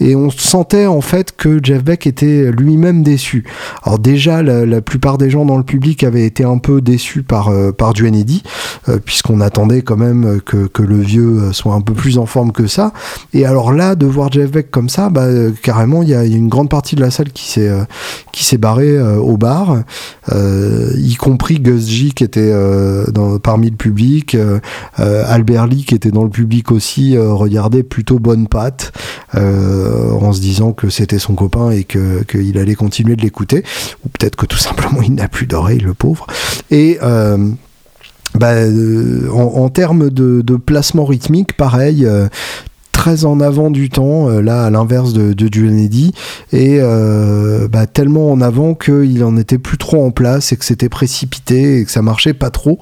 et 0.00 0.16
on 0.16 0.30
sentait 0.30 0.86
en 0.86 1.00
fait 1.00 1.34
que 1.36 1.60
Jeff 1.62 1.84
Beck 1.84 2.06
était 2.06 2.50
lui-même 2.50 3.02
déçu. 3.02 3.44
Alors 3.82 3.98
déjà, 3.98 4.42
la, 4.42 4.80
plupart 4.80 5.18
des 5.18 5.30
gens 5.30 5.44
dans 5.44 5.56
le 5.56 5.64
public 5.64 6.04
avaient 6.04 6.26
été 6.26 6.44
un 6.44 6.58
peu 6.58 6.80
déçus 6.80 7.22
par, 7.22 7.48
euh, 7.48 7.72
par 7.72 7.92
du 7.92 8.04
euh, 8.04 8.10
puisqu'on 9.04 9.40
attendait 9.40 9.82
quand 9.82 9.96
même 9.96 10.40
que, 10.44 10.66
que, 10.66 10.82
le 10.82 10.98
vieux 10.98 11.52
soit 11.52 11.74
un 11.74 11.80
peu 11.80 11.94
plus 11.94 12.18
en 12.18 12.26
forme 12.26 12.52
que 12.52 12.66
ça. 12.66 12.92
Et 13.32 13.44
alors 13.44 13.72
là, 13.72 13.94
de 13.94 14.06
voir 14.06 14.30
Jeff 14.30 14.50
Beck 14.50 14.70
comme 14.70 14.88
ça, 14.88 15.10
bah, 15.10 15.26
carrément, 15.62 16.02
il 16.02 16.10
y, 16.10 16.14
a 16.14 16.24
une 16.24 16.48
grande 16.48 16.68
partie 16.68 16.96
de 16.96 17.00
la 17.00 17.10
salle 17.10 17.30
qui 17.30 17.48
s'est 17.48 17.70
qui 18.32 18.44
s'est 18.44 18.58
barrée 18.58 18.98
au 19.00 19.36
bar, 19.36 19.78
y 20.32 21.14
compris 21.16 21.60
Gus 21.60 21.86
J 21.86 22.12
qui 22.12 22.24
était 22.24 22.52
parmi 23.42 23.70
le 23.70 23.76
public, 23.76 24.36
Albert 24.96 25.66
Lee 25.66 25.84
qui 25.84 25.94
était 25.94 26.10
dans 26.10 26.24
le 26.24 26.30
public 26.30 26.70
aussi, 26.70 27.16
regardait 27.18 27.82
plutôt 27.82 28.18
bonne 28.18 28.46
patte, 28.46 28.92
en 29.34 30.32
se 30.32 30.40
disant 30.40 30.72
que 30.72 30.88
c'était 30.90 31.18
son 31.18 31.34
copain 31.34 31.70
et 31.70 31.84
qu'il 31.84 32.58
allait 32.58 32.74
continuer 32.74 33.16
de 33.16 33.22
l'écouter, 33.22 33.64
ou 34.04 34.08
peut-être 34.08 34.36
que 34.36 34.46
tout 34.46 34.58
simplement 34.58 35.02
il 35.02 35.14
n'a 35.14 35.28
plus 35.28 35.46
d'oreilles, 35.46 35.80
le 35.80 35.94
pauvre. 35.94 36.26
Et 36.70 36.98
euh, 37.02 37.50
bah, 38.34 38.52
euh, 38.52 39.30
en, 39.30 39.68
termes 39.68 40.10
de, 40.10 40.56
placement 40.56 41.04
rythmique, 41.04 41.56
pareil, 41.56 42.04
euh, 42.04 42.28
très 42.96 43.26
en 43.26 43.40
avant 43.40 43.70
du 43.70 43.90
temps, 43.90 44.30
euh, 44.30 44.40
là 44.40 44.64
à 44.64 44.70
l'inverse 44.70 45.12
de, 45.12 45.34
de 45.34 45.66
Eddy, 45.78 46.12
et 46.52 46.78
euh, 46.80 47.68
bah, 47.68 47.86
tellement 47.86 48.32
en 48.32 48.40
avant 48.40 48.74
qu'il 48.74 49.22
en 49.22 49.36
était 49.36 49.58
plus 49.58 49.76
trop 49.76 50.04
en 50.04 50.10
place 50.10 50.52
et 50.52 50.56
que 50.56 50.64
c'était 50.64 50.88
précipité 50.88 51.78
et 51.78 51.84
que 51.84 51.90
ça 51.90 52.00
marchait 52.00 52.32
pas 52.32 52.50
trop, 52.50 52.78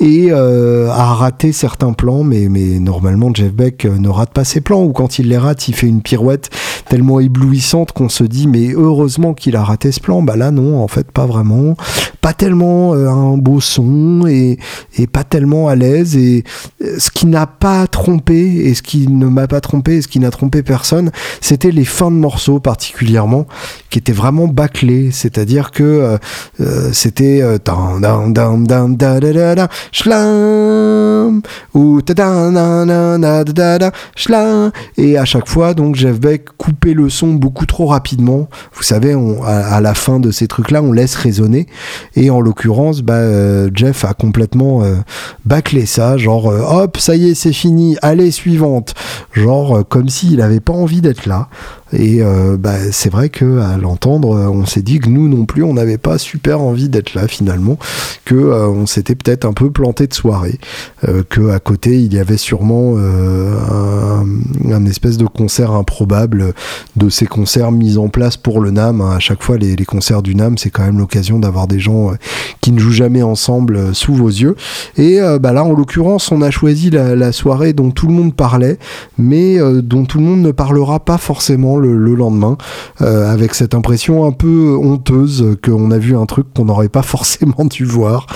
et 0.00 0.28
euh, 0.30 0.88
a 0.90 1.14
raté 1.14 1.52
certains 1.52 1.92
plans, 1.92 2.24
mais, 2.24 2.48
mais 2.48 2.80
normalement 2.80 3.30
Jeff 3.34 3.52
Beck 3.52 3.84
ne 3.84 4.08
rate 4.08 4.32
pas 4.32 4.44
ses 4.44 4.62
plans, 4.62 4.82
ou 4.82 4.92
quand 4.92 5.18
il 5.18 5.28
les 5.28 5.38
rate, 5.38 5.68
il 5.68 5.74
fait 5.74 5.86
une 5.86 6.00
pirouette 6.02 6.48
tellement 6.88 7.20
éblouissante 7.20 7.92
qu'on 7.92 8.08
se 8.08 8.24
dit 8.24 8.46
mais 8.46 8.72
heureusement 8.72 9.34
qu'il 9.34 9.56
a 9.56 9.62
raté 9.62 9.92
ce 9.92 10.00
plan, 10.00 10.22
bah 10.22 10.36
là 10.36 10.50
non, 10.50 10.82
en 10.82 10.88
fait 10.88 11.10
pas 11.10 11.26
vraiment, 11.26 11.76
pas 12.20 12.32
tellement 12.32 12.94
un 12.94 13.36
beau 13.36 13.60
son 13.60 14.26
et, 14.26 14.58
et 14.96 15.06
pas 15.06 15.24
tellement 15.24 15.68
à 15.68 15.74
l'aise, 15.74 16.16
et 16.16 16.44
ce 16.80 17.10
qui 17.10 17.26
n'a 17.26 17.46
pas 17.46 17.86
trompé 17.86 18.38
et 18.38 18.74
ce 18.74 18.82
qui 18.82 19.08
ne 19.08 19.26
m'a 19.26 19.46
pas 19.46 19.60
trompé 19.60 19.96
et 19.96 20.02
ce 20.02 20.08
qui 20.08 20.18
n'a 20.18 20.30
trompé 20.30 20.62
personne, 20.62 21.10
c'était 21.40 21.70
les 21.70 21.84
fins 21.84 22.10
de 22.10 22.16
morceaux 22.16 22.60
particulièrement, 22.60 23.46
qui 23.90 23.98
étaient 23.98 24.12
vraiment 24.12 24.48
bâclés, 24.48 25.10
c'est-à-dire 25.10 25.70
que 25.70 25.82
euh, 25.82 26.18
euh, 26.60 26.90
c'était 26.92 27.42
et 34.96 35.18
à 35.18 35.24
chaque 35.24 35.48
fois 35.48 35.74
donc 35.74 35.96
Jeff 35.96 36.20
Beck 36.20 36.44
coupait 36.78 36.94
le 36.94 37.08
son 37.10 37.34
beaucoup 37.34 37.66
trop 37.66 37.86
rapidement. 37.86 38.48
Vous 38.72 38.84
savez, 38.84 39.16
à, 39.44 39.80
la 39.80 39.94
fin 39.94 40.20
de 40.20 40.30
ces 40.30 40.46
trucs-là, 40.46 40.80
on 40.82 40.92
laisse 40.92 41.16
résonner 41.16 41.66
et 42.14 42.30
en 42.30 42.40
l'occurrence, 42.40 43.02
bah, 43.02 43.14
euh, 43.14 43.68
Jeff 43.74 44.04
a 44.04 44.14
complètement 44.14 44.82
bâclé 45.44 45.86
ça, 45.86 46.16
genre 46.16 46.46
hop, 46.46 46.96
ça 46.98 47.16
y 47.16 47.30
est, 47.30 47.34
c'est 47.34 47.52
fini, 47.52 47.96
allez 48.02 48.30
suivante, 48.30 48.94
genre 49.32 49.82
comme 49.88 50.08
s'il 50.08 50.36
n'avait 50.36 50.60
pas 50.60 50.72
envie 50.72 51.00
d'être 51.00 51.26
là. 51.26 51.48
Et 51.92 52.22
euh, 52.22 52.56
bah, 52.58 52.92
c'est 52.92 53.10
vrai 53.10 53.28
que 53.28 53.60
à 53.60 53.76
l'entendre, 53.78 54.28
on 54.52 54.66
s'est 54.66 54.82
dit 54.82 54.98
que 54.98 55.08
nous 55.08 55.28
non 55.28 55.46
plus, 55.46 55.62
on 55.62 55.74
n'avait 55.74 55.98
pas 55.98 56.18
super 56.18 56.60
envie 56.60 56.88
d'être 56.88 57.14
là 57.14 57.28
finalement, 57.28 57.78
que 58.24 58.34
euh, 58.34 58.68
on 58.68 58.86
s'était 58.86 59.14
peut-être 59.14 59.44
un 59.44 59.52
peu 59.52 59.70
planté 59.70 60.06
de 60.06 60.14
soirée, 60.14 60.58
euh, 61.08 61.22
que 61.28 61.50
à 61.50 61.60
côté 61.60 62.00
il 62.00 62.12
y 62.12 62.18
avait 62.18 62.36
sûrement 62.36 62.96
un, 62.98 64.86
espèce 64.86 65.18
de 65.18 65.26
concert 65.26 65.72
improbable 65.72 66.54
de 66.96 67.08
ces 67.08 67.26
concerts 67.26 67.72
mis 67.72 67.98
en 67.98 68.08
place 68.08 68.36
pour 68.36 68.60
le 68.60 68.70
NAM. 68.70 69.00
À 69.00 69.18
chaque 69.18 69.42
fois, 69.42 69.58
les, 69.58 69.76
concerts 69.84 70.22
du 70.22 70.34
NAM, 70.34 70.56
c'est 70.56 70.70
quand 70.70 70.84
même 70.84 70.98
l'occasion 70.98 71.38
d'avoir 71.38 71.66
des 71.66 71.80
gens 71.80 72.12
qui 72.60 72.72
ne 72.72 72.78
jouent 72.78 72.90
jamais 72.90 73.22
ensemble 73.22 73.94
sous 73.94 74.14
vos 74.14 74.28
yeux. 74.28 74.56
Et 74.96 75.18
bah 75.40 75.52
là, 75.52 75.64
en 75.64 75.72
l'occurrence, 75.72 76.32
on 76.32 76.42
a 76.42 76.50
choisi 76.50 76.90
la, 76.90 77.32
soirée 77.32 77.72
dont 77.72 77.90
tout 77.90 78.06
le 78.06 78.14
monde 78.14 78.34
parlait, 78.34 78.78
mais 79.18 79.58
dont 79.82 80.04
tout 80.04 80.18
le 80.18 80.24
monde 80.24 80.40
ne 80.40 80.52
parlera 80.52 81.00
pas 81.00 81.18
forcément 81.18 81.77
le, 81.78 82.14
lendemain, 82.14 82.56
euh, 83.00 83.32
avec 83.32 83.54
cette 83.54 83.74
impression 83.74 84.24
un 84.26 84.32
peu 84.32 84.76
honteuse 84.76 85.56
qu'on 85.64 85.90
a 85.90 85.98
vu 85.98 86.16
un 86.16 86.26
truc 86.26 86.46
qu'on 86.54 86.64
n'aurait 86.64 86.88
pas 86.88 87.02
forcément 87.18 87.64
dû 87.64 87.84
voir. 87.84 88.26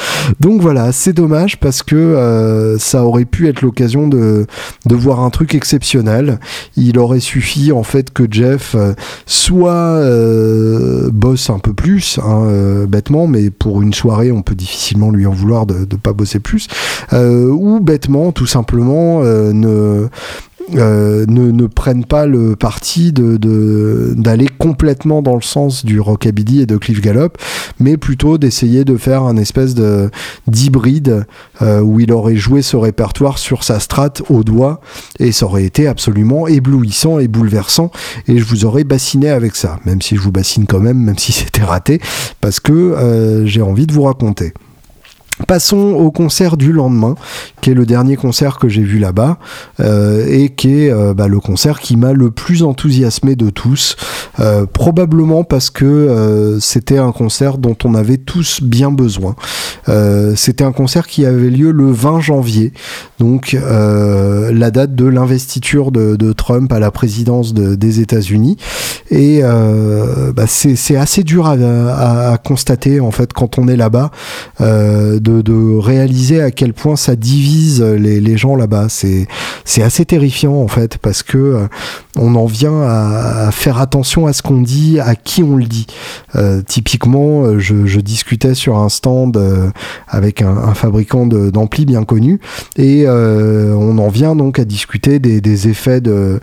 Donc 0.40 0.60
voilà, 0.60 0.92
c'est 0.92 1.12
dommage 1.12 1.58
parce 1.58 1.82
que 1.82 1.96
euh, 1.96 2.78
ça 2.78 3.04
aurait 3.04 3.24
pu 3.24 3.48
être 3.48 3.62
l'occasion 3.62 4.08
de, 4.08 4.46
de 4.86 4.94
voir 4.94 5.20
un 5.20 5.30
truc 5.30 5.54
exceptionnel. 5.54 6.38
Il 6.76 6.98
aurait 6.98 7.20
suffi 7.20 7.72
en 7.72 7.82
fait 7.82 8.12
que 8.12 8.24
Jeff 8.30 8.74
euh, 8.74 8.94
soit 9.26 10.00
bosse 11.12 11.50
un 11.50 11.58
peu 11.58 11.72
plus, 11.72 12.18
hein, 12.22 12.86
bêtement, 12.88 13.26
mais 13.26 13.50
pour 13.50 13.82
une 13.82 13.92
soirée, 13.92 14.32
on 14.32 14.42
peut 14.42 14.54
difficilement 14.54 15.10
lui 15.10 15.26
en 15.26 15.32
vouloir 15.32 15.66
de 15.66 15.74
ne 15.80 15.96
pas 15.96 16.12
bosser 16.12 16.40
plus, 16.40 16.68
ou 17.12 17.80
bêtement, 17.80 18.32
tout 18.32 18.46
simplement, 18.46 19.20
ne 19.22 20.08
euh, 20.74 21.26
ne, 21.28 21.66
prennent 21.66 22.04
pas 22.04 22.26
le 22.26 22.56
parti 22.56 23.12
de, 23.12 24.14
d'aller 24.16 24.48
complètement 24.58 25.22
dans 25.22 25.34
le 25.34 25.42
sens 25.42 25.84
du 25.84 26.00
rockabilly 26.00 26.62
et 26.62 26.66
de 26.66 26.76
Cliff 26.76 27.00
Gallop, 27.00 27.30
mais 27.78 27.96
plutôt 27.96 28.38
d'essayer 28.38 28.84
de 28.84 28.96
faire 28.96 29.22
un 29.22 29.36
espèce 29.36 29.74
de, 29.74 30.10
d'hybride 30.46 31.26
euh, 31.60 31.80
où 31.80 32.00
il 32.00 32.12
aurait 32.12 32.36
joué 32.36 32.62
ce 32.62 32.76
répertoire 32.76 33.38
sur 33.38 33.64
sa 33.64 33.80
strate 33.80 34.22
au 34.28 34.44
doigt 34.44 34.80
et 35.18 35.32
ça 35.32 35.46
aurait 35.46 35.64
été 35.64 35.86
absolument 35.86 36.46
éblouissant 36.46 37.18
et 37.18 37.28
bouleversant 37.28 37.90
et 38.28 38.38
je 38.38 38.44
vous 38.44 38.64
aurais 38.64 38.84
bassiné 38.84 39.30
avec 39.30 39.56
ça, 39.56 39.78
même 39.84 40.02
si 40.02 40.16
je 40.16 40.20
vous 40.20 40.32
bassine 40.32 40.66
quand 40.66 40.80
même, 40.80 40.98
même 40.98 41.18
si 41.18 41.32
c'était 41.32 41.64
raté, 41.64 42.00
parce 42.40 42.60
que 42.60 42.72
euh, 42.72 43.46
j'ai 43.46 43.62
envie 43.62 43.86
de 43.86 43.92
vous 43.92 44.02
raconter. 44.02 44.52
Passons 45.46 45.94
au 45.94 46.10
concert 46.10 46.58
du 46.58 46.72
lendemain, 46.72 47.14
qui 47.62 47.70
est 47.70 47.74
le 47.74 47.86
dernier 47.86 48.16
concert 48.16 48.58
que 48.58 48.68
j'ai 48.68 48.82
vu 48.82 48.98
là-bas, 48.98 49.38
euh, 49.80 50.26
et 50.28 50.50
qui 50.50 50.82
est 50.82 50.92
euh, 50.92 51.14
bah, 51.14 51.26
le 51.26 51.40
concert 51.40 51.80
qui 51.80 51.96
m'a 51.96 52.12
le 52.12 52.30
plus 52.30 52.62
enthousiasmé 52.62 53.34
de 53.34 53.48
tous, 53.48 53.96
euh, 54.40 54.66
probablement 54.66 55.42
parce 55.42 55.70
que 55.70 56.58
c'était 56.60 56.98
un 56.98 57.12
concert 57.12 57.56
dont 57.56 57.76
on 57.84 57.94
avait 57.94 58.18
tous 58.18 58.62
bien 58.62 58.90
besoin. 58.90 59.34
C'était 60.36 60.64
un 60.64 60.72
concert 60.72 61.06
qui 61.06 61.24
avait 61.24 61.50
lieu 61.50 61.70
le 61.70 61.90
20 61.90 62.20
janvier, 62.20 62.72
donc 63.18 63.56
la 63.62 64.70
date 64.70 64.94
de 64.94 65.06
l'investiture 65.06 65.92
de, 65.92 66.32
Trump 66.32 66.72
à 66.72 66.78
la 66.78 66.90
présidence 66.90 67.54
des 67.54 68.00
États-Unis. 68.00 68.58
Et 69.12 69.42
bah, 70.34 70.46
c'est 70.46 70.96
assez 70.96 71.22
dur 71.22 71.46
à, 71.46 72.38
constater 72.42 72.98
en 72.98 73.10
fait 73.10 73.32
quand 73.32 73.58
on 73.58 73.68
est 73.68 73.76
là-bas, 73.76 74.10
de, 74.60 75.18
de, 75.18 75.76
réaliser 75.78 76.40
à 76.40 76.50
quel 76.50 76.72
point 76.72 76.96
ça 76.96 77.14
divise 77.14 77.82
les, 77.82 78.36
gens 78.36 78.56
là-bas. 78.56 78.86
C'est 78.88 79.82
assez 79.82 80.04
terrifiant 80.04 80.54
en 80.54 80.68
fait 80.68 80.98
parce 80.98 81.22
que 81.22 81.68
on 82.18 82.34
en 82.34 82.46
vient 82.46 82.82
à, 82.82 83.50
faire 83.52 83.78
attention 83.78 84.26
à 84.26 84.32
ce 84.32 84.42
qu'on 84.42 84.60
dit, 84.60 85.00
à 85.00 85.14
qui 85.14 85.42
on 85.42 85.56
le 85.56 85.64
dit. 85.64 85.86
Euh, 86.36 86.60
typiquement, 86.66 87.44
euh, 87.44 87.58
je, 87.58 88.00
discutais 88.00 88.54
sur 88.54 88.78
un 88.78 88.88
stand 88.88 89.36
euh, 89.36 89.70
avec 90.08 90.42
un, 90.42 90.74
fabricant 90.74 91.26
d'ampli 91.26 91.86
bien 91.86 92.04
connu 92.04 92.40
et 92.76 93.06
on 93.08 93.98
en 93.98 94.08
vient 94.08 94.34
donc 94.34 94.58
à 94.58 94.64
discuter 94.64 95.18
des, 95.18 95.68
effets 95.68 96.00
de, 96.00 96.40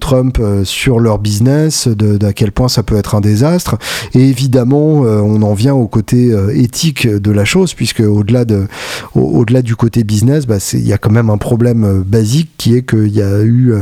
Trump 0.00 0.40
sur 0.64 0.98
leur 0.98 1.18
business, 1.18 1.71
d'à 1.88 2.32
quel 2.32 2.52
point 2.52 2.68
ça 2.68 2.82
peut 2.82 2.96
être 2.96 3.14
un 3.14 3.20
désastre. 3.20 3.76
Et 4.14 4.28
évidemment, 4.28 5.00
on 5.02 5.42
en 5.42 5.54
vient 5.54 5.74
au 5.74 5.86
côté 5.86 6.34
éthique 6.54 7.06
de 7.06 7.30
la 7.30 7.44
chose 7.44 7.74
puisque 7.74 8.00
au-delà 8.00 8.44
de, 8.44 8.66
au-delà 9.14 9.62
du 9.62 9.76
côté 9.76 10.04
business, 10.04 10.46
bah, 10.46 10.58
il 10.72 10.86
y 10.86 10.92
a 10.92 10.98
quand 10.98 11.10
même 11.10 11.30
un 11.30 11.38
problème 11.38 12.02
basique 12.06 12.50
qui 12.58 12.74
est 12.76 12.82
qu'il 12.82 13.14
y 13.14 13.22
a 13.22 13.42
eu 13.42 13.74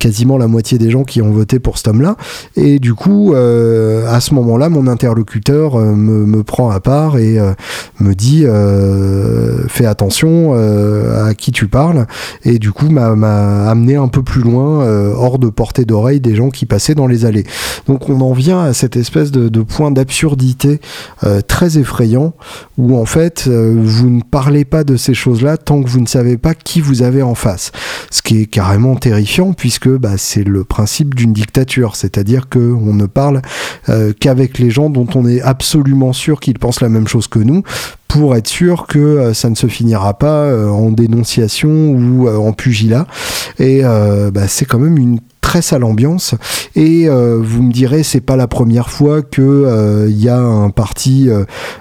quasiment 0.00 0.38
la 0.38 0.48
moitié 0.48 0.78
des 0.78 0.90
gens 0.90 1.04
qui 1.04 1.22
ont 1.22 1.30
voté 1.30 1.60
pour 1.60 1.76
cet 1.76 1.88
homme-là. 1.88 2.16
Et 2.56 2.80
du 2.80 2.94
coup, 2.94 3.34
euh, 3.34 4.10
à 4.12 4.20
ce 4.20 4.34
moment-là, 4.34 4.68
mon 4.68 4.88
interlocuteur 4.88 5.76
euh, 5.76 5.94
me, 5.94 6.42
prend 6.42 6.70
à 6.70 6.80
part 6.80 7.18
et 7.18 7.38
euh, 7.38 7.52
me 8.00 8.14
dit 8.14 8.46
fais 9.68 9.84
attention 9.84 10.54
à 10.54 11.34
qui 11.34 11.52
tu 11.52 11.68
parles. 11.68 12.06
Et 12.44 12.58
du 12.58 12.72
coup, 12.72 12.88
m'a 12.88 13.68
amené 13.70 13.96
un 13.96 14.08
peu 14.08 14.22
plus 14.22 14.40
loin, 14.40 14.86
hors 15.14 15.38
de 15.38 15.48
portée 15.48 15.84
d'oreille 15.84 16.20
des 16.20 16.34
gens 16.34 16.48
qui 16.48 16.64
passaient 16.64 16.94
dans 16.94 17.06
les 17.06 17.19
Donc 17.86 18.08
on 18.08 18.20
en 18.20 18.32
vient 18.32 18.60
à 18.60 18.72
cette 18.72 18.96
espèce 18.96 19.30
de, 19.30 19.62
point 19.62 19.90
d'absurdité 19.90 20.80
très 21.46 21.78
effrayant 21.78 22.32
où 22.78 22.96
en 22.96 23.04
fait 23.04 23.46
vous 23.48 24.10
ne 24.10 24.22
parlez 24.22 24.64
pas 24.64 24.84
de 24.84 24.96
ces 24.96 25.14
choses-là 25.14 25.56
tant 25.56 25.82
que 25.82 25.88
vous 25.88 26.00
ne 26.00 26.06
savez 26.06 26.38
pas 26.38 26.54
qui 26.54 26.80
vous 26.80 27.02
avez 27.02 27.22
en 27.22 27.34
face. 27.34 27.72
Ce 28.10 28.22
qui 28.22 28.42
est 28.42 28.46
carrément 28.46 28.96
terrifiant 28.96 29.52
puisque 29.52 29.88
bah, 29.88 30.16
c'est 30.16 30.44
le 30.44 30.64
principe 30.64 31.14
d'une 31.14 31.32
dictature, 31.32 31.96
c'est-à-dire 31.96 32.48
qu'on 32.48 32.94
ne 32.94 33.06
parle 33.06 33.42
euh, 33.88 34.12
qu'avec 34.18 34.58
les 34.58 34.70
gens 34.70 34.90
dont 34.90 35.06
on 35.14 35.26
est 35.26 35.40
absolument 35.40 36.12
sûr 36.12 36.40
qu'ils 36.40 36.58
pensent 36.58 36.80
la 36.80 36.88
même 36.88 37.08
chose 37.08 37.28
que 37.28 37.38
nous, 37.38 37.62
pour 38.08 38.36
être 38.36 38.48
sûr 38.48 38.86
que 38.86 38.98
euh, 38.98 39.34
ça 39.34 39.50
ne 39.50 39.54
se 39.54 39.66
finira 39.66 40.18
pas 40.18 40.44
euh, 40.44 40.68
en 40.68 40.90
dénonciation 40.90 41.68
ou 41.68 42.28
en 42.28 42.52
pugilat. 42.52 43.06
Et 43.58 43.82
bah, 43.82 44.48
c'est 44.48 44.64
quand 44.64 44.78
même 44.78 44.98
une 44.98 45.20
très 45.50 45.62
sale 45.62 45.82
ambiance 45.82 46.36
et 46.76 47.08
vous 47.08 47.62
me 47.64 47.72
direz 47.72 48.04
c'est 48.04 48.20
pas 48.20 48.36
la 48.36 48.46
première 48.46 48.88
fois 48.88 49.20
que 49.20 50.06
il 50.08 50.22
y 50.22 50.28
a 50.28 50.38
un 50.38 50.70
parti 50.70 51.28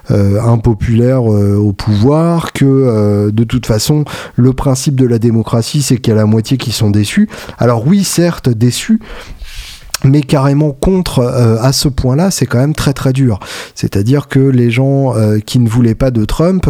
impopulaire 0.09 1.23
au 1.23 1.71
pouvoir 1.71 2.51
que 2.51 3.29
de 3.29 3.43
toute 3.43 3.67
façon 3.67 4.05
le 4.35 4.53
principe 4.53 4.95
de 4.95 5.05
la 5.05 5.19
démocratie 5.19 5.83
c'est 5.83 5.97
qu'il 5.97 6.15
y 6.15 6.17
a 6.17 6.19
la 6.19 6.25
moitié 6.25 6.57
qui 6.57 6.71
sont 6.71 6.89
déçus. 6.89 7.29
Alors 7.59 7.85
oui 7.85 8.03
certes 8.03 8.49
déçus 8.49 8.99
mais 10.03 10.21
carrément 10.21 10.71
contre 10.71 11.19
euh, 11.19 11.57
à 11.61 11.73
ce 11.73 11.87
point-là, 11.87 12.31
c'est 12.31 12.45
quand 12.45 12.59
même 12.59 12.75
très 12.75 12.93
très 12.93 13.13
dur. 13.13 13.39
C'est-à-dire 13.75 14.27
que 14.27 14.39
les 14.39 14.71
gens 14.71 15.15
euh, 15.15 15.39
qui 15.39 15.59
ne 15.59 15.67
voulaient 15.67 15.95
pas 15.95 16.11
de 16.11 16.25
Trump, 16.25 16.69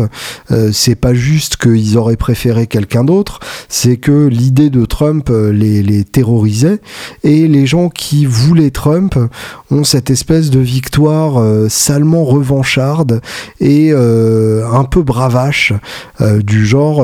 euh, 0.51 0.71
c'est 0.73 0.95
pas 0.95 1.13
juste 1.13 1.57
qu'ils 1.57 1.97
auraient 1.97 2.17
préféré 2.17 2.67
quelqu'un 2.67 3.03
d'autre, 3.03 3.39
c'est 3.67 3.97
que 3.97 4.27
l'idée 4.27 4.69
de 4.69 4.85
Trump 4.85 5.29
les, 5.29 5.83
les, 5.83 6.03
terrorisait 6.03 6.81
et 7.23 7.47
les 7.47 7.65
gens 7.65 7.89
qui 7.89 8.25
voulaient 8.25 8.71
Trump 8.71 9.17
ont 9.69 9.83
cette 9.83 10.09
espèce 10.09 10.49
de 10.49 10.59
victoire 10.59 11.41
salement 11.69 12.23
revancharde 12.23 13.21
et 13.59 13.91
un 13.91 14.83
peu 14.85 15.03
bravache 15.03 15.73
du 16.19 16.65
genre 16.65 17.03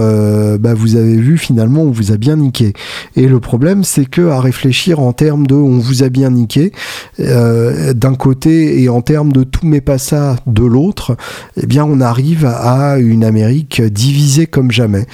bah 0.59 0.73
vous 0.73 0.95
avez 0.95 1.15
vu 1.15 1.37
finalement 1.37 1.81
on 1.81 1.91
vous 1.91 2.11
a 2.11 2.17
bien 2.17 2.37
niqué. 2.37 2.73
Et 3.15 3.27
le 3.27 3.39
problème 3.39 3.83
c'est 3.83 4.05
que 4.05 4.29
à 4.29 4.39
réfléchir 4.39 4.99
en 4.99 5.13
termes 5.13 5.47
de 5.47 5.55
on 5.55 5.77
vous 5.77 6.03
a 6.03 6.09
bien 6.15 6.29
niqué 6.29 6.71
euh, 7.19 7.93
d'un 7.93 8.15
côté 8.15 8.81
et 8.81 8.87
en 8.87 9.01
termes 9.01 9.33
de 9.33 9.43
tout 9.43 9.65
mais 9.65 9.81
pas 9.81 9.97
ça 9.97 10.37
de 10.47 10.63
l'autre, 10.63 11.17
eh 11.61 11.65
bien 11.65 11.83
on 11.83 11.99
arrive 11.99 12.45
à 12.45 12.97
une 12.99 13.25
Amérique 13.25 13.81
divisée 13.81 14.47
comme 14.47 14.71
jamais. 14.71 15.05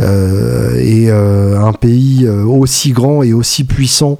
Euh, 0.00 0.78
et 0.78 1.06
euh, 1.08 1.58
un 1.58 1.72
pays 1.72 2.28
aussi 2.28 2.92
grand 2.92 3.22
et 3.22 3.32
aussi 3.32 3.64
puissant 3.64 4.18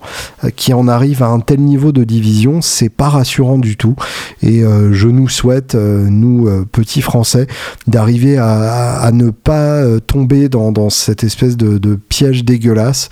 qui 0.57 0.73
en 0.73 0.89
arrive 0.89 1.23
à 1.23 1.27
un 1.27 1.41
tel 1.41 1.61
niveau 1.61 1.93
de 1.93 2.05
division, 2.05 2.63
c'est 2.63 2.89
pas 2.89 3.11
rassurant 3.11 3.59
du 3.59 3.77
tout. 3.77 3.97
Et 4.43 4.63
je 4.63 5.09
nous 5.09 5.29
souhaite, 5.29 5.75
nous 5.75 6.49
petits 6.73 7.03
Français, 7.03 7.47
d'arriver 7.87 8.39
à, 8.39 9.11
ne 9.13 9.31
pas 9.31 9.83
tomber 10.07 10.49
dans, 10.49 10.91
cette 10.91 11.25
espèce 11.25 11.57
de, 11.57 11.99
piège 12.09 12.45
dégueulasse 12.45 13.09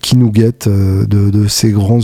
qui 0.00 0.16
nous 0.16 0.30
guette 0.30 0.68
de, 0.68 1.30
de 1.30 1.48
ces 1.48 1.70
grands 1.70 2.00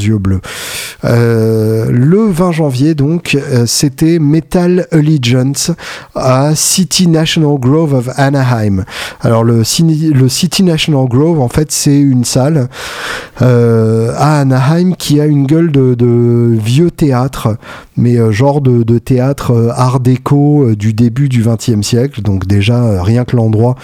Euh, 1.05 1.87
le 1.91 2.31
20 2.31 2.53
janvier, 2.53 2.95
donc, 2.95 3.35
euh, 3.37 3.65
c'était 3.67 4.19
Metal 4.19 4.87
Allegiance 4.91 5.73
à 6.15 6.55
City 6.55 7.07
National 7.07 7.59
Grove 7.59 7.95
of 7.95 8.09
Anaheim. 8.17 8.85
Alors, 9.21 9.45
le, 9.45 9.63
le 10.13 10.29
City 10.29 10.63
National 10.63 11.07
Grove, 11.09 11.41
en 11.41 11.49
fait, 11.49 11.71
c'est 11.71 11.99
une 11.99 12.25
salle 12.25 12.69
euh, 13.43 14.13
à 14.17 14.41
Anaheim 14.41 14.95
qui 14.97 15.21
a 15.21 15.27
une 15.27 15.47
gueule 15.47 15.71
de, 15.71 16.57
vieux 16.57 16.91
théâtre, 16.91 17.57
mais 17.97 18.17
genre 18.33 18.61
de, 18.61 18.99
théâtre 18.99 19.73
art 19.77 20.01
déco 20.01 20.75
du 20.75 20.95
début 20.95 21.29
du 21.29 21.43
20e 21.43 21.83
siècle. 21.83 22.23
Donc, 22.23 22.47
déjà, 22.47 23.03
rien 23.03 23.25
que 23.25 23.37
l'endroit, 23.37 23.77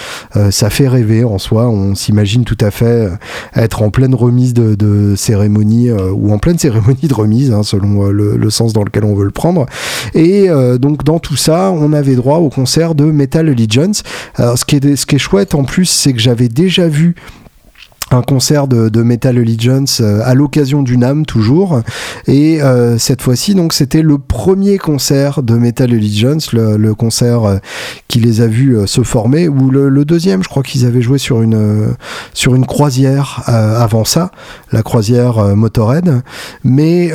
ça 0.51 0.71
fait 0.71 0.89
rêver 0.89 1.25
en 1.25 1.39
soi. 1.39 1.69
On 1.69 1.95
s'imagine 1.95 2.45
tout 2.45 2.59
à 2.61 2.71
fait 2.71 3.09
être 3.55 3.83
en 3.83 3.91
pleine 3.91 4.15
remise 4.15 4.55
de, 4.55 4.75
de 4.75 5.15
cérémonie 5.17 5.91
ou 6.13 6.33
en 6.33 6.39
pleine 6.39 6.59
cérémonie 6.59 7.09
de 7.09 7.15
remise, 7.15 7.53
hein, 7.53 7.63
selon 7.63 8.07
euh, 8.07 8.13
le, 8.13 8.51
sens 8.51 8.73
dans 8.73 8.85
lequel 8.85 9.05
on 9.05 9.15
veut 9.15 9.25
le 9.25 9.31
prendre. 9.31 9.67
Et 10.15 10.51
euh, 10.51 10.79
donc 10.79 11.05
dans 11.05 11.19
tout 11.19 11.37
ça, 11.37 11.71
on 11.73 11.93
avait 11.93 12.15
droit 12.15 12.39
au 12.39 12.51
concert 12.51 12.95
de 12.95 13.05
Metal 13.05 13.49
Allegiance. 13.49 14.03
Alors, 14.37 14.59
ce 14.59 14.65
qui 14.65 14.77
est, 14.77 14.97
ce 14.97 15.07
qui 15.07 15.17
est 15.17 15.19
chouette 15.19 15.55
en 15.55 15.65
plus, 15.65 15.87
c'est 15.87 16.13
que 16.13 16.21
j'avais 16.21 16.49
déjà 16.49 16.89
vu 16.89 17.15
un 18.13 18.23
concert 18.23 18.69
de, 18.69 19.03
Metal 19.03 19.37
Allegiance 19.37 20.01
euh, 20.01 20.21
à 20.25 20.35
l'occasion 20.35 20.83
du 20.83 20.97
NAM 20.97 21.27
toujours. 21.27 21.81
Et 22.27 22.63
euh, 22.63 22.99
cette 22.99 23.23
fois-ci 23.23 23.55
donc 23.55 23.73
c'était 23.73 24.03
le 24.03 24.19
premier 24.19 24.79
concert 24.79 25.43
de 25.43 25.55
Metal 25.55 25.91
Allegiance 25.91 26.53
le, 26.53 26.95
concert 26.95 27.45
euh, 27.45 27.57
qui 28.09 28.21
les 28.21 28.41
a 28.41 28.47
vus 28.47 28.77
se 28.87 29.03
former 29.03 29.49
ou 29.49 29.71
le, 29.71 30.05
deuxième. 30.05 30.43
Je 30.43 30.49
crois 30.49 30.63
qu'ils 30.63 30.85
avaient 30.85 31.03
joué 31.03 31.19
sur 31.19 31.43
une 31.43 31.95
sur 32.35 32.55
une 32.55 32.67
croisière 32.67 33.43
avant 33.47 34.05
ça 34.05 34.33
la 34.73 34.83
croisière 34.83 35.55
Motorhead. 35.55 36.23
Mais 36.65 37.13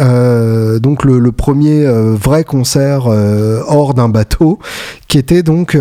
donc 0.79 1.03
le, 1.03 1.31
premier 1.31 1.85
vrai 1.85 2.43
concert 2.43 3.07
hors 3.07 3.93
d'un 3.93 4.07
bateau 4.09 4.59
qui 5.07 5.17
était 5.17 5.43
donc 5.43 5.77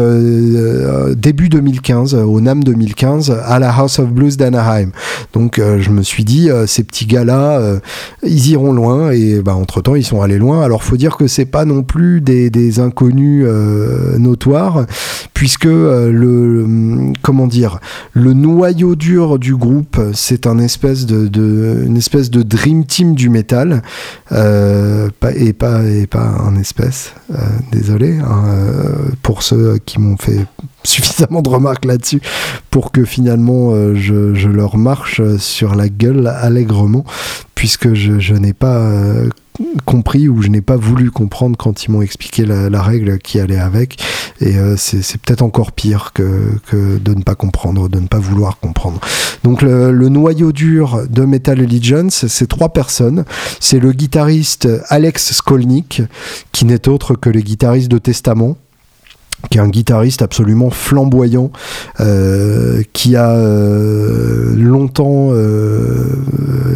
début 1.16 1.48
2015 1.48 2.14
au 2.14 2.40
NAM 2.40 2.64
2015 2.64 3.38
à 3.44 3.58
la 3.58 3.70
House 3.70 4.00
of 4.00 4.08
Blues 4.08 4.36
d'Anaheim 4.36 4.90
donc 5.32 5.58
euh, 5.58 5.78
je 5.80 5.90
me 5.90 6.02
suis 6.02 6.24
dit, 6.24 6.50
euh, 6.50 6.66
ces 6.66 6.82
petits 6.82 7.06
gars-là, 7.06 7.58
euh, 7.58 7.78
ils 8.22 8.50
iront 8.50 8.72
loin 8.72 9.10
et 9.10 9.40
bah, 9.40 9.54
entre-temps 9.54 9.94
ils 9.94 10.04
sont 10.04 10.22
allés 10.22 10.38
loin. 10.38 10.62
Alors 10.62 10.82
faut 10.82 10.96
dire 10.96 11.16
que 11.16 11.26
c'est 11.26 11.44
pas 11.44 11.64
non 11.64 11.82
plus 11.82 12.20
des, 12.20 12.80
inconnus 12.80 13.46
notoires, 14.18 14.86
puisque 15.32 15.64
le 15.64 17.12
comment 17.22 17.46
dire, 17.46 17.78
le 18.12 18.32
noyau 18.32 18.96
dur 18.96 19.38
du 19.38 19.56
groupe, 19.56 19.98
c'est 20.12 20.46
espèce 20.58 21.06
une 21.06 21.96
espèce 21.96 22.30
de 22.30 22.42
dream 22.42 22.84
team 22.84 23.14
du 23.14 23.30
métal, 23.30 23.82
et 24.32 25.52
pas 25.52 25.82
et 25.84 26.06
pas 26.06 26.26
un 26.26 26.56
espèce. 26.56 27.12
désolé 27.72 28.18
hein, 28.18 28.44
pour 29.22 29.42
ceux 29.42 29.78
qui 29.84 30.00
m'ont 30.00 30.16
fait 30.16 30.44
suffisamment 30.86 31.42
de 31.42 31.48
remarques 31.48 31.84
là-dessus 31.84 32.20
pour 32.70 32.92
que 32.92 33.04
finalement 33.04 33.70
euh, 33.72 33.94
je, 33.94 34.48
leur 34.48 34.76
marche 34.76 34.95
sur 35.38 35.74
la 35.74 35.88
gueule 35.88 36.26
allègrement, 36.26 37.04
puisque 37.54 37.94
je, 37.94 38.34
n'ai 38.34 38.52
pas 38.52 38.78
euh, 38.78 39.28
compris 39.84 40.28
ou 40.28 40.42
je 40.42 40.48
n'ai 40.48 40.60
pas 40.60 40.76
voulu 40.76 41.10
comprendre 41.10 41.56
quand 41.56 41.84
ils 41.84 41.90
m'ont 41.90 42.02
expliqué 42.02 42.44
la, 42.44 42.82
règle 42.82 43.18
qui 43.18 43.40
allait 43.40 43.58
avec. 43.58 43.98
Et 44.40 44.56
euh, 44.56 44.76
c'est 44.76 45.20
peut-être 45.20 45.42
encore 45.42 45.72
pire 45.72 46.12
que, 46.12 46.60
de 46.74 47.14
ne 47.14 47.22
pas 47.22 47.34
comprendre, 47.34 47.88
de 47.88 47.98
ne 47.98 48.06
pas 48.06 48.18
vouloir 48.18 48.58
comprendre. 48.58 49.00
Donc 49.44 49.62
le, 49.62 49.92
le 49.92 50.08
noyau 50.08 50.52
dur 50.52 51.02
de 51.08 51.24
Metal 51.24 51.60
Allegiance, 51.60 52.26
c'est 52.26 52.48
trois 52.48 52.70
personnes. 52.70 53.24
C'est 53.60 53.78
le 53.78 53.92
guitariste 53.92 54.68
Alex 54.88 55.32
Skolnick, 55.32 56.02
qui 56.52 56.64
n'est 56.64 56.88
autre 56.88 57.14
que 57.14 57.30
le 57.30 57.40
guitariste 57.40 57.90
de 57.90 57.98
Testament 57.98 58.56
qui 59.50 59.58
est 59.58 59.60
un 59.60 59.68
guitariste 59.68 60.22
absolument 60.22 60.70
flamboyant, 60.70 61.50
euh, 62.00 62.82
qui 62.92 63.16
a 63.16 63.30
euh, 63.30 64.54
longtemps 64.56 65.28
euh, 65.30 66.04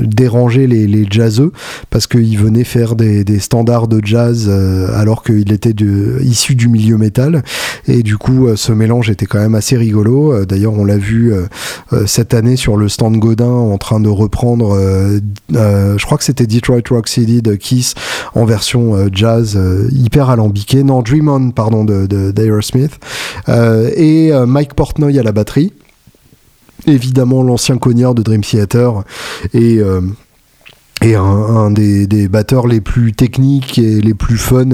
dérangé 0.02 0.66
les, 0.66 0.86
les 0.86 1.06
jazzeux, 1.10 1.52
parce 1.90 2.06
qu'il 2.06 2.38
venait 2.38 2.64
faire 2.64 2.94
des, 2.96 3.24
standards 3.38 3.88
de 3.88 4.00
jazz 4.04 4.50
alors 4.94 5.22
qu'il 5.22 5.52
était 5.52 5.74
issu 6.22 6.54
du 6.54 6.68
milieu 6.68 6.96
métal, 6.96 7.42
et 7.86 8.02
du 8.02 8.16
coup 8.16 8.48
ce 8.54 8.72
mélange 8.72 9.08
était 9.08 9.26
quand 9.26 9.38
même 9.38 9.54
assez 9.54 9.76
rigolo. 9.76 10.44
D'ailleurs 10.44 10.74
on 10.74 10.84
l'a 10.84 10.98
vu 10.98 11.32
cette 12.06 12.34
année 12.34 12.56
sur 12.56 12.76
le 12.76 12.88
stand 12.88 13.16
Godin 13.16 13.46
en 13.46 13.78
train 13.78 14.00
de 14.00 14.08
reprendre, 14.08 14.76
je 15.50 16.04
crois 16.04 16.18
que 16.18 16.24
c'était 16.24 16.46
Detroit 16.46 16.82
Rock 16.90 17.08
City 17.08 17.40
de 17.40 17.54
Kiss 17.54 17.94
en 18.34 18.44
version 18.44 19.08
jazz 19.12 19.58
hyper 19.90 20.28
alambiquée, 20.28 20.82
non 20.82 21.02
Dream 21.02 21.28
On 21.28 21.50
pardon 21.50 21.84
de 21.84 22.06
Smith 22.60 22.98
euh, 23.48 23.90
et 23.94 24.32
euh, 24.32 24.46
Mike 24.46 24.74
Portnoy 24.74 25.18
à 25.18 25.22
la 25.22 25.32
batterie. 25.32 25.72
Évidemment 26.86 27.42
l'ancien 27.42 27.78
cognard 27.78 28.14
de 28.14 28.22
Dream 28.22 28.42
Theater. 28.42 29.04
Et 29.54 29.78
euh, 29.78 30.00
et 31.02 31.14
un, 31.14 31.70
des, 31.70 32.06
des, 32.06 32.28
batteurs 32.28 32.66
les 32.66 32.80
plus 32.80 33.12
techniques 33.12 33.78
et 33.78 34.00
les 34.00 34.12
plus 34.12 34.36
fun 34.36 34.68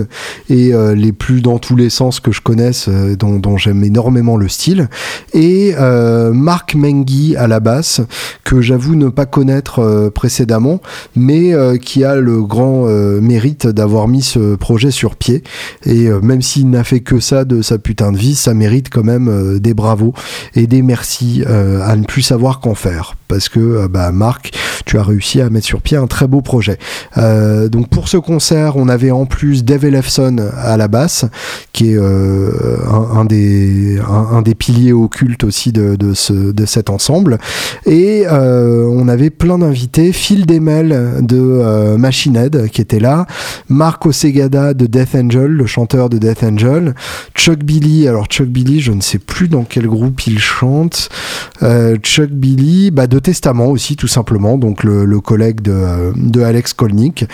et 0.50 0.74
euh, 0.74 0.94
les 0.94 1.12
plus 1.12 1.40
dans 1.40 1.58
tous 1.58 1.76
les 1.76 1.88
sens 1.88 2.18
que 2.18 2.32
je 2.32 2.40
connaisse, 2.40 2.86
euh, 2.88 3.14
dont, 3.14 3.38
dont 3.38 3.56
j'aime 3.56 3.84
énormément 3.84 4.36
le 4.36 4.48
style. 4.48 4.88
Et 5.34 5.74
euh, 5.78 6.32
Marc 6.32 6.74
Mengi 6.74 7.36
à 7.36 7.46
la 7.46 7.60
basse, 7.60 8.00
que 8.42 8.60
j'avoue 8.60 8.96
ne 8.96 9.08
pas 9.08 9.26
connaître 9.26 9.78
euh, 9.78 10.10
précédemment, 10.10 10.80
mais 11.14 11.54
qui 11.80 12.04
a 12.04 12.16
le 12.16 12.42
grand 12.42 12.86
mérite 13.20 13.66
d'avoir 13.66 14.08
mis 14.08 14.22
ce 14.22 14.56
projet 14.56 14.90
sur 14.90 15.16
pied. 15.16 15.42
Et 15.84 16.08
même 16.22 16.42
s'il 16.42 16.70
n'a 16.70 16.84
fait 16.84 17.00
que 17.00 17.20
ça 17.20 17.44
de 17.44 17.62
sa 17.62 17.78
putain 17.78 18.12
de 18.12 18.18
vie, 18.18 18.34
ça 18.34 18.54
mérite 18.54 18.88
quand 18.90 19.04
même 19.04 19.58
des 19.58 19.74
bravos 19.74 20.12
et 20.54 20.66
des 20.66 20.82
merci 20.82 21.44
à 21.46 21.96
ne 21.96 22.04
plus 22.04 22.22
savoir 22.22 22.60
qu'en 22.60 22.74
faire. 22.74 23.16
Parce 23.28 23.48
que, 23.48 23.86
bah, 23.86 24.12
Marc, 24.12 24.52
tu 24.84 24.98
as 24.98 25.02
réussi 25.02 25.40
à 25.40 25.50
mettre 25.50 25.66
sur 25.66 25.80
pied 25.80 25.96
un 25.96 26.06
très 26.16 26.26
beau 26.26 26.40
projet. 26.40 26.78
Euh, 27.18 27.68
donc 27.68 27.90
pour 27.90 28.08
ce 28.08 28.16
concert, 28.16 28.78
on 28.78 28.88
avait 28.88 29.10
en 29.10 29.26
plus 29.26 29.64
Dave 29.64 29.84
Ellefson 29.84 30.36
à 30.56 30.78
la 30.78 30.88
basse, 30.88 31.26
qui 31.74 31.92
est 31.92 31.98
euh, 31.98 32.78
un, 32.90 33.26
des, 33.26 33.98
un, 34.08 34.40
des 34.40 34.54
piliers 34.54 34.94
occultes 34.94 35.44
aussi 35.44 35.72
de, 35.72 35.94
de, 35.94 36.14
ce, 36.14 36.32
de 36.32 36.64
cet 36.64 36.88
ensemble. 36.88 37.36
Et 37.84 38.24
euh, 38.26 38.88
on 38.90 39.08
avait 39.08 39.28
plein 39.28 39.58
d'invités. 39.58 40.12
Phil 40.12 40.46
Demel 40.46 40.88
de 41.20 41.96
Machine 41.98 42.36
Head 42.36 42.70
qui 42.70 42.80
était 42.80 42.98
là, 42.98 43.26
Marco 43.68 44.10
Segada 44.10 44.72
de 44.72 44.86
Death 44.86 45.14
Angel, 45.16 45.50
le 45.50 45.66
chanteur 45.66 46.08
de 46.08 46.16
Death 46.16 46.42
Angel, 46.44 46.94
Chuck 47.34 47.58
Billy. 47.58 48.08
Alors 48.08 48.24
Chuck 48.24 48.48
Billy, 48.48 48.80
je 48.80 48.92
ne 48.92 49.02
sais 49.02 49.18
plus 49.18 49.48
dans 49.48 49.64
quel 49.64 49.86
groupe 49.86 50.26
il 50.26 50.38
chante. 50.38 51.10
Chuck 52.02 52.30
Billy, 52.30 52.90
bah, 52.90 53.06
de 53.06 53.18
Testament 53.18 53.66
aussi 53.66 53.96
tout 53.96 54.08
simplement, 54.08 54.56
donc 54.56 54.82
le 54.82 55.20
collègue 55.20 55.60
de 55.60 56.05
de 56.14 56.42
Alex 56.42 56.72
Kolnick. 56.72 57.24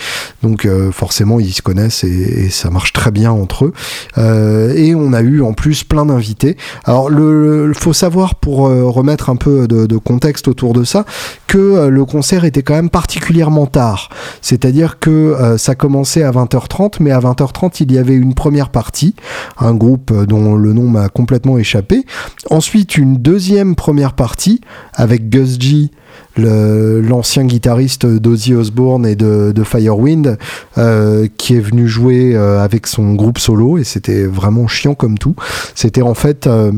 Donc 0.41 0.65
euh, 0.65 0.91
forcément, 0.91 1.39
ils 1.39 1.53
se 1.53 1.61
connaissent 1.61 2.03
et, 2.03 2.49
ça 2.49 2.69
marche 2.69 2.93
très 2.93 3.11
bien 3.11 3.31
entre 3.31 3.65
eux. 3.65 3.73
Euh, 4.17 4.73
et 4.75 4.95
on 4.95 5.13
a 5.13 5.21
eu 5.21 5.41
en 5.41 5.53
plus 5.53 5.83
plein 5.83 6.05
d'invités. 6.05 6.57
Alors, 6.85 7.09
le, 7.09 7.71
faut 7.73 7.93
savoir 7.93 8.35
pour 8.35 8.67
euh, 8.67 8.83
remettre 8.83 9.29
un 9.29 9.35
peu 9.35 9.67
de, 9.67 9.85
de, 9.85 9.97
contexte 9.97 10.47
autour 10.47 10.73
de 10.73 10.83
ça, 10.83 11.05
que 11.47 11.87
le 11.87 12.05
concert 12.05 12.45
était 12.45 12.63
quand 12.63 12.73
même 12.73 12.89
particulièrement 12.89 13.67
tard. 13.67 14.09
C'est-à-dire 14.41 14.99
que 14.99 15.55
ça 15.57 15.75
commençait 15.75 16.23
à 16.23 16.31
20h30, 16.31 16.95
mais 16.99 17.11
à 17.11 17.19
20h30, 17.19 17.77
il 17.81 17.91
y 17.91 17.97
avait 17.97 18.15
une 18.15 18.33
première 18.33 18.69
partie, 18.69 19.13
un 19.59 19.73
groupe 19.73 20.11
dont 20.25 20.55
le 20.55 20.73
nom 20.73 20.89
m'a 20.89 21.09
complètement 21.09 21.57
échappé. 21.57 22.05
Ensuite, 22.49 22.97
une 22.97 23.17
deuxième 23.17 23.75
première 23.75 24.13
partie 24.13 24.61
avec 24.95 25.29
Gus 25.29 25.59
G 25.59 25.91
l'ancien 26.37 27.45
guitariste 27.45 28.05
d'Ozzy 28.05 28.53
Osbourne 28.55 29.05
et 29.05 29.15
de, 29.15 29.63
Firewind, 29.63 30.37
euh, 30.77 31.27
qui 31.37 31.55
est 31.55 31.59
venu 31.59 31.87
jouer 31.87 32.35
euh, 32.35 32.63
avec 32.63 32.87
son 32.87 33.13
groupe 33.13 33.39
solo, 33.39 33.77
et 33.77 33.83
c'était 33.83 34.23
vraiment 34.23 34.67
chiant 34.67 34.95
comme 34.95 35.17
tout. 35.17 35.35
C'était 35.75 36.01
en 36.01 36.13
fait 36.13 36.47
euh, 36.47 36.71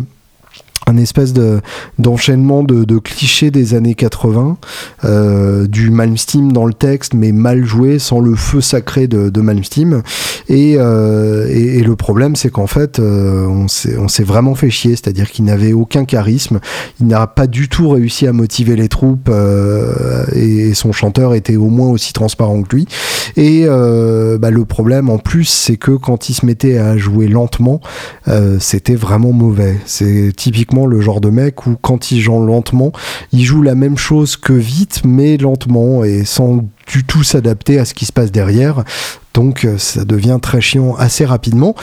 un 0.88 0.98
espèce 0.98 1.34
de 1.34 1.62
d'enchaînement 2.00 2.64
de, 2.64 2.84
de, 2.84 2.98
clichés 2.98 3.52
des 3.52 3.74
années 3.74 3.96
80 3.96 4.58
euh, 5.04 5.68
du 5.68 5.90
Malmsteen 5.90 6.50
dans 6.50 6.66
le 6.66 6.74
texte 6.74 7.14
mais 7.14 7.32
mal 7.32 7.66
joué 7.66 8.00
sans 8.00 8.20
le 8.20 8.36
feu 8.36 8.62
sacré 8.62 9.08
de, 9.08 9.30
de 9.30 9.42
Malmsteen. 9.42 10.02
Et, 10.48 10.76
euh, 10.78 11.48
et, 11.50 11.80
et, 11.80 11.84
le 11.84 11.96
problème 11.96 12.36
c'est 12.36 12.50
qu'en 12.50 12.68
fait 12.68 13.00
euh, 13.00 13.48
on 13.48 13.68
s'est 14.08 14.24
vraiment 14.24 14.54
fait 14.56 14.70
chier 14.70 14.96
c'est 14.96 15.08
à 15.08 15.12
dire 15.12 15.32
qu'il 15.32 15.46
n'avait 15.46 15.74
aucun 15.74 16.06
charisme 16.06 16.60
il 17.00 17.08
n'a 17.08 17.26
pas 17.28 17.48
du 17.48 17.68
tout 17.68 17.90
réussi 17.90 18.28
à 18.28 18.34
motiver 18.34 18.76
les 18.76 18.88
troupes 18.88 19.30
euh, 19.30 20.26
et, 20.34 20.74
son 20.76 20.92
chanteur 20.92 21.34
était 21.34 21.56
au 21.56 21.70
moins 21.70 21.88
aussi 21.90 22.12
transparent 22.12 22.62
que 22.64 22.76
lui. 22.76 22.88
Et 23.38 23.64
euh, 23.66 24.38
bah, 24.38 24.52
le 24.52 24.66
problème 24.66 25.10
en 25.10 25.18
plus 25.18 25.46
c'est 25.46 25.78
que 25.78 25.92
quand 25.92 26.30
il 26.30 26.34
se 26.34 26.46
mettait 26.46 26.78
à 26.78 26.98
jouer 26.98 27.28
lentement 27.28 27.80
c'était 28.60 28.96
vraiment 28.96 29.32
mauvais. 29.32 29.78
C'est 29.86 30.32
typiquement 30.36 30.75
le 30.86 31.00
genre 31.00 31.22
de 31.22 31.30
mec 31.30 31.66
où 31.66 31.76
quand 31.82 32.12
il 32.12 32.20
joue 32.20 32.46
lentement, 32.46 32.92
il 33.32 33.44
joue 33.44 33.62
la 33.62 33.76
même 33.76 33.98
chose 33.98 34.36
que 34.36 34.54
vite, 34.54 35.02
mais 35.06 35.38
lentement 35.38 36.04
et 36.04 36.26
sans 36.26 36.66
du 36.88 37.04
tout 37.04 37.24
s'adapter 37.24 37.80
à 37.80 37.86
ce 37.86 37.94
qui 37.94 38.06
se 38.06 38.12
passe 38.12 38.32
derrière. 38.32 38.84
Donc 39.36 39.66
euh, 39.66 39.78
ça 39.78 40.06
devient 40.06 40.40
très 40.42 40.62
chiant 40.62 40.96
assez 40.96 41.26
rapidement. 41.26 41.76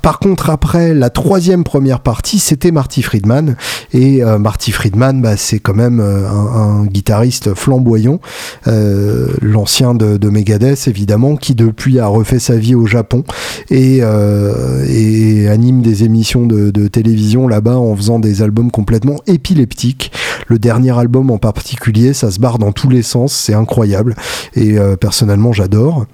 Par 0.00 0.20
contre, 0.20 0.48
après 0.48 0.94
la 0.94 1.10
troisième 1.10 1.64
première 1.64 2.00
partie, 2.00 2.38
c'était 2.38 2.70
Marty 2.70 3.02
Friedman. 3.02 3.56
Et 3.92 4.22
euh, 4.22 4.38
Marty 4.38 4.70
Friedman, 4.70 5.20
bah, 5.20 5.36
c'est 5.36 5.58
quand 5.58 5.74
même 5.74 5.98
euh, 5.98 6.28
un, 6.28 6.86
guitariste 6.86 7.54
flamboyant, 7.54 8.20
l'ancien 8.66 9.94
de, 9.94 10.30
Megadeth 10.30 10.86
évidemment, 10.86 11.34
qui 11.34 11.56
depuis 11.56 11.98
a 11.98 12.06
refait 12.06 12.38
sa 12.38 12.56
vie 12.56 12.76
au 12.76 12.86
Japon 12.86 13.24
et, 13.70 14.02
anime 14.02 15.82
des 15.82 16.04
émissions 16.04 16.46
de, 16.46 16.70
de 16.70 16.86
télévision 16.86 17.48
là-bas 17.48 17.76
en 17.76 17.96
faisant 17.96 18.20
des 18.20 18.42
albums 18.42 18.70
complètement 18.70 19.16
épileptiques. 19.26 20.12
Le 20.46 20.58
dernier 20.58 20.96
album 20.96 21.30
en 21.30 21.38
particulier, 21.38 22.12
ça 22.12 22.30
se 22.30 22.38
barre 22.38 22.58
dans 22.58 22.72
tous 22.72 22.88
les 22.88 23.02
sens, 23.02 23.32
c'est 23.32 23.54
incroyable. 23.54 24.14
Et 24.54 24.76
personnellement, 25.00 25.52
j'adore. 25.52 26.06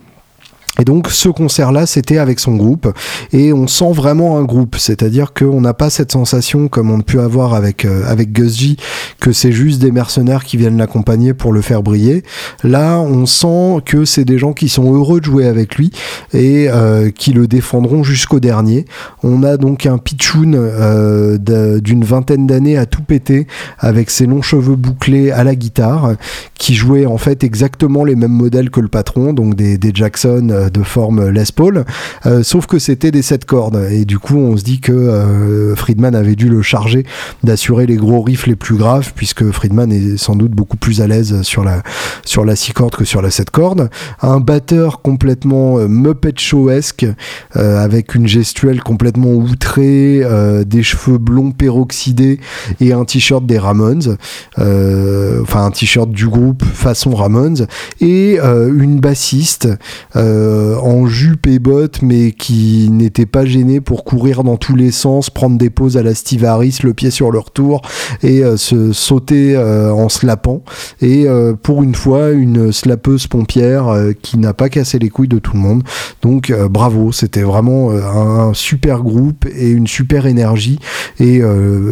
Et 0.78 0.84
donc 0.84 1.08
ce 1.08 1.28
concert-là, 1.28 1.86
c'était 1.86 2.18
avec 2.18 2.38
son 2.38 2.54
groupe, 2.56 2.92
et 3.32 3.52
on 3.52 3.66
sent 3.66 3.92
vraiment 3.92 4.38
un 4.38 4.44
groupe, 4.44 4.76
c'est-à-dire 4.76 5.32
qu'on 5.32 5.60
n'a 5.60 5.74
pas 5.74 5.90
cette 5.90 6.12
sensation 6.12 6.68
comme 6.68 6.90
on 6.90 7.00
peut 7.00 7.20
avoir 7.20 7.54
avec 7.54 7.84
euh, 7.84 8.02
avec 8.06 8.32
Gus 8.32 8.58
G, 8.58 8.76
que 9.20 9.32
c'est 9.32 9.52
juste 9.52 9.80
des 9.80 9.90
mercenaires 9.90 10.44
qui 10.44 10.56
viennent 10.56 10.76
l'accompagner 10.76 11.34
pour 11.34 11.52
le 11.52 11.62
faire 11.62 11.82
briller. 11.82 12.22
Là, 12.62 13.00
on 13.00 13.26
sent 13.26 13.82
que 13.84 14.04
c'est 14.04 14.24
des 14.24 14.38
gens 14.38 14.52
qui 14.52 14.68
sont 14.68 14.92
heureux 14.94 15.20
de 15.20 15.24
jouer 15.24 15.46
avec 15.46 15.76
lui 15.76 15.90
et 16.32 16.68
euh, 16.68 17.10
qui 17.10 17.32
le 17.32 17.46
défendront 17.46 18.02
jusqu'au 18.02 18.40
dernier. 18.40 18.84
On 19.22 19.42
a 19.42 19.56
donc 19.56 19.86
un 19.86 19.98
pitchoun 19.98 20.54
euh, 20.56 21.38
d'une 21.80 22.04
vingtaine 22.04 22.46
d'années 22.46 22.76
à 22.76 22.86
tout 22.86 23.02
péter, 23.02 23.46
avec 23.78 24.10
ses 24.10 24.26
longs 24.26 24.42
cheveux 24.42 24.76
bouclés 24.76 25.30
à 25.30 25.44
la 25.44 25.54
guitare, 25.54 26.14
qui 26.58 26.74
jouait 26.74 27.06
en 27.06 27.18
fait 27.18 27.44
exactement 27.44 28.04
les 28.04 28.14
mêmes 28.14 28.32
modèles 28.32 28.70
que 28.70 28.80
le 28.80 28.88
patron, 28.88 29.32
donc 29.32 29.54
des, 29.54 29.78
des 29.78 29.90
Jackson 29.94 30.48
euh, 30.50 30.65
de 30.70 30.82
forme 30.82 31.28
Les 31.28 31.44
Paul, 31.54 31.84
euh, 32.26 32.42
sauf 32.42 32.66
que 32.66 32.78
c'était 32.78 33.10
des 33.10 33.22
7 33.22 33.44
cordes. 33.44 33.88
Et 33.90 34.04
du 34.04 34.18
coup, 34.18 34.36
on 34.36 34.56
se 34.56 34.62
dit 34.62 34.80
que 34.80 34.92
euh, 34.92 35.74
Friedman 35.74 36.14
avait 36.14 36.34
dû 36.34 36.48
le 36.48 36.62
charger 36.62 37.04
d'assurer 37.42 37.86
les 37.86 37.96
gros 37.96 38.22
riffs 38.22 38.46
les 38.46 38.56
plus 38.56 38.76
graves, 38.76 39.12
puisque 39.14 39.50
Friedman 39.50 39.92
est 39.92 40.16
sans 40.16 40.36
doute 40.36 40.52
beaucoup 40.52 40.76
plus 40.76 41.00
à 41.00 41.06
l'aise 41.06 41.42
sur 41.42 41.64
la, 41.64 41.82
sur 42.24 42.44
la 42.44 42.56
6 42.56 42.72
cordes 42.72 42.96
que 42.96 43.04
sur 43.04 43.22
la 43.22 43.30
7 43.30 43.50
cordes. 43.50 43.90
Un 44.22 44.40
batteur 44.40 45.02
complètement 45.02 45.78
Muppet 45.88 46.34
Show-esque, 46.36 47.06
avec 47.54 48.14
une 48.14 48.26
gestuelle 48.26 48.82
complètement 48.82 49.32
outrée, 49.32 50.22
des 50.66 50.82
cheveux 50.82 51.18
blonds 51.18 51.52
peroxydés 51.52 52.40
et 52.80 52.92
un 52.92 53.04
t-shirt 53.04 53.44
des 53.46 53.58
Ramones, 53.58 54.16
enfin 54.56 55.64
un 55.64 55.70
t-shirt 55.70 56.10
du 56.10 56.28
groupe 56.28 56.64
façon 56.64 57.14
Ramones, 57.14 57.66
et 58.00 58.38
une 58.38 59.00
bassiste 59.00 59.68
euh, 60.56 60.78
en 60.78 61.06
jupe 61.06 61.46
et 61.46 61.58
bottes, 61.58 62.00
mais 62.02 62.32
qui 62.32 62.88
n'était 62.90 63.26
pas 63.26 63.44
gêné 63.44 63.80
pour 63.80 64.04
courir 64.04 64.42
dans 64.42 64.56
tous 64.56 64.74
les 64.74 64.90
sens, 64.90 65.28
prendre 65.28 65.58
des 65.58 65.70
pauses 65.70 65.96
à 65.96 66.02
la 66.02 66.14
Steve 66.14 66.44
Harris, 66.44 66.78
le 66.82 66.94
pied 66.94 67.10
sur 67.10 67.30
le 67.30 67.38
retour, 67.38 67.82
et 68.22 68.42
euh, 68.42 68.56
se 68.56 68.92
sauter 68.92 69.54
euh, 69.54 69.92
en 69.92 70.08
slapant. 70.08 70.62
Et 71.02 71.26
pour 71.62 71.82
une 71.82 71.94
fois, 71.94 72.30
une 72.30 72.72
slapeuse 72.72 73.26
pompière 73.26 73.94
qui 74.22 74.38
n'a 74.38 74.54
pas 74.54 74.68
cassé 74.68 74.98
les 74.98 75.08
couilles 75.08 75.28
de 75.28 75.38
tout 75.38 75.52
le 75.54 75.58
monde. 75.58 75.82
Donc 76.22 76.52
bravo, 76.70 77.12
c'était 77.12 77.42
vraiment 77.42 77.90
un 77.90 78.54
super 78.54 79.02
groupe 79.02 79.46
et 79.54 79.68
une 79.68 79.86
super 79.86 80.26
énergie. 80.26 80.78
Et 81.20 81.42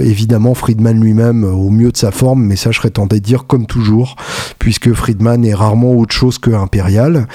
évidemment, 0.00 0.54
Friedman 0.54 1.00
lui-même 1.00 1.44
au 1.44 1.70
mieux 1.70 1.92
de 1.92 1.96
sa 1.96 2.10
forme, 2.10 2.44
mais 2.44 2.56
ça 2.56 2.70
je 2.70 2.78
serais 2.78 2.90
tenté 2.90 3.20
de 3.20 3.24
dire 3.24 3.46
comme 3.46 3.66
toujours, 3.66 4.16
puisque 4.58 4.92
Friedman 4.92 5.44
est 5.44 5.54
rarement 5.54 5.94
autre 5.94 6.14
chose 6.14 6.38
que 6.38 6.50
impérial. 6.50 7.26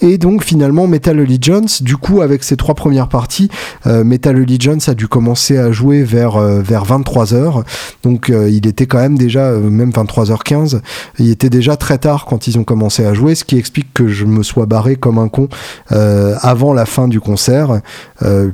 Et 0.00 0.18
donc 0.18 0.44
finalement, 0.44 0.73
finalement, 0.74 0.90
Metal 0.90 1.20
Allegiance, 1.20 1.82
du 1.84 1.96
coup, 1.96 2.20
avec 2.20 2.42
ces 2.42 2.56
trois 2.56 2.74
premières 2.74 3.08
parties, 3.08 3.48
Metal 3.86 4.36
Allegiance 4.36 4.88
a 4.88 4.94
dû 4.94 5.06
commencer 5.06 5.56
à 5.56 5.70
jouer 5.70 6.02
vers, 6.02 6.38
vers 6.38 6.84
23h. 6.84 7.62
Donc, 8.02 8.28
il 8.28 8.66
était 8.66 8.86
quand 8.86 8.98
même 8.98 9.16
déjà, 9.16 9.52
même 9.52 9.90
23h15, 9.90 10.80
il 11.20 11.30
était 11.30 11.50
déjà 11.50 11.76
très 11.76 11.98
tard 11.98 12.24
quand 12.24 12.48
ils 12.48 12.58
ont 12.58 12.64
commencé 12.64 13.04
à 13.06 13.14
jouer, 13.14 13.36
ce 13.36 13.44
qui 13.44 13.56
explique 13.56 13.92
que 13.94 14.08
je 14.08 14.24
me 14.24 14.42
sois 14.42 14.66
barré 14.66 14.96
comme 14.96 15.18
un 15.18 15.28
con 15.28 15.48
avant 15.90 16.72
la 16.72 16.86
fin 16.86 17.06
du 17.06 17.20
concert, 17.20 17.80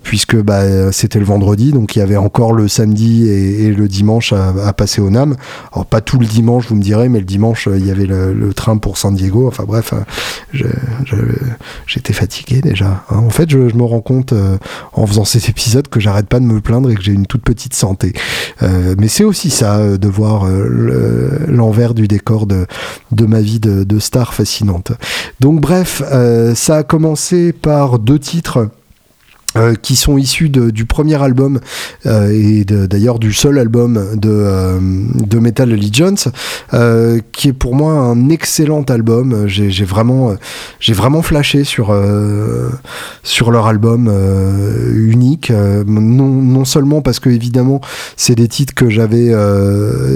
puisque 0.02 0.36
bah, 0.36 0.92
c'était 0.92 1.20
le 1.20 1.24
vendredi, 1.24 1.72
donc 1.72 1.96
il 1.96 2.00
y 2.00 2.02
avait 2.02 2.18
encore 2.18 2.52
le 2.52 2.68
samedi 2.68 3.28
et, 3.28 3.72
le 3.72 3.88
dimanche 3.88 4.34
à, 4.34 4.72
passer 4.74 5.00
au 5.00 5.08
NAM. 5.08 5.36
Alors, 5.72 5.86
pas 5.86 6.02
tout 6.02 6.18
le 6.18 6.26
dimanche, 6.26 6.66
vous 6.68 6.76
me 6.76 6.82
direz, 6.82 7.08
mais 7.08 7.20
le 7.20 7.24
dimanche, 7.24 7.66
il 7.72 7.86
y 7.86 7.90
avait 7.90 8.06
le, 8.06 8.52
train 8.52 8.76
pour 8.76 8.98
San 8.98 9.14
Diego. 9.14 9.46
Enfin 9.46 9.64
bref, 9.66 9.94
j'étais 12.00 12.12
fatigué 12.12 12.60
déjà. 12.60 13.04
Hein. 13.10 13.18
En 13.18 13.30
fait, 13.30 13.50
je, 13.50 13.58
me 13.58 13.84
rends 13.84 14.00
compte 14.00 14.34
en 14.92 15.06
faisant 15.06 15.24
cet 15.24 15.48
épisode 15.48 15.88
que 15.88 16.00
j'arrête 16.00 16.26
pas 16.26 16.40
de 16.40 16.44
me 16.44 16.60
plaindre 16.60 16.90
et 16.90 16.94
que 16.94 17.02
j'ai 17.02 17.12
une 17.12 17.26
toute 17.26 17.42
petite 17.42 17.74
santé. 17.74 18.12
mais 18.62 19.08
c'est 19.08 19.24
aussi 19.24 19.50
ça, 19.50 19.96
de 19.98 20.08
voir 20.08 20.46
l'envers 21.46 21.94
du 21.94 22.08
décor 22.08 22.46
de, 22.46 22.66
de 23.12 23.26
ma 23.26 23.40
vie 23.40 23.60
de 23.60 23.98
star 23.98 24.34
fascinante. 24.34 24.92
Donc 25.40 25.60
bref, 25.60 26.02
ça 26.54 26.76
a 26.76 26.82
commencé 26.82 27.52
par 27.52 27.98
deux 27.98 28.18
titres 28.18 28.70
euh, 29.56 29.74
qui 29.74 29.96
sont 29.96 30.16
issus 30.16 30.48
du 30.48 30.84
premier 30.84 31.20
album 31.20 31.58
euh, 32.06 32.30
et 32.30 32.64
d'ailleurs 32.64 33.18
du 33.18 33.32
seul 33.32 33.58
album 33.58 34.00
de, 34.14 34.30
euh, 34.30 34.78
de 34.80 35.38
Metal 35.40 35.72
Allegiance 35.72 36.28
qui 37.32 37.48
est 37.48 37.52
pour 37.52 37.74
moi 37.74 37.94
un 37.94 38.28
excellent 38.28 38.82
album. 38.82 39.48
J'ai 39.48 39.84
vraiment 39.84 40.36
j'ai 40.78 40.92
vraiment 40.92 41.22
flashé 41.22 41.64
sur 41.64 41.92
sur 43.24 43.50
leur 43.50 43.66
album 43.66 44.08
unique 44.94 45.50
non, 45.50 46.28
non 46.28 46.64
seulement 46.64 47.02
parce 47.02 47.18
que 47.18 47.28
évidemment 47.28 47.80
c'est 48.16 48.36
des 48.36 48.46
titres 48.46 48.74
que 48.74 48.88
j'avais 48.88 49.34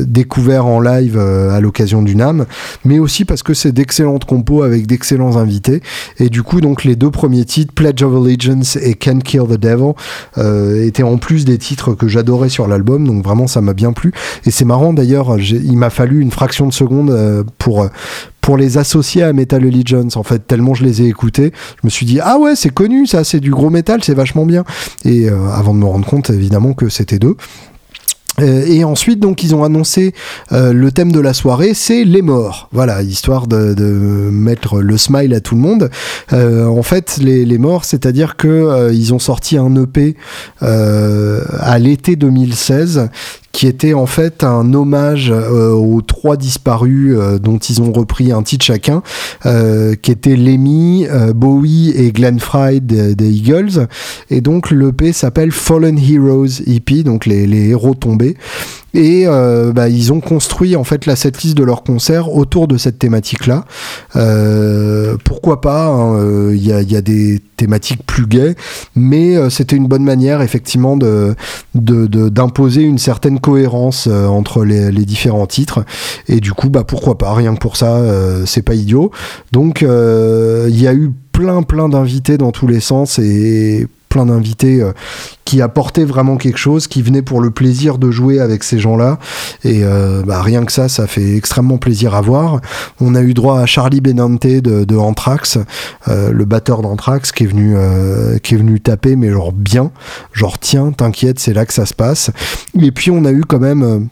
découverts 0.07 0.67
en 0.67 0.79
live 0.79 1.19
à 1.19 1.59
l'occasion 1.61 2.03
du 2.03 2.15
NAM 2.15 2.47
mais 2.85 3.01
aussi 3.01 3.25
parce 3.25 3.43
que 3.43 3.53
c'est 3.53 3.73
d'excellentes 3.73 4.27
compos 4.27 4.63
avec 4.63 4.87
d'excellents 4.87 5.37
invités. 5.37 5.83
Et 6.19 6.29
du 6.29 6.45
coup 6.45 6.61
donc 6.61 6.85
les 6.85 6.95
deux 6.95 7.11
premiers 7.11 7.45
titres 7.45 7.75
Pledge 7.75 8.03
of 8.05 8.15
Allegiance 8.15 8.77
et 8.77 8.95
Ken 8.95 9.23
Kill 9.25 9.43
the 9.49 9.59
Devil 9.59 9.93
euh, 10.39 10.87
étaient 10.87 11.03
en 11.03 11.19
plus 11.19 11.45
des 11.45 11.59
titres 11.59 11.95
que 11.95 12.09
j'adorais 12.09 12.49
sur 12.49 12.69
l'album, 12.69 13.07
donc 13.07 13.25
vraiment 13.25 13.47
ça 13.47 13.61
m'a 13.61 13.73
bien 13.73 13.93
plu. 13.93 14.13
Et 14.47 14.51
c'est 14.51 14.65
marrant 14.65 14.93
d'ailleurs, 14.93 15.39
il 15.39 15.77
m'a 15.77 15.91
fallu 15.91 16.21
une 16.21 16.31
fraction 16.31 16.67
de 16.67 16.73
seconde 16.73 17.11
euh, 17.11 17.43
pour 17.59 17.89
pour 18.41 18.59
les 18.59 18.77
associer 18.77 19.23
à 19.23 19.33
Metal 19.33 19.65
Allegiance 19.65 20.19
en 20.19 20.23
fait 20.23 20.47
tellement 20.47 20.75
je 20.75 20.85
les 20.85 21.01
ai 21.01 21.07
écoutés. 21.07 21.53
Je 21.81 21.87
me 21.87 21.91
suis 21.91 22.05
dit 22.05 22.21
ah 22.23 22.39
ouais 22.39 22.55
c'est 22.57 22.69
connu 22.69 23.07
ça 23.07 23.25
c'est 23.25 23.41
du 23.41 23.51
gros 23.51 23.71
métal 23.71 24.05
c'est 24.05 24.15
vachement 24.15 24.45
bien. 24.45 24.65
Et 25.05 25.31
euh, 25.31 25.49
avant 25.51 25.73
de 25.73 25.79
me 25.79 25.87
rendre 25.87 26.07
compte 26.07 26.29
évidemment 26.29 26.75
que 26.75 26.91
c'était 26.91 27.19
deux 27.19 27.37
euh, 28.41 28.65
et 28.67 28.85
ensuite, 28.85 29.21
donc, 29.21 29.43
ils 29.43 29.55
ont 29.55 29.65
annoncé 29.65 30.13
euh, 30.53 30.73
le 30.73 30.91
thème 30.91 31.13
de 31.13 31.21
la 31.21 31.35
soirée, 31.35 31.75
c'est 31.75 32.05
les 32.05 32.23
morts. 32.23 32.69
Voilà, 32.73 33.03
histoire 33.03 33.47
de, 33.47 33.75
de, 33.75 33.85
mettre 33.85 34.81
le 34.81 34.97
smile 34.99 35.35
à 35.35 35.41
tout 35.41 35.55
le 35.55 35.61
monde. 35.61 35.91
Euh, 36.33 36.67
en 36.67 36.83
fait, 36.83 37.19
les, 37.21 37.45
les 37.45 37.59
morts, 37.59 37.85
c'est-à-dire 37.85 38.37
que 38.37 38.93
ils 38.93 39.15
ont 39.15 39.19
sorti 39.19 39.57
un 39.57 39.75
EP 39.77 40.17
à 40.61 41.79
l'été 41.79 42.17
2016 42.17 43.09
qui 43.55 43.69
était 43.69 43.95
en 43.95 44.07
fait 44.07 44.43
un 44.43 44.75
hommage 44.75 45.31
euh, 45.31 45.71
aux 45.71 46.03
trois 46.03 46.37
disparus 46.37 47.15
euh, 47.17 47.39
dont 47.39 47.57
ils 47.57 47.81
ont 47.81 47.93
repris 47.93 48.33
un 48.33 48.43
titre 48.43 48.65
chacun, 48.65 49.03
euh, 49.47 49.95
qui 49.95 50.11
étaient 50.11 50.35
Lemmy, 50.35 51.07
Bowie 51.35 51.93
et 51.97 52.11
Glenn 52.11 52.41
Fry 52.41 52.81
des, 52.81 53.15
Eagles. 53.31 53.87
Et 54.29 54.41
donc 54.41 54.73
l'EP 54.73 55.13
s'appelle 55.13 55.53
Fallen 55.53 55.97
Heroes 55.97 56.63
EP, 56.67 57.05
donc 57.05 57.27
les, 57.27 57.47
les 57.47 57.69
héros 57.69 57.95
tombés. 57.95 58.37
Et 58.95 59.25
euh, 59.27 59.73
bah, 59.73 59.89
ils 59.89 60.13
ont 60.13 60.21
construit 60.21 60.77
en 60.77 60.85
fait 60.85 61.05
la 61.07 61.17
setlist 61.17 61.57
de 61.57 61.65
leur 61.65 61.83
concert 61.83 62.33
autour 62.33 62.69
de 62.69 62.79
cette 62.79 62.99
thématique-là. 62.99 63.65
Euh, 64.15 65.17
pourquoi 65.25 65.61
pas 65.61 65.89
hein, 65.89 66.17
euh, 66.17 66.53
Il 66.55 66.65
y, 66.65 66.73
a, 66.73 67.03
des 67.03 67.43
thématiques 67.57 68.07
plus 68.07 68.27
gaies, 68.27 68.55
mais 68.95 69.51
c'était 69.51 69.77
une 69.77 69.89
bonne 69.89 70.05
manière 70.05 70.43
effectivement 70.43 70.97
de 70.97 71.35
d'imposer 71.75 72.83
une 72.83 72.99
certaine 72.99 73.41
cohérence 73.41 74.07
entre 74.07 74.65
les, 74.65 74.93
les, 74.93 75.05
différents 75.05 75.47
titres. 75.47 75.85
Et 76.29 76.41
du 76.41 76.53
coup, 76.53 76.69
bah 76.69 76.85
pourquoi 76.85 77.19
pas 77.19 77.35
Rien 77.35 77.55
que 77.55 77.61
pour 77.61 77.77
ça, 77.77 78.01
c'est 78.47 78.63
pas 78.63 78.75
idiot. 78.75 79.11
Donc 79.53 79.83
il 79.83 80.81
y 80.81 80.87
a 80.87 80.95
eu 80.95 81.13
plein 81.33 81.63
plein 81.63 81.89
d'invités 81.89 82.39
dans 82.39 82.53
tous 82.53 82.69
les 82.69 82.81
sens 82.81 83.19
et 83.19 83.89
plein 84.15 84.27
d'invités 84.27 84.81
euh, 84.81 84.93
qui 85.45 85.61
apportaient 85.61 86.05
vraiment 86.05 86.37
quelque 86.37 86.57
chose, 86.57 86.87
qui 86.87 87.03
venaient 87.03 87.21
pour 87.21 87.41
le 87.41 87.51
plaisir 87.51 87.99
de 87.99 88.13
jouer 88.13 88.39
avec 88.39 88.63
ces 88.63 88.79
gens-là. 88.79 89.19
Et 89.65 89.81
euh, 89.83 90.23
bah, 90.25 90.41
rien 90.41 90.65
que 90.65 90.71
ça, 90.71 90.89
ça 90.89 91.09
fait 91.09 91.35
extrêmement 91.35 91.79
plaisir 91.79 92.15
à 92.15 92.21
voir. 92.21 92.61
On 93.01 93.17
a 93.17 93.23
eu 93.23 93.35
droit 93.35 93.59
à 93.59 93.67
Charlie 93.67 94.01
Benante 94.01 94.47
de, 94.47 94.97
Anthrax, 94.97 95.59
euh, 96.07 96.31
le 96.31 96.45
batteur 96.45 96.81
d'Anthrax, 96.81 97.33
qui 97.33 97.43
est 97.43 97.49
venu 97.49 97.75
qui 98.43 98.55
est 98.55 98.59
venu 98.59 98.81
taper, 98.81 99.17
mais 99.17 99.31
genre 99.31 99.53
bien, 99.53 99.91
genre 100.33 100.61
tiens, 100.61 100.93
t'inquiète, 100.93 101.41
c'est 101.41 101.53
là 101.53 101.67
que 101.67 101.73
ça 101.73 101.87
se 101.87 101.95
passe. 101.95 102.31
Et 102.81 102.93
puis 102.93 103.11
on 103.11 103.25
a 103.25 103.33
eu 103.33 103.43
quand 103.43 103.59
même 103.59 104.09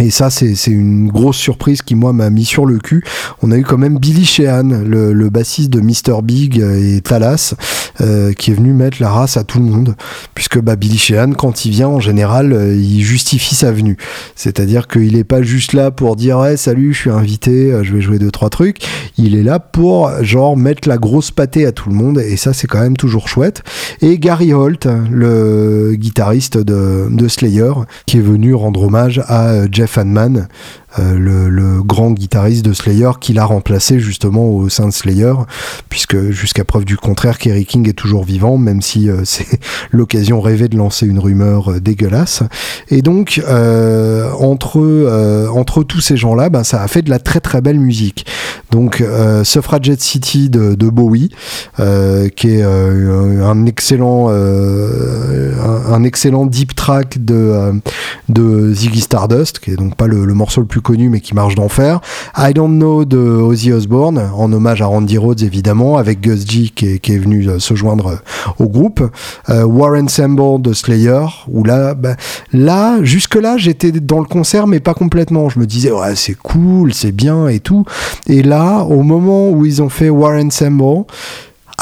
et 0.00 0.10
ça, 0.10 0.30
c'est 0.30 0.54
une 0.68 1.08
grosse 1.08 1.36
surprise 1.36 1.82
qui, 1.82 1.94
moi, 1.94 2.12
m'a 2.12 2.30
mis 2.30 2.46
sur 2.46 2.64
le 2.64 2.78
cul. 2.78 3.04
On 3.42 3.50
a 3.52 3.58
eu 3.58 3.62
quand 3.62 3.76
même 3.76 3.98
Billy 3.98 4.24
Sheehan, 4.24 4.84
le, 4.84 5.28
bassiste 5.28 5.70
de 5.70 5.80
Mr. 5.80 6.22
Big 6.22 6.58
et 6.58 7.00
Talas, 7.02 7.54
euh, 8.00 8.32
qui 8.32 8.50
est 8.50 8.54
venu 8.54 8.72
mettre 8.72 8.98
la 9.00 9.10
race 9.10 9.36
à 9.36 9.44
tout 9.44 9.58
le 9.58 9.66
monde. 9.66 9.94
Puisque 10.34 10.58
bah, 10.60 10.76
Billy 10.76 10.96
Sheehan, 10.96 11.32
quand 11.32 11.66
il 11.66 11.72
vient, 11.72 11.88
en 11.88 12.00
général, 12.00 12.52
euh, 12.52 12.74
il 12.74 13.02
justifie 13.02 13.54
sa 13.54 13.70
venue. 13.70 13.96
C'est-à-dire 14.34 14.88
qu'il 14.88 15.14
n'est 15.14 15.24
pas 15.24 15.42
juste 15.42 15.74
là 15.74 15.90
pour 15.90 16.16
dire 16.16 16.38
ouais, 16.38 16.56
salut, 16.56 16.94
je 16.94 16.98
suis 16.98 17.10
invité, 17.10 17.70
euh, 17.70 17.84
je 17.84 17.92
vais 17.92 18.00
jouer 18.00 18.18
deux, 18.18 18.30
trois 18.30 18.50
trucs. 18.50 18.78
Il 19.18 19.36
est 19.36 19.42
là 19.42 19.58
pour, 19.60 20.10
genre, 20.22 20.56
mettre 20.56 20.88
la 20.88 20.96
grosse 20.96 21.30
pâtée 21.30 21.66
à 21.66 21.72
tout 21.72 21.90
le 21.90 21.94
monde. 21.94 22.18
Et 22.18 22.38
ça, 22.38 22.54
c'est 22.54 22.66
quand 22.66 22.80
même 22.80 22.96
toujours 22.96 23.28
chouette. 23.28 23.62
Et 24.00 24.18
Gary 24.18 24.54
Holt, 24.54 24.88
le 25.10 25.94
guitariste 25.96 26.56
de, 26.56 27.08
de 27.10 27.28
Slayer, 27.28 27.72
qui 28.06 28.16
est 28.16 28.22
venu 28.22 28.54
rendre 28.54 28.82
hommage 28.82 29.22
à 29.28 29.68
Jeff 29.82 29.98
euh, 30.98 31.48
le, 31.48 31.82
grand 31.82 32.10
guitariste 32.12 32.64
de 32.64 32.72
Slayer, 32.72 33.10
qui 33.20 33.32
l'a 33.32 33.44
remplacé 33.44 33.98
justement 33.98 34.48
au 34.50 34.68
sein 34.68 34.86
de 34.86 34.92
Slayer, 34.92 35.32
puisque 35.88 36.30
jusqu'à 36.30 36.64
preuve 36.64 36.84
du 36.84 36.96
contraire, 36.96 37.38
Kerry 37.38 37.64
King 37.64 37.88
est 37.88 37.94
toujours 37.94 38.24
vivant, 38.24 38.58
même 38.58 38.82
si 38.82 39.08
euh, 39.08 39.22
c'est 39.24 39.58
l'occasion 39.90 40.40
rêvée 40.40 40.68
de 40.68 40.76
lancer 40.76 41.06
une 41.06 41.18
rumeur 41.18 41.72
euh, 41.72 41.80
dégueulasse. 41.80 42.42
Et 42.90 43.00
donc, 43.02 43.42
entre, 44.38 45.48
entre 45.54 45.82
tous 45.82 46.00
ces 46.00 46.16
gens-là, 46.16 46.50
ben, 46.50 46.62
ça 46.62 46.82
a 46.82 46.88
fait 46.88 47.02
de 47.02 47.10
la 47.10 47.18
très 47.18 47.40
très 47.40 47.60
belle 47.60 47.78
musique. 47.78 48.26
Donc, 48.70 49.02
Suffragette 49.44 50.00
City 50.00 50.50
de, 50.50 50.90
Bowie, 50.90 51.30
qui 52.36 52.48
est 52.48 52.62
un 52.62 53.66
excellent 53.66 54.30
un, 54.30 56.04
excellent 56.04 56.46
deep 56.46 56.74
track 56.74 57.24
de, 57.24 57.80
de 58.28 58.72
Ziggy 58.72 59.00
Stardust, 59.00 59.58
qui 59.58 59.72
est 59.72 59.76
donc 59.76 59.96
pas 59.96 60.06
le 60.06 60.26
morceau 60.34 60.60
le 60.60 60.66
plus 60.66 60.80
connu 60.80 61.08
mais 61.08 61.20
qui 61.20 61.34
marche 61.34 61.54
d'enfer. 61.54 62.00
I 62.36 62.52
Don't 62.54 62.76
Know 62.76 63.04
de 63.04 63.18
Ozzy 63.18 63.72
Osbourne, 63.72 64.30
en 64.34 64.52
hommage 64.52 64.82
à 64.82 64.86
Randy 64.86 65.18
Rhodes 65.18 65.42
évidemment, 65.42 65.96
avec 65.96 66.20
Gus 66.20 66.46
G 66.48 66.70
qui 66.74 66.86
est, 66.86 67.18
venu 67.18 67.48
euh, 67.48 67.58
se 67.58 67.74
joindre 67.74 68.06
euh, 68.06 68.16
au 68.58 68.68
groupe. 68.68 69.02
Euh, 69.48 69.64
War 69.64 70.00
Ensemble 70.00 70.62
de 70.62 70.72
Slayer, 70.72 71.24
où 71.48 71.64
là, 71.64 71.94
bah, 71.94 72.16
là 72.52 73.02
jusque-là 73.02 73.56
j'étais 73.56 73.92
dans 73.92 74.20
le 74.20 74.26
concert 74.26 74.66
mais 74.66 74.80
pas 74.80 74.94
complètement. 74.94 75.48
Je 75.48 75.58
me 75.58 75.66
disais 75.66 75.90
ouais 75.90 76.16
c'est 76.16 76.36
cool, 76.36 76.94
c'est 76.94 77.12
bien 77.12 77.48
et 77.48 77.60
tout. 77.60 77.84
Et 78.26 78.42
là, 78.42 78.82
au 78.82 79.02
moment 79.02 79.50
où 79.50 79.66
ils 79.66 79.82
ont 79.82 79.88
fait 79.88 80.10
War 80.10 80.32
Ensemble, 80.32 81.04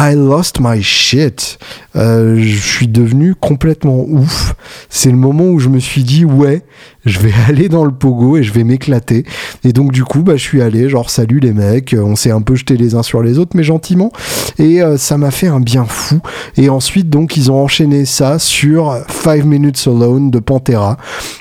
I 0.02 0.14
lost 0.14 0.60
my 0.60 0.82
shit. 0.82 1.58
Euh, 1.94 2.36
je 2.38 2.56
suis 2.56 2.88
devenu 2.88 3.34
complètement 3.34 3.98
ouf. 4.08 4.54
C'est 4.88 5.10
le 5.10 5.18
moment 5.18 5.44
où 5.44 5.58
je 5.58 5.68
me 5.68 5.78
suis 5.78 6.04
dit 6.04 6.24
ouais, 6.24 6.62
je 7.04 7.18
vais 7.18 7.32
aller 7.48 7.68
dans 7.68 7.84
le 7.84 7.90
pogo 7.90 8.38
et 8.38 8.42
je 8.42 8.50
vais 8.50 8.64
m'éclater. 8.64 9.26
Et 9.62 9.74
donc 9.74 9.92
du 9.92 10.02
coup, 10.04 10.22
bah 10.22 10.36
je 10.36 10.42
suis 10.42 10.62
allé, 10.62 10.88
genre 10.88 11.10
salut 11.10 11.38
les 11.38 11.52
mecs, 11.52 11.94
on 11.98 12.16
s'est 12.16 12.30
un 12.30 12.40
peu 12.40 12.54
jeté 12.54 12.78
les 12.78 12.94
uns 12.94 13.02
sur 13.02 13.22
les 13.22 13.38
autres, 13.38 13.54
mais 13.54 13.62
gentiment. 13.62 14.10
Et 14.58 14.80
euh, 14.80 14.96
ça 14.96 15.18
m'a 15.18 15.30
fait 15.30 15.48
un 15.48 15.60
bien 15.60 15.84
fou. 15.84 16.20
Et 16.56 16.70
ensuite 16.70 17.10
donc 17.10 17.36
ils 17.36 17.52
ont 17.52 17.62
enchaîné 17.62 18.06
ça 18.06 18.38
sur 18.38 18.98
Five 19.06 19.44
Minutes 19.44 19.82
Alone 19.86 20.30
de 20.30 20.38
Pantera 20.38 20.96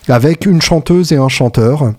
avec 0.09 0.45
une 0.45 0.61
chanteuse 0.61 1.13
et 1.13 1.17
un 1.17 1.29
chanteur. 1.29 1.93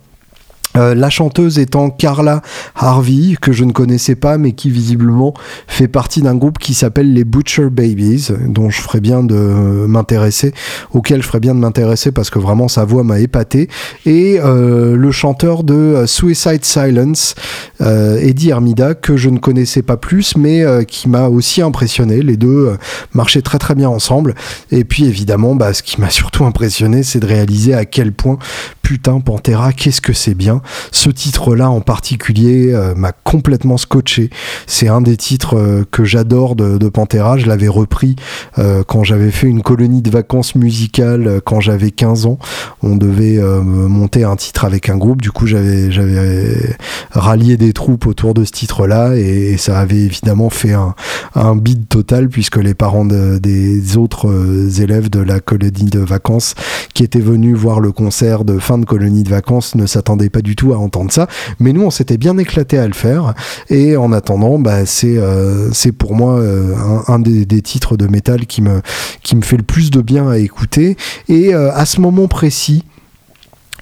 Euh, 0.77 0.95
la 0.95 1.11
chanteuse 1.11 1.59
étant 1.59 1.91
Carla 1.91 2.43
Harvey, 2.77 3.37
que 3.41 3.51
je 3.51 3.65
ne 3.65 3.73
connaissais 3.73 4.15
pas, 4.15 4.39
mais 4.39 4.53
qui 4.53 4.71
visiblement 4.71 5.35
fait 5.67 5.89
partie 5.89 6.23
d'un 6.23 6.37
groupe 6.37 6.59
qui 6.59 6.75
s'appelle 6.75 7.13
les 7.13 7.25
Butcher 7.25 7.71
Babies, 7.71 8.29
dont 8.47 8.71
je 8.71 8.81
ferais 8.81 9.01
bien 9.01 9.25
de 9.25 9.35
m'intéresser, 9.35 10.53
auquel 10.93 11.23
je 11.23 11.27
ferais 11.27 11.41
bien 11.41 11.57
de 11.57 11.61
m'intéresser 11.61 12.13
parce 12.13 12.31
que 12.31 12.39
vraiment 12.39 12.69
sa 12.69 12.85
voix 12.85 13.03
m'a 13.03 13.19
épaté. 13.19 13.69
Et 14.07 14.39
euh, 14.39 14.95
le 14.97 15.11
chanteur 15.11 15.65
de 15.65 16.05
Suicide 16.07 16.65
Silence, 16.65 17.35
euh, 17.81 18.19
Eddie 18.19 18.51
Hermida, 18.51 18.95
que 18.95 19.17
je 19.17 19.29
ne 19.29 19.39
connaissais 19.39 19.83
pas 19.83 19.97
plus, 19.97 20.37
mais 20.37 20.65
qui 20.87 21.09
m'a 21.09 21.29
aussi 21.29 21.63
impressionné. 21.63 22.23
Les 22.23 22.37
deux 22.37 22.77
marchaient 23.13 23.43
très 23.43 23.59
très 23.59 23.75
bien 23.75 23.89
ensemble. 23.89 24.35
Et 24.71 24.85
puis 24.85 25.05
évidemment, 25.05 25.57
bah, 25.57 25.75
ce 25.75 25.83
qui 25.83 26.01
m'a 26.01 26.11
surtout 26.21 26.45
impressionné, 26.45 27.03
c'est 27.03 27.19
de 27.19 27.27
réaliser 27.27 27.75
à 27.75 27.85
quel 27.85 28.13
point, 28.13 28.39
putain, 28.83 29.19
Pantera, 29.21 29.73
qu'est-ce 29.73 30.01
que 30.01 30.13
c'est 30.13 30.35
bien 30.35 30.60
ce 30.93 31.11
titre-là 31.11 31.71
en 31.71 31.81
particulier 31.81 32.73
euh, 32.73 32.95
m'a 32.95 33.13
complètement 33.13 33.77
scotché. 33.77 34.31
C'est 34.67 34.89
un 34.89 35.01
des 35.01 35.17
titres 35.17 35.57
euh, 35.57 35.85
que 35.91 36.05
j'adore 36.05 36.57
de, 36.57 36.79
de, 36.79 36.89
Pantera. 36.89 37.39
Je 37.39 37.47
l'avais 37.47 37.69
repris 37.69 38.17
euh, 38.59 38.83
quand 38.87 39.05
j'avais 39.05 39.31
fait 39.31 39.47
une 39.47 39.63
colonie 39.63 40.03
de 40.03 40.11
vacances 40.11 40.55
musicales 40.55 41.41
quand 41.45 41.61
j'avais 41.61 41.91
15 41.91 42.27
ans. 42.27 42.39
On 42.83 42.97
devait 42.97 43.39
monter 43.41 44.25
un 44.25 44.37
titre 44.37 44.65
avec 44.65 44.89
un 44.89 44.97
groupe. 44.97 45.23
Du 45.23 45.31
coup, 45.31 45.47
j'avais 45.47 46.77
rallié 47.11 47.57
des 47.57 47.73
troupes 47.73 48.07
autour 48.07 48.35
de 48.35 48.45
ce 48.45 48.53
titre-là 48.53 49.15
et, 49.17 49.57
ça 49.57 49.79
avait 49.79 49.97
évidemment 49.97 50.49
fait 50.49 50.73
un, 50.73 50.95
un 51.35 51.55
bid 51.55 51.89
total 51.89 52.29
puisque 52.29 52.57
les 52.57 52.75
parents 52.75 53.05
des 53.05 53.97
autres 53.97 54.81
élèves 54.81 55.11
de 55.11 55.21
la 55.21 55.41
colonie 55.41 55.91
de 55.91 56.01
vacances 56.01 56.55
qui 56.95 57.05
étaient 57.05 57.21
venus 57.21 57.57
voir 57.57 57.81
le 57.81 57.93
concert 57.93 58.45
de 58.45 58.59
fin 58.59 58.79
de 58.79 58.85
colonie 58.85 59.23
de 59.23 59.29
vacances 59.29 59.75
ne 59.75 59.87
s'attendaient 59.87 60.31
pas 60.31 60.43
du 60.43 60.50
tout 60.55 60.73
à 60.73 60.77
entendre 60.77 61.13
ça. 61.13 61.27
Mais 61.59 61.73
nous, 61.73 61.83
on 61.83 61.91
s'était 61.91 62.19
bien 62.19 62.37
éclaté 62.39 62.79
à 62.79 62.87
le 62.87 62.95
faire. 62.95 63.35
Et 63.69 63.97
en 63.97 64.13
attendant, 64.13 64.59
bah, 64.59 64.87
c'est 64.87 65.19
euh, 65.19 65.71
c'est 65.73 65.93
pour 65.93 66.15
moi 66.15 66.39
euh, 66.39 66.75
un, 67.09 67.19
des, 67.19 67.63
titres 67.63 67.97
de 67.97 68.07
métal 68.07 68.47
qui 68.47 68.63
me, 68.63 68.83
qui 69.23 69.37
me 69.37 69.43
fait 69.43 69.57
le 69.57 69.63
plus 69.63 69.91
de 69.91 70.01
bien 70.01 70.29
à 70.29 70.39
écouter. 70.39 70.97
Et 71.29 71.55
euh, 71.55 71.73
à 71.75 71.85
ce 71.85 72.01
moment 72.01 72.29
précis, 72.29 72.85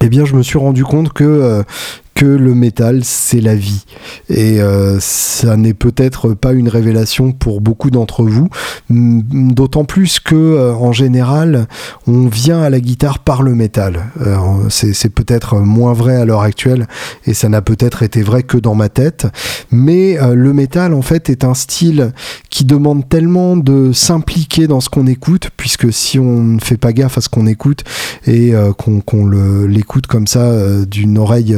eh 0.01 0.09
bien, 0.09 0.25
je 0.25 0.35
me 0.35 0.43
suis 0.43 0.57
rendu 0.57 0.83
compte 0.83 1.11
que 1.11 1.63
que 2.19 2.25
le 2.25 2.53
métal, 2.53 3.05
c'est 3.05 3.39
la 3.39 3.55
vie. 3.55 3.85
Et 4.27 4.61
euh, 4.61 4.97
ça 4.99 5.55
n'est 5.55 5.73
peut-être 5.73 6.33
pas 6.33 6.51
une 6.51 6.67
révélation 6.67 7.31
pour 7.31 7.61
beaucoup 7.61 7.91
d'entre 7.91 8.25
vous, 8.25 8.49
d'autant 8.89 9.85
plus 9.85 10.19
que 10.19 10.35
euh, 10.35 10.73
en 10.73 10.91
général, 10.91 11.69
on 12.07 12.27
vient 12.27 12.61
à 12.61 12.69
la 12.69 12.81
guitare 12.81 13.19
par 13.19 13.41
le 13.41 13.55
métal. 13.55 14.07
Euh, 14.19 14.35
c'est 14.67 15.13
peut-être 15.13 15.59
moins 15.59 15.93
vrai 15.93 16.17
à 16.17 16.25
l'heure 16.25 16.41
actuelle, 16.41 16.87
et 17.25 17.33
ça 17.33 17.47
n'a 17.47 17.61
peut-être 17.61 18.03
été 18.03 18.21
vrai 18.21 18.43
que 18.43 18.57
dans 18.57 18.75
ma 18.75 18.89
tête. 18.89 19.25
Mais 19.71 20.17
le 20.33 20.51
métal, 20.51 20.93
en 20.93 21.01
fait, 21.01 21.29
est 21.29 21.45
un 21.45 21.53
style 21.53 22.11
qui 22.49 22.65
demande 22.65 23.07
tellement 23.07 23.55
de 23.55 23.93
s'impliquer 23.93 24.67
dans 24.67 24.81
ce 24.81 24.89
qu'on 24.89 25.07
écoute, 25.07 25.51
puisque 25.55 25.93
si 25.93 26.19
on 26.19 26.43
ne 26.43 26.59
fait 26.59 26.77
pas 26.77 26.91
gaffe 26.91 27.17
à 27.17 27.21
ce 27.21 27.29
qu'on 27.29 27.47
écoute 27.47 27.85
et 28.27 28.53
qu'on 28.77 29.27
l'écoute 29.65 30.07
comme 30.07 30.27
ça 30.27 30.51
d'une 30.85 31.17
oreille 31.17 31.55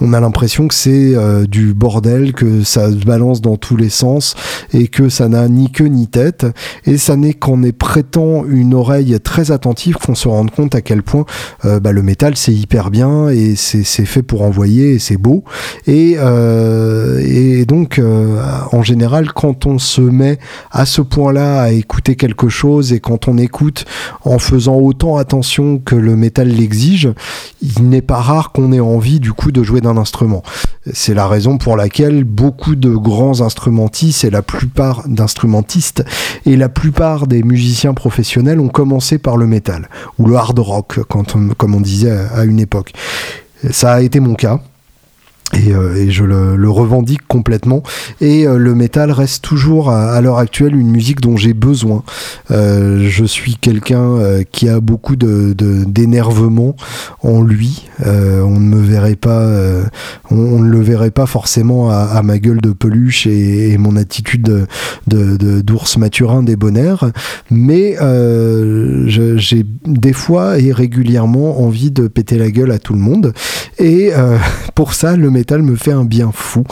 on 0.00 0.12
a 0.12 0.20
l'impression 0.20 0.68
que 0.68 0.74
c'est 0.74 1.14
euh, 1.14 1.46
du 1.46 1.74
bordel, 1.74 2.32
que 2.32 2.62
ça 2.62 2.90
se 2.90 2.96
balance 2.96 3.40
dans 3.40 3.56
tous 3.56 3.76
les 3.76 3.88
sens 3.88 4.34
et 4.72 4.88
que 4.88 5.08
ça 5.08 5.28
n'a 5.28 5.48
ni 5.48 5.70
queue 5.70 5.86
ni 5.86 6.08
tête. 6.08 6.46
Et 6.84 6.96
ça 6.96 7.16
n'est 7.16 7.34
qu'en 7.34 7.62
est 7.62 7.72
prêtant 7.72 8.44
une 8.44 8.74
oreille 8.74 9.18
très 9.20 9.50
attentive 9.50 9.96
qu'on 9.96 10.14
se 10.14 10.28
rende 10.28 10.50
compte 10.50 10.74
à 10.74 10.80
quel 10.80 11.02
point 11.02 11.24
euh, 11.64 11.80
bah, 11.80 11.92
le 11.92 12.02
métal 12.02 12.36
c'est 12.36 12.52
hyper 12.52 12.90
bien 12.90 13.28
et 13.28 13.54
c'est 13.56 13.84
fait 13.84 14.22
pour 14.22 14.42
envoyer 14.42 14.94
et 14.94 14.98
c'est 14.98 15.16
beau. 15.16 15.44
Et, 15.86 16.16
euh, 16.18 17.20
et 17.24 17.64
donc 17.64 18.00
en 18.72 18.82
général 18.82 19.32
quand 19.32 19.66
on 19.66 19.78
se 19.78 20.00
met 20.00 20.38
à 20.70 20.86
ce 20.86 21.00
point-là 21.00 21.62
à 21.62 21.70
écouter 21.70 22.16
quelque 22.16 22.48
chose 22.48 22.92
et 22.92 23.00
quand 23.00 23.28
on 23.28 23.38
écoute 23.38 23.84
en 24.24 24.38
faisant 24.38 24.76
autant 24.76 25.16
attention 25.16 25.78
que 25.78 25.94
le 25.94 26.16
métal 26.16 26.48
l'exige, 26.48 27.12
il 27.62 27.88
n'est 27.88 28.02
pas 28.02 28.20
rare 28.20 28.52
qu'on 28.52 28.72
ait 28.72 28.80
envie 28.88 29.20
du 29.20 29.32
coup 29.32 29.52
de 29.52 29.62
jouer 29.62 29.80
d'un 29.80 29.96
instrument. 29.96 30.42
C'est 30.92 31.14
la 31.14 31.28
raison 31.28 31.58
pour 31.58 31.76
laquelle 31.76 32.24
beaucoup 32.24 32.76
de 32.76 32.94
grands 32.94 33.40
instrumentistes 33.40 34.24
et 34.24 34.30
la 34.30 34.42
plupart 34.42 35.06
d'instrumentistes 35.06 36.04
et 36.46 36.56
la 36.56 36.68
plupart 36.68 37.26
des 37.26 37.42
musiciens 37.42 37.94
professionnels 37.94 38.60
ont 38.60 38.68
commencé 38.68 39.18
par 39.18 39.36
le 39.36 39.46
métal 39.46 39.88
ou 40.18 40.26
le 40.26 40.36
hard 40.36 40.58
rock, 40.58 41.00
comme 41.08 41.74
on 41.74 41.80
disait 41.80 42.16
à 42.34 42.44
une 42.44 42.60
époque. 42.60 42.92
Ça 43.70 43.94
a 43.94 44.00
été 44.00 44.20
mon 44.20 44.34
cas. 44.34 44.60
Et, 45.54 45.72
euh, 45.72 45.94
et, 45.96 46.10
je 46.10 46.24
le, 46.24 46.56
le, 46.56 46.70
revendique 46.70 47.26
complètement. 47.26 47.82
Et 48.20 48.46
euh, 48.46 48.58
le 48.58 48.74
métal 48.74 49.10
reste 49.10 49.42
toujours 49.42 49.90
à, 49.90 50.20
l'heure 50.20 50.36
actuelle 50.36 50.76
une 50.76 50.90
musique 50.90 51.22
dont 51.22 51.38
j'ai 51.38 51.54
besoin. 51.54 52.02
Euh, 52.50 53.08
je 53.08 53.24
suis 53.24 53.56
quelqu'un 53.56 54.02
euh, 54.02 54.42
qui 54.50 54.68
a 54.68 54.80
beaucoup 54.80 55.16
de, 55.16 55.54
d'énervement 55.54 56.76
en 57.22 57.40
lui. 57.40 57.86
on 58.04 58.60
ne 58.60 58.76
me 58.76 58.80
verrait 58.80 59.16
pas, 59.16 59.46
on, 60.30 60.36
on, 60.36 60.58
ne 60.60 60.70
le 60.70 60.80
verrait 60.80 61.10
pas 61.10 61.26
forcément 61.26 61.90
à, 61.90 61.96
à 61.96 62.22
ma 62.22 62.38
gueule 62.38 62.60
de 62.60 62.72
peluche 62.72 63.26
et, 63.26 63.70
et 63.72 63.78
mon 63.78 63.96
attitude 63.96 64.42
de, 64.42 64.66
de, 65.06 65.60
d'ours 65.62 65.96
maturin 65.96 66.42
débonnaire. 66.42 67.10
Mais 67.50 67.96
j'ai 69.06 69.64
des 69.86 70.12
fois 70.12 70.58
et 70.58 70.72
régulièrement 70.72 71.62
envie 71.62 71.90
de 71.90 72.06
péter 72.06 72.36
la 72.36 72.50
gueule 72.50 72.70
à 72.70 72.78
tout 72.78 72.92
le 72.92 73.00
monde. 73.00 73.32
Et 73.78 74.10
pour 74.74 74.92
ça, 74.92 75.16
le 75.16 75.30
métal 75.38 75.62
me 75.62 75.76
fait 75.76 75.92
un 75.92 76.04
bien 76.04 76.32
fou. 76.34 76.64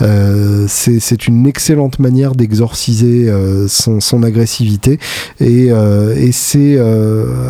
Euh, 0.00 0.64
c'est 0.66 1.28
une 1.28 1.46
excellente 1.46 1.98
manière 1.98 2.34
d'exorciser 2.34 3.28
euh, 3.28 3.68
son, 3.68 4.22
agressivité. 4.22 4.98
Et, 5.40 5.70
euh, 5.70 6.14
c'est 6.32 6.78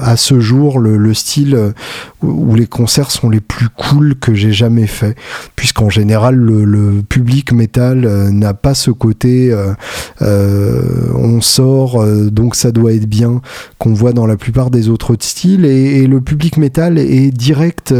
à 0.02 0.16
ce 0.16 0.40
jour 0.40 0.78
le, 0.78 1.14
style 1.14 1.72
où 2.22 2.54
les 2.54 2.66
concerts 2.66 3.10
sont 3.10 3.30
les 3.30 3.40
plus 3.40 3.68
cool 3.68 4.16
que 4.16 4.34
j'ai 4.34 4.52
jamais 4.52 4.86
fait 4.86 5.16
puisqu'en 5.54 5.88
général 5.88 6.34
le, 6.34 7.02
public 7.08 7.52
métal 7.52 8.06
n'a 8.30 8.52
pas 8.52 8.74
ce 8.74 8.90
côté 8.90 9.54
on 10.20 11.40
sort 11.40 12.04
donc 12.30 12.56
ça 12.56 12.72
doit 12.72 12.92
être 12.92 13.06
bien 13.06 13.40
qu'on 13.78 13.94
voit 13.94 14.12
dans 14.12 14.26
la 14.26 14.36
plupart 14.36 14.70
des 14.70 14.88
autres 14.88 15.16
styles. 15.20 15.64
Et, 15.64 16.02
et 16.02 16.06
le 16.06 16.20
public 16.20 16.56
métal 16.56 16.98
est 16.98 17.30
direct 17.30 17.94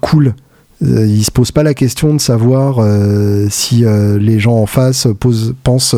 cool 0.00 0.34
euh, 0.82 1.06
il 1.06 1.24
se 1.24 1.30
pose 1.30 1.52
pas 1.52 1.62
la 1.62 1.74
question 1.74 2.14
de 2.14 2.20
savoir 2.20 2.76
euh, 2.78 3.46
si 3.50 3.84
euh, 3.84 4.18
les 4.18 4.38
gens 4.38 4.54
en 4.54 4.66
face 4.66 5.06
posent, 5.18 5.54
pensent, 5.62 5.94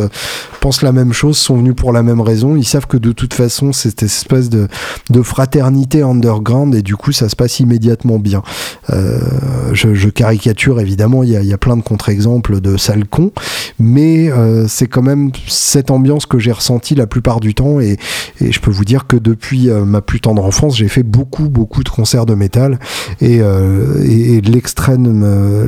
la 0.83 0.93
même 0.93 1.12
chose, 1.12 1.37
sont 1.37 1.57
venus 1.57 1.74
pour 1.74 1.93
la 1.93 2.03
même 2.03 2.20
raison. 2.20 2.57
Ils 2.57 2.64
savent 2.64 2.87
que 2.87 2.97
de 2.97 3.12
toute 3.12 3.35
façon, 3.35 3.72
c'est 3.72 3.91
cette 3.91 4.03
espèce 4.03 4.49
de, 4.49 4.68
de, 5.11 5.22
fraternité 5.22 6.03
underground 6.03 6.74
et 6.74 6.83
du 6.83 6.97
coup, 6.97 7.12
ça 7.12 7.28
se 7.28 7.37
passe 7.37 7.61
immédiatement 7.61 8.18
bien. 8.18 8.43
Je, 8.89 9.95
je, 9.95 10.09
caricature 10.09 10.80
évidemment, 10.80 11.22
il 11.22 11.30
y 11.30 11.53
a, 11.53 11.59
plein 11.59 11.76
de 11.76 11.83
contre-exemples 11.83 12.61
de 12.61 12.76
sales 12.76 13.07
cons, 13.07 13.33
mais 13.78 14.30
c'est 14.68 14.87
quand 14.87 15.03
même 15.03 15.30
cette 15.47 15.91
ambiance 15.91 16.26
que 16.26 16.39
j'ai 16.39 16.53
ressentie 16.53 16.95
la 16.95 17.07
plupart 17.07 17.41
du 17.41 17.55
temps 17.55 17.80
et, 17.80 17.99
je 18.41 18.59
peux 18.61 18.70
vous 18.70 18.85
dire 18.85 19.07
que 19.07 19.16
depuis 19.16 19.68
ma 19.68 20.01
plus 20.01 20.20
tendre 20.20 20.45
enfance, 20.45 20.76
j'ai 20.76 20.89
fait 20.89 21.03
beaucoup, 21.03 21.49
beaucoup 21.49 21.83
de 21.83 21.89
concerts 21.89 22.26
de 22.26 22.35
métal 22.35 22.78
et, 23.20 23.33
et 23.37 23.41
euh, 23.41 24.41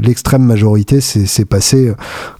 l'extrême 0.02 0.42
majorité 0.42 1.00
s'est 1.00 1.44
passé 1.44 1.92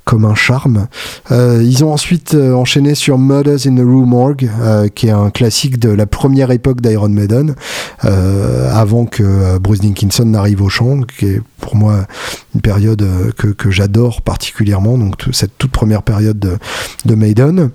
comme 0.05 0.25
un 0.25 0.35
charme. 0.35 0.87
Euh, 1.33 1.62
ils 1.65 1.83
ont 1.83 1.93
ensuite 1.93 2.35
euh, 2.35 2.53
enchaîné 2.53 2.95
sur 2.95 3.19
Murders 3.19 3.67
in 3.67 3.75
the 3.75 3.81
Rue 3.81 4.05
Morgue, 4.05 4.51
qui 4.95 5.09
est 5.09 5.12
un 5.12 5.31
classique 5.31 5.79
de 5.79 5.89
la 5.89 6.07
première 6.07 6.51
époque 6.51 6.81
d'Iron 6.81 7.09
Maiden, 7.09 7.55
avant 8.01 9.07
que 9.07 9.59
Bruce 9.59 9.81
Dickinson 9.81 10.27
n'arrive 10.27 10.62
au 10.62 10.69
chant, 10.69 11.01
qui 11.19 11.27
est 11.27 11.41
pour 11.61 11.77
moi 11.77 12.07
une 12.55 12.61
période 12.61 13.07
que, 13.37 13.71
j'adore 13.71 14.23
particulièrement, 14.23 14.99
donc 14.99 15.17
cette 15.33 15.57
toute 15.59 15.71
première 15.71 16.03
période 16.03 16.39
de, 16.39 16.59
de 17.07 17.15
Maiden. 17.15 17.71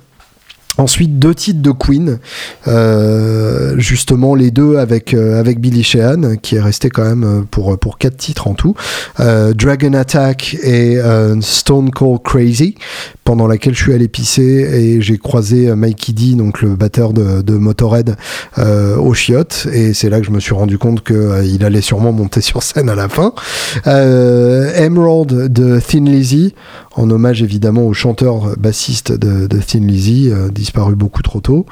Ensuite, 0.80 1.20
deux 1.20 1.36
titres 1.36 1.62
de 1.62 1.72
Queen, 1.72 2.20
euh, 2.70 3.76
justement 3.78 4.34
les 4.34 4.50
deux 4.50 4.78
avec, 4.78 5.14
euh, 5.14 5.38
avec 5.38 5.60
Billy 5.60 5.84
Sheehan, 5.84 6.38
qui 6.42 6.56
est 6.56 6.62
resté 6.62 6.90
quand 6.90 7.04
même 7.04 7.24
euh, 7.26 7.42
pour, 7.52 7.78
pour 7.78 7.98
quatre 7.98 8.16
titres 8.16 8.48
en 8.48 8.54
tout. 8.54 8.76
Dragon 9.18 9.94
Attack 9.94 10.56
et 10.64 10.98
Stone 11.42 11.92
Cold 11.92 12.22
Crazy, 12.24 12.76
pendant 13.26 13.48
laquelle 13.48 13.76
je 13.76 13.84
suis 13.84 13.94
allé 13.94 14.08
pisser 14.08 14.42
et 14.42 15.02
j'ai 15.02 15.18
croisé 15.18 15.76
Mikey 15.76 16.14
D, 16.14 16.36
donc 16.36 16.62
le 16.62 16.76
batteur 16.76 17.12
de, 17.12 17.54
Motorhead, 17.54 18.16
au 18.58 19.14
chiottes. 19.14 19.68
Et 19.74 19.94
c'est 19.94 20.10
là 20.10 20.22
que 20.22 20.26
je 20.26 20.32
me 20.32 20.40
suis 20.40 20.54
rendu 20.54 20.78
compte 20.78 21.04
qu'il 21.04 21.64
allait 21.66 21.82
sûrement 21.82 22.14
monter 22.14 22.40
sur 22.50 22.64
scène 22.64 22.90
à 22.90 22.96
la 22.96 23.10
fin. 23.10 23.34
Emerald 23.86 25.52
de 25.52 25.80
Thin 25.80 26.06
Lizzy, 26.06 26.56
en 26.96 27.10
hommage 27.10 27.44
évidemment 27.44 27.86
au 27.86 27.94
chanteur 27.94 28.56
bassiste 28.58 29.12
de, 29.12 29.48
de 29.48 29.58
Thin 29.58 29.86
Lizzy, 29.86 30.32
disparu 30.70 30.96
beaucoup 30.96 31.24
trop 31.24 31.42
tôt. 31.42 31.66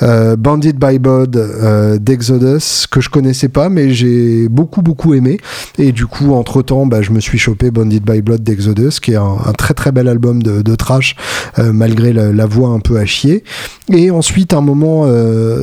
Bandit 0.00 0.72
by 0.72 0.98
Bod 0.98 1.98
d'Exodus, 2.00 2.86
que 2.90 3.02
je 3.02 3.10
connaissais 3.10 3.48
pas, 3.48 3.68
mais 3.68 3.92
j'ai 3.92 4.48
beaucoup 4.48 4.80
beaucoup 4.80 5.12
aimé. 5.12 5.38
Et 5.76 5.92
du 5.92 6.06
coup, 6.06 6.32
entre 6.32 6.62
temps, 6.62 6.86
bah, 6.86 7.02
je 7.02 7.10
me 7.10 7.20
suis 7.20 7.36
chopé 7.36 7.70
Bandit 7.70 8.00
by 8.00 8.22
Blood 8.22 8.42
d'Exodus, 8.42 9.00
qui 9.02 9.12
est 9.12 9.16
un, 9.16 9.52
très 9.58 9.74
très 9.74 9.92
bel 9.92 10.08
album 10.08 10.42
de, 10.42 10.74
trash, 10.76 11.14
malgré 11.58 12.14
la, 12.14 12.46
voix 12.46 12.70
un 12.70 12.80
peu 12.80 12.96
à 12.96 13.04
chier. 13.04 13.44
Et 13.92 14.10
ensuite, 14.10 14.54
un 14.54 14.62
moment 14.62 15.06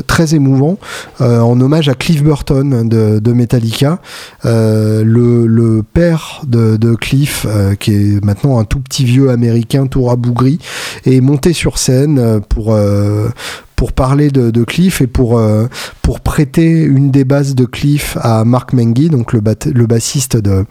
très 0.05 0.35
émouvant, 0.35 0.77
en 1.19 1.59
hommage 1.59 1.89
à 1.89 1.95
Cliff 1.95 2.23
Burton 2.23 2.87
de, 2.87 3.33
Metallica, 3.33 3.99
le, 4.43 5.81
père 5.81 6.43
de, 6.47 6.77
de 6.77 6.93
Cliff, 6.93 7.47
qui 7.79 7.93
est 7.93 8.23
maintenant 8.23 8.59
un 8.59 8.63
tout 8.63 8.79
petit 8.79 9.05
vieux 9.05 9.31
américain 9.31 9.87
tout 9.87 10.03
rabougri, 10.03 10.59
est 11.05 11.21
monté 11.21 11.53
sur 11.53 11.79
scène 11.79 12.19
euh, 12.19 12.39
euh, 12.71 13.29
pour 13.75 13.93
parler 13.93 14.29
de, 14.29 14.63
Cliff 14.63 15.01
et 15.01 15.07
pour, 15.07 15.37
euh, 15.37 15.67
pour 16.01 16.21
prêter 16.21 16.81
une 16.81 17.11
des 17.11 17.23
basses 17.23 17.55
de 17.55 17.65
Cliff 17.65 18.17
à 18.21 18.45
Mark 18.45 18.73
Mengi, 18.73 19.09
donc 19.09 19.33
le, 19.33 19.41
le 19.73 19.85
bassiste 19.85 20.37
de, 20.37 20.65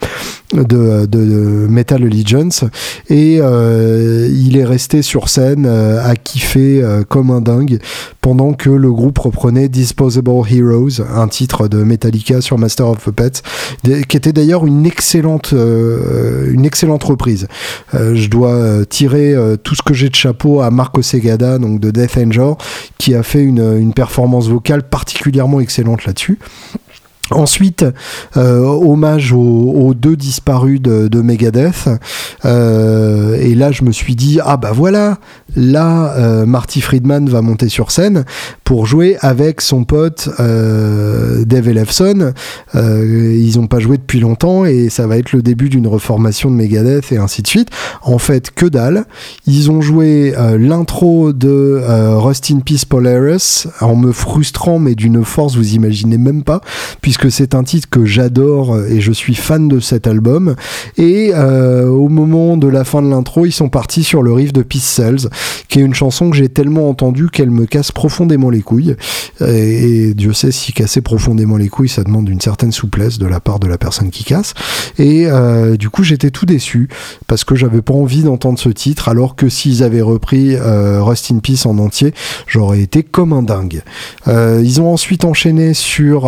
de, 0.53 1.05
de, 1.05 1.67
Metal 1.69 2.03
Allegiance. 2.03 2.63
Et 3.09 3.37
euh, 3.39 4.27
il 4.31 4.57
est 4.57 4.65
resté 4.65 5.01
sur 5.01 5.29
scène 5.29 5.65
euh, 5.67 6.03
à 6.03 6.15
kiffer 6.15 6.83
comme 7.07 7.31
un 7.31 7.41
dingue 7.41 7.79
pendant 8.21 8.53
que 8.53 8.69
le 8.69 8.91
groupe 8.91 9.19
reprenait 9.19 9.69
Disposable 9.69 10.41
Heroes, 10.49 11.01
un 11.15 11.27
titre 11.27 11.67
de 11.67 11.83
Metallica 11.83 12.41
sur 12.41 12.57
Master 12.57 12.89
of 12.89 12.99
Puppets, 13.03 13.41
qui 14.07 14.17
était 14.17 14.33
d'ailleurs 14.33 14.65
une 14.65 14.85
excellente, 14.85 15.53
une 15.53 16.65
excellente 16.65 17.03
reprise. 17.03 17.47
je 17.93 18.27
dois 18.27 18.85
tirer 18.89 19.35
tout 19.63 19.75
ce 19.75 19.83
que 19.83 19.93
j'ai 19.93 20.09
de 20.09 20.15
chapeau 20.15 20.61
à 20.61 20.71
Marco 20.71 21.01
Segada, 21.03 21.59
donc 21.59 21.79
de 21.79 21.91
Death 21.91 22.17
Angel, 22.17 22.55
qui 22.97 23.15
a 23.15 23.23
fait 23.23 23.43
une, 23.43 23.93
performance 23.93 24.47
vocale 24.47 24.83
particulièrement 24.83 25.59
excellente 25.59 26.05
là-dessus. 26.05 26.39
Ensuite, 27.31 27.83
euh, 28.37 28.59
hommage 28.59 29.33
aux, 29.33 29.93
deux 29.95 30.15
disparus 30.15 30.79
de, 30.79 31.21
Megadeth. 31.21 31.89
Euh, 32.45 33.35
et 33.39 33.55
là, 33.55 33.71
je 33.71 33.83
me 33.83 33.91
suis 33.91 34.15
dit, 34.15 34.39
ah 34.43 34.57
bah 34.57 34.71
voilà, 34.73 35.17
là, 35.55 36.13
euh, 36.17 36.45
Marty 36.45 36.81
Friedman 36.81 37.27
va 37.27 37.41
monter 37.41 37.67
sur 37.67 37.89
scène 37.89 38.25
pour 38.63 38.85
jouer 38.85 39.17
avec 39.21 39.61
son 39.61 39.85
pote 39.85 40.29
Dave 40.37 41.67
Ellefson. 41.67 42.33
ils 42.75 43.53
n'ont 43.55 43.67
pas 43.67 43.79
joué 43.79 43.97
depuis 43.97 44.19
longtemps 44.19 44.65
et 44.65 44.89
ça 44.89 45.07
va 45.07 45.17
être 45.17 45.31
le 45.31 45.41
début 45.41 45.69
d'une 45.69 45.87
reformation 45.87 46.51
de 46.51 46.55
Megadeth 46.55 47.11
et 47.11 47.17
ainsi 47.17 47.41
de 47.41 47.47
suite. 47.47 47.69
En 48.03 48.19
fait, 48.19 48.51
que 48.51 48.67
dalle. 48.67 49.05
Ils 49.47 49.71
ont 49.71 49.81
joué 49.81 50.33
l'intro 50.59 51.33
de 51.33 51.81
Rust 52.17 52.51
in 52.51 52.59
Peace 52.59 52.85
Polaris 52.87 53.67
en 53.81 53.95
me 53.95 54.11
frustrant, 54.11 54.77
mais 54.77 54.93
d'une 54.93 55.23
force, 55.23 55.55
vous 55.55 55.73
imaginez 55.73 56.17
même 56.17 56.43
pas, 56.43 56.61
c'est 57.29 57.55
un 57.55 57.63
titre 57.63 57.89
que 57.89 58.05
j'adore 58.05 58.79
et 58.87 59.01
je 59.01 59.11
suis 59.11 59.35
fan 59.35 59.67
de 59.67 59.79
cet 59.79 60.07
album. 60.07 60.55
Et 60.97 61.31
euh, 61.33 61.87
au 61.87 62.09
moment 62.09 62.57
de 62.57 62.67
la 62.67 62.83
fin 62.83 63.01
de 63.01 63.09
l'intro, 63.09 63.45
ils 63.45 63.51
sont 63.51 63.69
partis 63.69 64.03
sur 64.03 64.23
le 64.23 64.33
riff 64.33 64.53
de 64.53 64.61
Peace 64.61 64.79
Cells, 64.81 65.29
qui 65.67 65.79
est 65.79 65.83
une 65.83 65.93
chanson 65.93 66.29
que 66.29 66.37
j'ai 66.37 66.49
tellement 66.49 66.89
entendue 66.89 67.29
qu'elle 67.29 67.51
me 67.51 67.65
casse 67.65 67.91
profondément 67.91 68.49
les 68.49 68.61
couilles. 68.61 68.95
Et, 69.41 70.13
Dieu 70.13 70.33
sait 70.33 70.51
si 70.51 70.73
casser 70.73 71.01
profondément 71.01 71.57
les 71.57 71.69
couilles, 71.69 71.89
ça 71.89 72.03
demande 72.03 72.29
une 72.29 72.41
certaine 72.41 72.71
souplesse 72.71 73.17
de 73.17 73.25
la 73.25 73.39
part 73.39 73.59
de 73.59 73.67
la 73.67 73.77
personne 73.77 74.09
qui 74.09 74.23
casse. 74.23 74.53
Et 74.97 75.25
euh, 75.27 75.77
du 75.77 75.89
coup, 75.89 76.03
j'étais 76.03 76.31
tout 76.31 76.45
déçu 76.45 76.89
parce 77.27 77.43
que 77.43 77.55
j'avais 77.55 77.81
pas 77.81 77.93
envie 77.93 78.23
d'entendre 78.23 78.59
ce 78.59 78.69
titre, 78.69 79.09
alors 79.09 79.35
que 79.35 79.49
s'ils 79.49 79.83
avaient 79.83 80.01
repris 80.01 80.55
euh, 80.55 81.01
Rust 81.01 81.31
in 81.31 81.39
Peace 81.39 81.65
en 81.65 81.77
entier, 81.79 82.13
j'aurais 82.47 82.81
été 82.81 83.03
comme 83.03 83.33
un 83.33 83.43
dingue. 83.43 83.81
ils 84.27 84.81
ont 84.81 84.91
ensuite 84.91 85.25
enchaîné 85.25 85.73
sur 85.73 86.25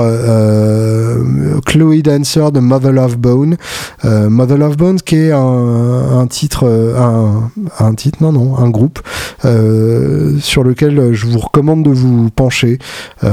Chloe 1.65 2.01
Dancer 2.01 2.51
de 2.51 2.59
Mother 2.59 2.91
Love 2.91 3.17
Bone. 3.17 3.57
Euh, 4.05 4.29
Mother 4.29 4.57
Love 4.57 4.77
Bone 4.77 4.99
qui 5.01 5.15
est 5.15 5.31
un, 5.31 6.27
titre, 6.29 6.65
euh, 6.67 6.95
un, 7.79 7.93
titre, 7.93 8.19
non, 8.21 8.31
non, 8.31 8.57
un 8.57 8.69
groupe 8.69 8.99
sur 10.39 10.63
lequel 10.63 11.13
je 11.13 11.25
vous 11.25 11.39
recommande 11.39 11.83
de 11.83 11.89
vous 11.89 12.29
pencher. 12.29 12.79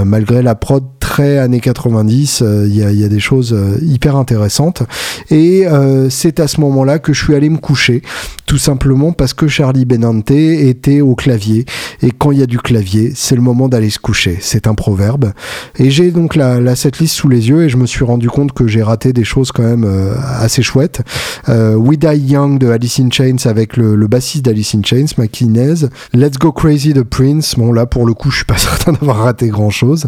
malgré 0.05 0.43
la 0.43 0.55
prod 0.55 0.85
très 1.01 1.39
années 1.39 1.61
90, 1.61 2.43
il 2.67 2.73
y, 2.73 2.79
y, 2.79 3.05
a 3.05 3.09
des 3.09 3.21
choses 3.21 3.57
hyper 3.83 4.17
intéressantes. 4.17 4.83
Et 5.31 5.67
c'est 6.11 6.41
à 6.41 6.49
ce 6.49 6.61
moment-là 6.61 6.99
que 6.99 7.13
je 7.13 7.23
suis 7.23 7.35
allé 7.35 7.49
me 7.49 7.59
coucher, 7.59 8.03
tout 8.47 8.59
simplement 8.59 9.13
parce 9.13 9.35
que 9.35 9.49
Charlie 9.49 9.85
Benante 9.85 10.31
était 10.31 11.01
au 11.01 11.15
clavier. 11.15 11.65
Et 12.03 12.11
quand 12.11 12.33
il 12.33 12.39
y 12.39 12.43
a 12.43 12.47
du 12.47 12.59
clavier, 12.59 13.13
c'est 13.15 13.35
le 13.35 13.43
moment 13.43 13.69
d'aller 13.69 13.91
se 13.91 13.99
coucher. 13.99 14.39
C'est 14.41 14.67
un 14.67 14.75
proverbe. 14.75 15.33
Et 15.79 15.91
j'ai 15.91 16.11
donc 16.11 16.35
la, 16.35 16.61
la 16.61 16.77
setlist 16.77 17.15
sous 17.15 17.29
les 17.29 17.34
yeux 17.39 17.65
et 17.65 17.69
je 17.69 17.77
me 17.77 17.87
suis 17.87 18.05
rendu 18.05 18.29
compte 18.29 18.53
que 18.53 18.67
j'ai 18.67 18.83
raté 18.83 19.13
des 19.13 19.25
choses 19.25 19.53
quand 19.53 19.63
même 19.63 19.85
euh, 19.85 20.15
assez 20.39 20.63
chouettes. 20.63 21.03
Euh, 21.49 21.75
We 21.75 21.99
Die 21.99 22.33
Young 22.33 22.59
de 22.59 22.69
Alice 22.69 23.01
in 23.01 23.11
Chains 23.11 23.37
avec 23.45 23.77
le, 23.77 24.07
bassiste 24.07 24.45
d'Alice 24.45 24.75
in 24.75 24.83
Chains, 24.83 25.07
McInnes. 25.19 25.89
Let's 26.13 26.39
Go 26.39 26.53
Crazy 26.53 26.93
de 26.93 27.03
Prince. 27.03 27.55
Bon 27.57 27.73
là 27.73 27.87
pour 27.87 28.07
le 28.07 28.15
coup 28.15 28.31
je 28.31 28.37
suis 28.37 28.45
pas 28.45 28.57
certain 28.59 28.93
d'avoir 28.93 29.19
raté 29.19 29.49
grand 29.49 29.71
chose. 29.71 30.07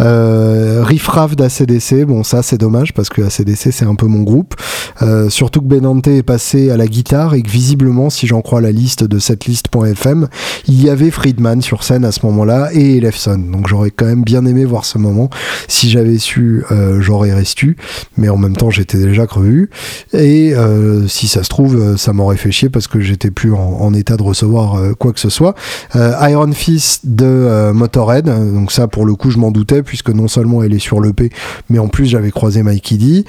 Euh, 0.00 0.82
Riff 0.84 1.06
Raff 1.08 1.36
d'ACDC. 1.36 2.04
Bon 2.04 2.22
ça 2.22 2.42
c'est 2.42 2.58
dommage 2.58 2.92
parce 2.94 3.08
que 3.08 3.22
ACDC 3.22 3.72
c'est 3.72 3.84
un 3.84 3.94
peu 3.94 4.06
mon 4.06 4.22
groupe. 4.22 4.54
Euh, 5.02 5.28
surtout 5.30 5.60
que 5.60 5.66
Benante 5.66 6.08
est 6.08 6.22
passé 6.22 6.70
à 6.70 6.76
la 6.76 6.86
guitare 6.86 7.34
et 7.34 7.42
que 7.42 7.50
visiblement 7.50 8.10
si 8.10 8.26
j'en 8.26 8.42
crois 8.42 8.60
la 8.60 8.72
liste 8.72 9.04
de 9.04 9.18
cette 9.18 9.46
liste.fm 9.46 10.28
il 10.66 10.82
y 10.82 10.90
avait 10.90 11.10
Friedman 11.10 11.62
sur 11.62 11.84
scène 11.84 12.04
à 12.04 12.12
ce 12.12 12.24
moment-là 12.26 12.70
et 12.72 12.96
Elefson. 12.96 13.38
Donc 13.38 13.68
j'aurais 13.68 13.90
quand 13.90 14.06
même 14.06 14.22
bien 14.22 14.44
aimé 14.46 14.64
voir 14.64 14.84
ce 14.84 14.98
moment 14.98 15.30
si 15.66 15.90
j'avais 15.90 16.18
su 16.18 16.64
euh, 16.70 17.00
j'aurais 17.00 17.32
restu, 17.32 17.76
mais 18.16 18.28
en 18.28 18.36
même 18.36 18.56
temps 18.56 18.70
j'étais 18.70 18.98
déjà 18.98 19.26
crevu. 19.26 19.70
Et 20.12 20.54
euh, 20.54 21.06
si 21.08 21.28
ça 21.28 21.42
se 21.42 21.48
trouve, 21.48 21.76
euh, 21.76 21.96
ça 21.96 22.12
m'aurait 22.12 22.36
fait 22.36 22.50
chier 22.50 22.68
parce 22.68 22.86
que 22.86 23.00
j'étais 23.00 23.30
plus 23.30 23.52
en, 23.52 23.92
état 23.94 24.16
de 24.16 24.22
recevoir 24.22 24.78
quoi 24.98 25.12
que 25.12 25.20
ce 25.20 25.30
soit. 25.30 25.54
Iron 25.94 26.52
Fist 26.52 27.06
de 27.06 27.72
Motorhead, 27.72 28.26
donc 28.26 28.70
ça 28.70 28.86
pour 28.86 29.06
le 29.06 29.14
coup 29.14 29.30
je 29.30 29.38
m'en 29.38 29.50
doutais 29.50 29.82
puisque 29.82 30.10
non 30.10 30.28
seulement 30.28 30.62
elle 30.62 30.74
est 30.74 30.78
sur 30.78 31.00
l'EP, 31.00 31.30
mais 31.70 31.78
en 31.78 31.88
plus 31.88 32.04
j'avais 32.04 32.30
croisé 32.30 32.62
Mikey 32.62 32.96
D. 32.96 33.24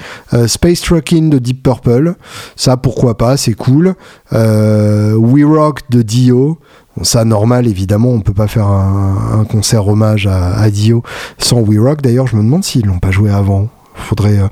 Space 0.47 0.81
Trucking 0.81 1.29
de 1.29 1.39
Deep 1.39 1.63
Purple, 1.63 2.15
ça 2.57 2.75
pourquoi 2.75 3.17
pas, 3.17 3.37
c'est 3.37 3.53
cool. 3.53 3.95
We 4.31 5.45
Rock 5.45 5.79
de 5.89 6.01
Dio. 6.01 6.59
Ça 7.03 7.25
normal 7.25 7.67
évidemment 7.67 8.09
on 8.09 8.21
peut 8.21 8.33
pas 8.33 8.47
faire 8.47 8.67
un, 8.67 9.45
concert 9.49 9.87
hommage 9.87 10.27
à, 10.27 10.55
à 10.55 10.69
Dio 10.69 11.03
sans 11.37 11.59
We 11.59 11.79
Rock. 11.79 12.01
D'ailleurs 12.01 12.27
je 12.27 12.35
me 12.35 12.43
demande 12.43 12.63
s'ils 12.63 12.85
l'ont 12.85 12.99
pas 12.99 13.11
joué 13.11 13.31
avant. 13.31 13.67
Faudrait, 13.99 14.39
euh, 14.39 14.47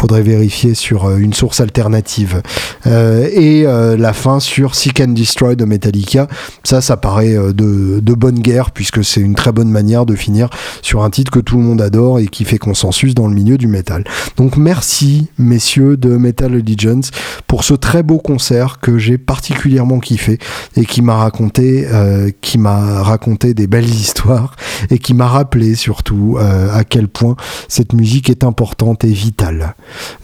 faudrait 0.00 0.22
vérifier 0.22 0.74
sur 0.74 1.04
euh, 1.04 1.18
une 1.18 1.34
source 1.34 1.60
alternative. 1.60 2.40
Euh, 2.86 3.28
et 3.32 3.64
la 3.98 4.12
fin 4.12 4.40
sur 4.40 4.74
Seek 4.74 5.00
and 5.00 5.08
Destroy 5.08 5.54
de 5.56 5.64
Metallica, 5.64 6.26
ça, 6.64 6.80
ça 6.80 6.96
paraît 6.96 7.34
de, 7.34 8.00
de 8.00 8.14
bonne 8.14 8.38
guerre 8.38 8.70
puisque 8.70 9.04
c'est 9.04 9.20
une 9.20 9.34
très 9.34 9.52
bonne 9.52 9.70
manière 9.70 10.06
de 10.06 10.14
finir 10.14 10.48
sur 10.82 11.02
un 11.02 11.10
titre 11.10 11.30
que 11.30 11.38
tout 11.38 11.56
le 11.56 11.62
monde 11.62 11.82
adore 11.82 12.18
et 12.18 12.26
qui 12.26 12.44
fait 12.44 12.58
consensus 12.58 13.14
dans 13.14 13.28
le 13.28 13.34
milieu 13.34 13.58
du 13.58 13.66
métal. 13.66 14.04
Donc 14.36 14.56
merci 14.56 15.28
messieurs 15.38 15.96
de 15.96 16.16
Metal 16.16 16.54
Allegiance 16.54 17.10
pour 17.46 17.64
ce 17.64 17.74
très 17.74 18.02
beau 18.02 18.18
concert 18.18 18.78
que 18.80 18.98
j'ai 18.98 19.18
particulièrement 19.18 19.98
kiffé 19.98 20.38
et 20.76 20.84
qui 20.84 21.02
m'a 21.02 21.16
raconté, 21.16 21.86
qui 22.40 22.58
m'a 22.58 23.02
raconté 23.02 23.54
des 23.54 23.66
belles 23.66 23.84
histoires 23.88 24.56
et 24.90 24.98
qui 24.98 25.14
m'a 25.14 25.28
rappelé 25.28 25.74
surtout 25.74 26.38
à 26.38 26.84
quel 26.84 27.08
point 27.08 27.36
cette 27.68 27.92
musique 27.92 28.30
est 28.30 28.44
importante 28.44 29.04
et 29.04 29.12
vitale. 29.12 29.74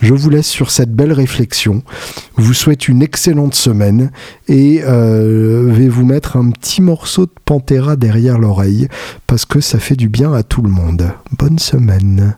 Je 0.00 0.14
vous 0.14 0.30
laisse 0.30 0.46
sur 0.46 0.70
cette 0.70 0.92
belle 0.92 1.12
réflexion. 1.12 1.82
Vous 2.36 2.54
souhaite 2.54 2.88
une 2.88 3.02
excellente 3.02 3.54
semaine 3.54 4.10
et 4.48 4.82
euh, 4.84 5.70
vais 5.72 5.88
vous 5.88 6.04
mettre 6.04 6.36
un 6.36 6.50
petit 6.50 6.82
morceau 6.82 7.26
de 7.26 7.32
Pantera 7.44 7.96
derrière 7.96 8.38
l'oreille 8.38 8.88
parce 9.26 9.44
que 9.44 9.60
ça 9.60 9.78
fait 9.78 9.96
du 9.96 10.08
bien 10.08 10.32
à 10.32 10.42
tout 10.42 10.62
le 10.62 10.70
monde. 10.70 11.10
Bonne 11.38 11.58
semaine. 11.58 12.36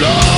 love. 0.00 0.29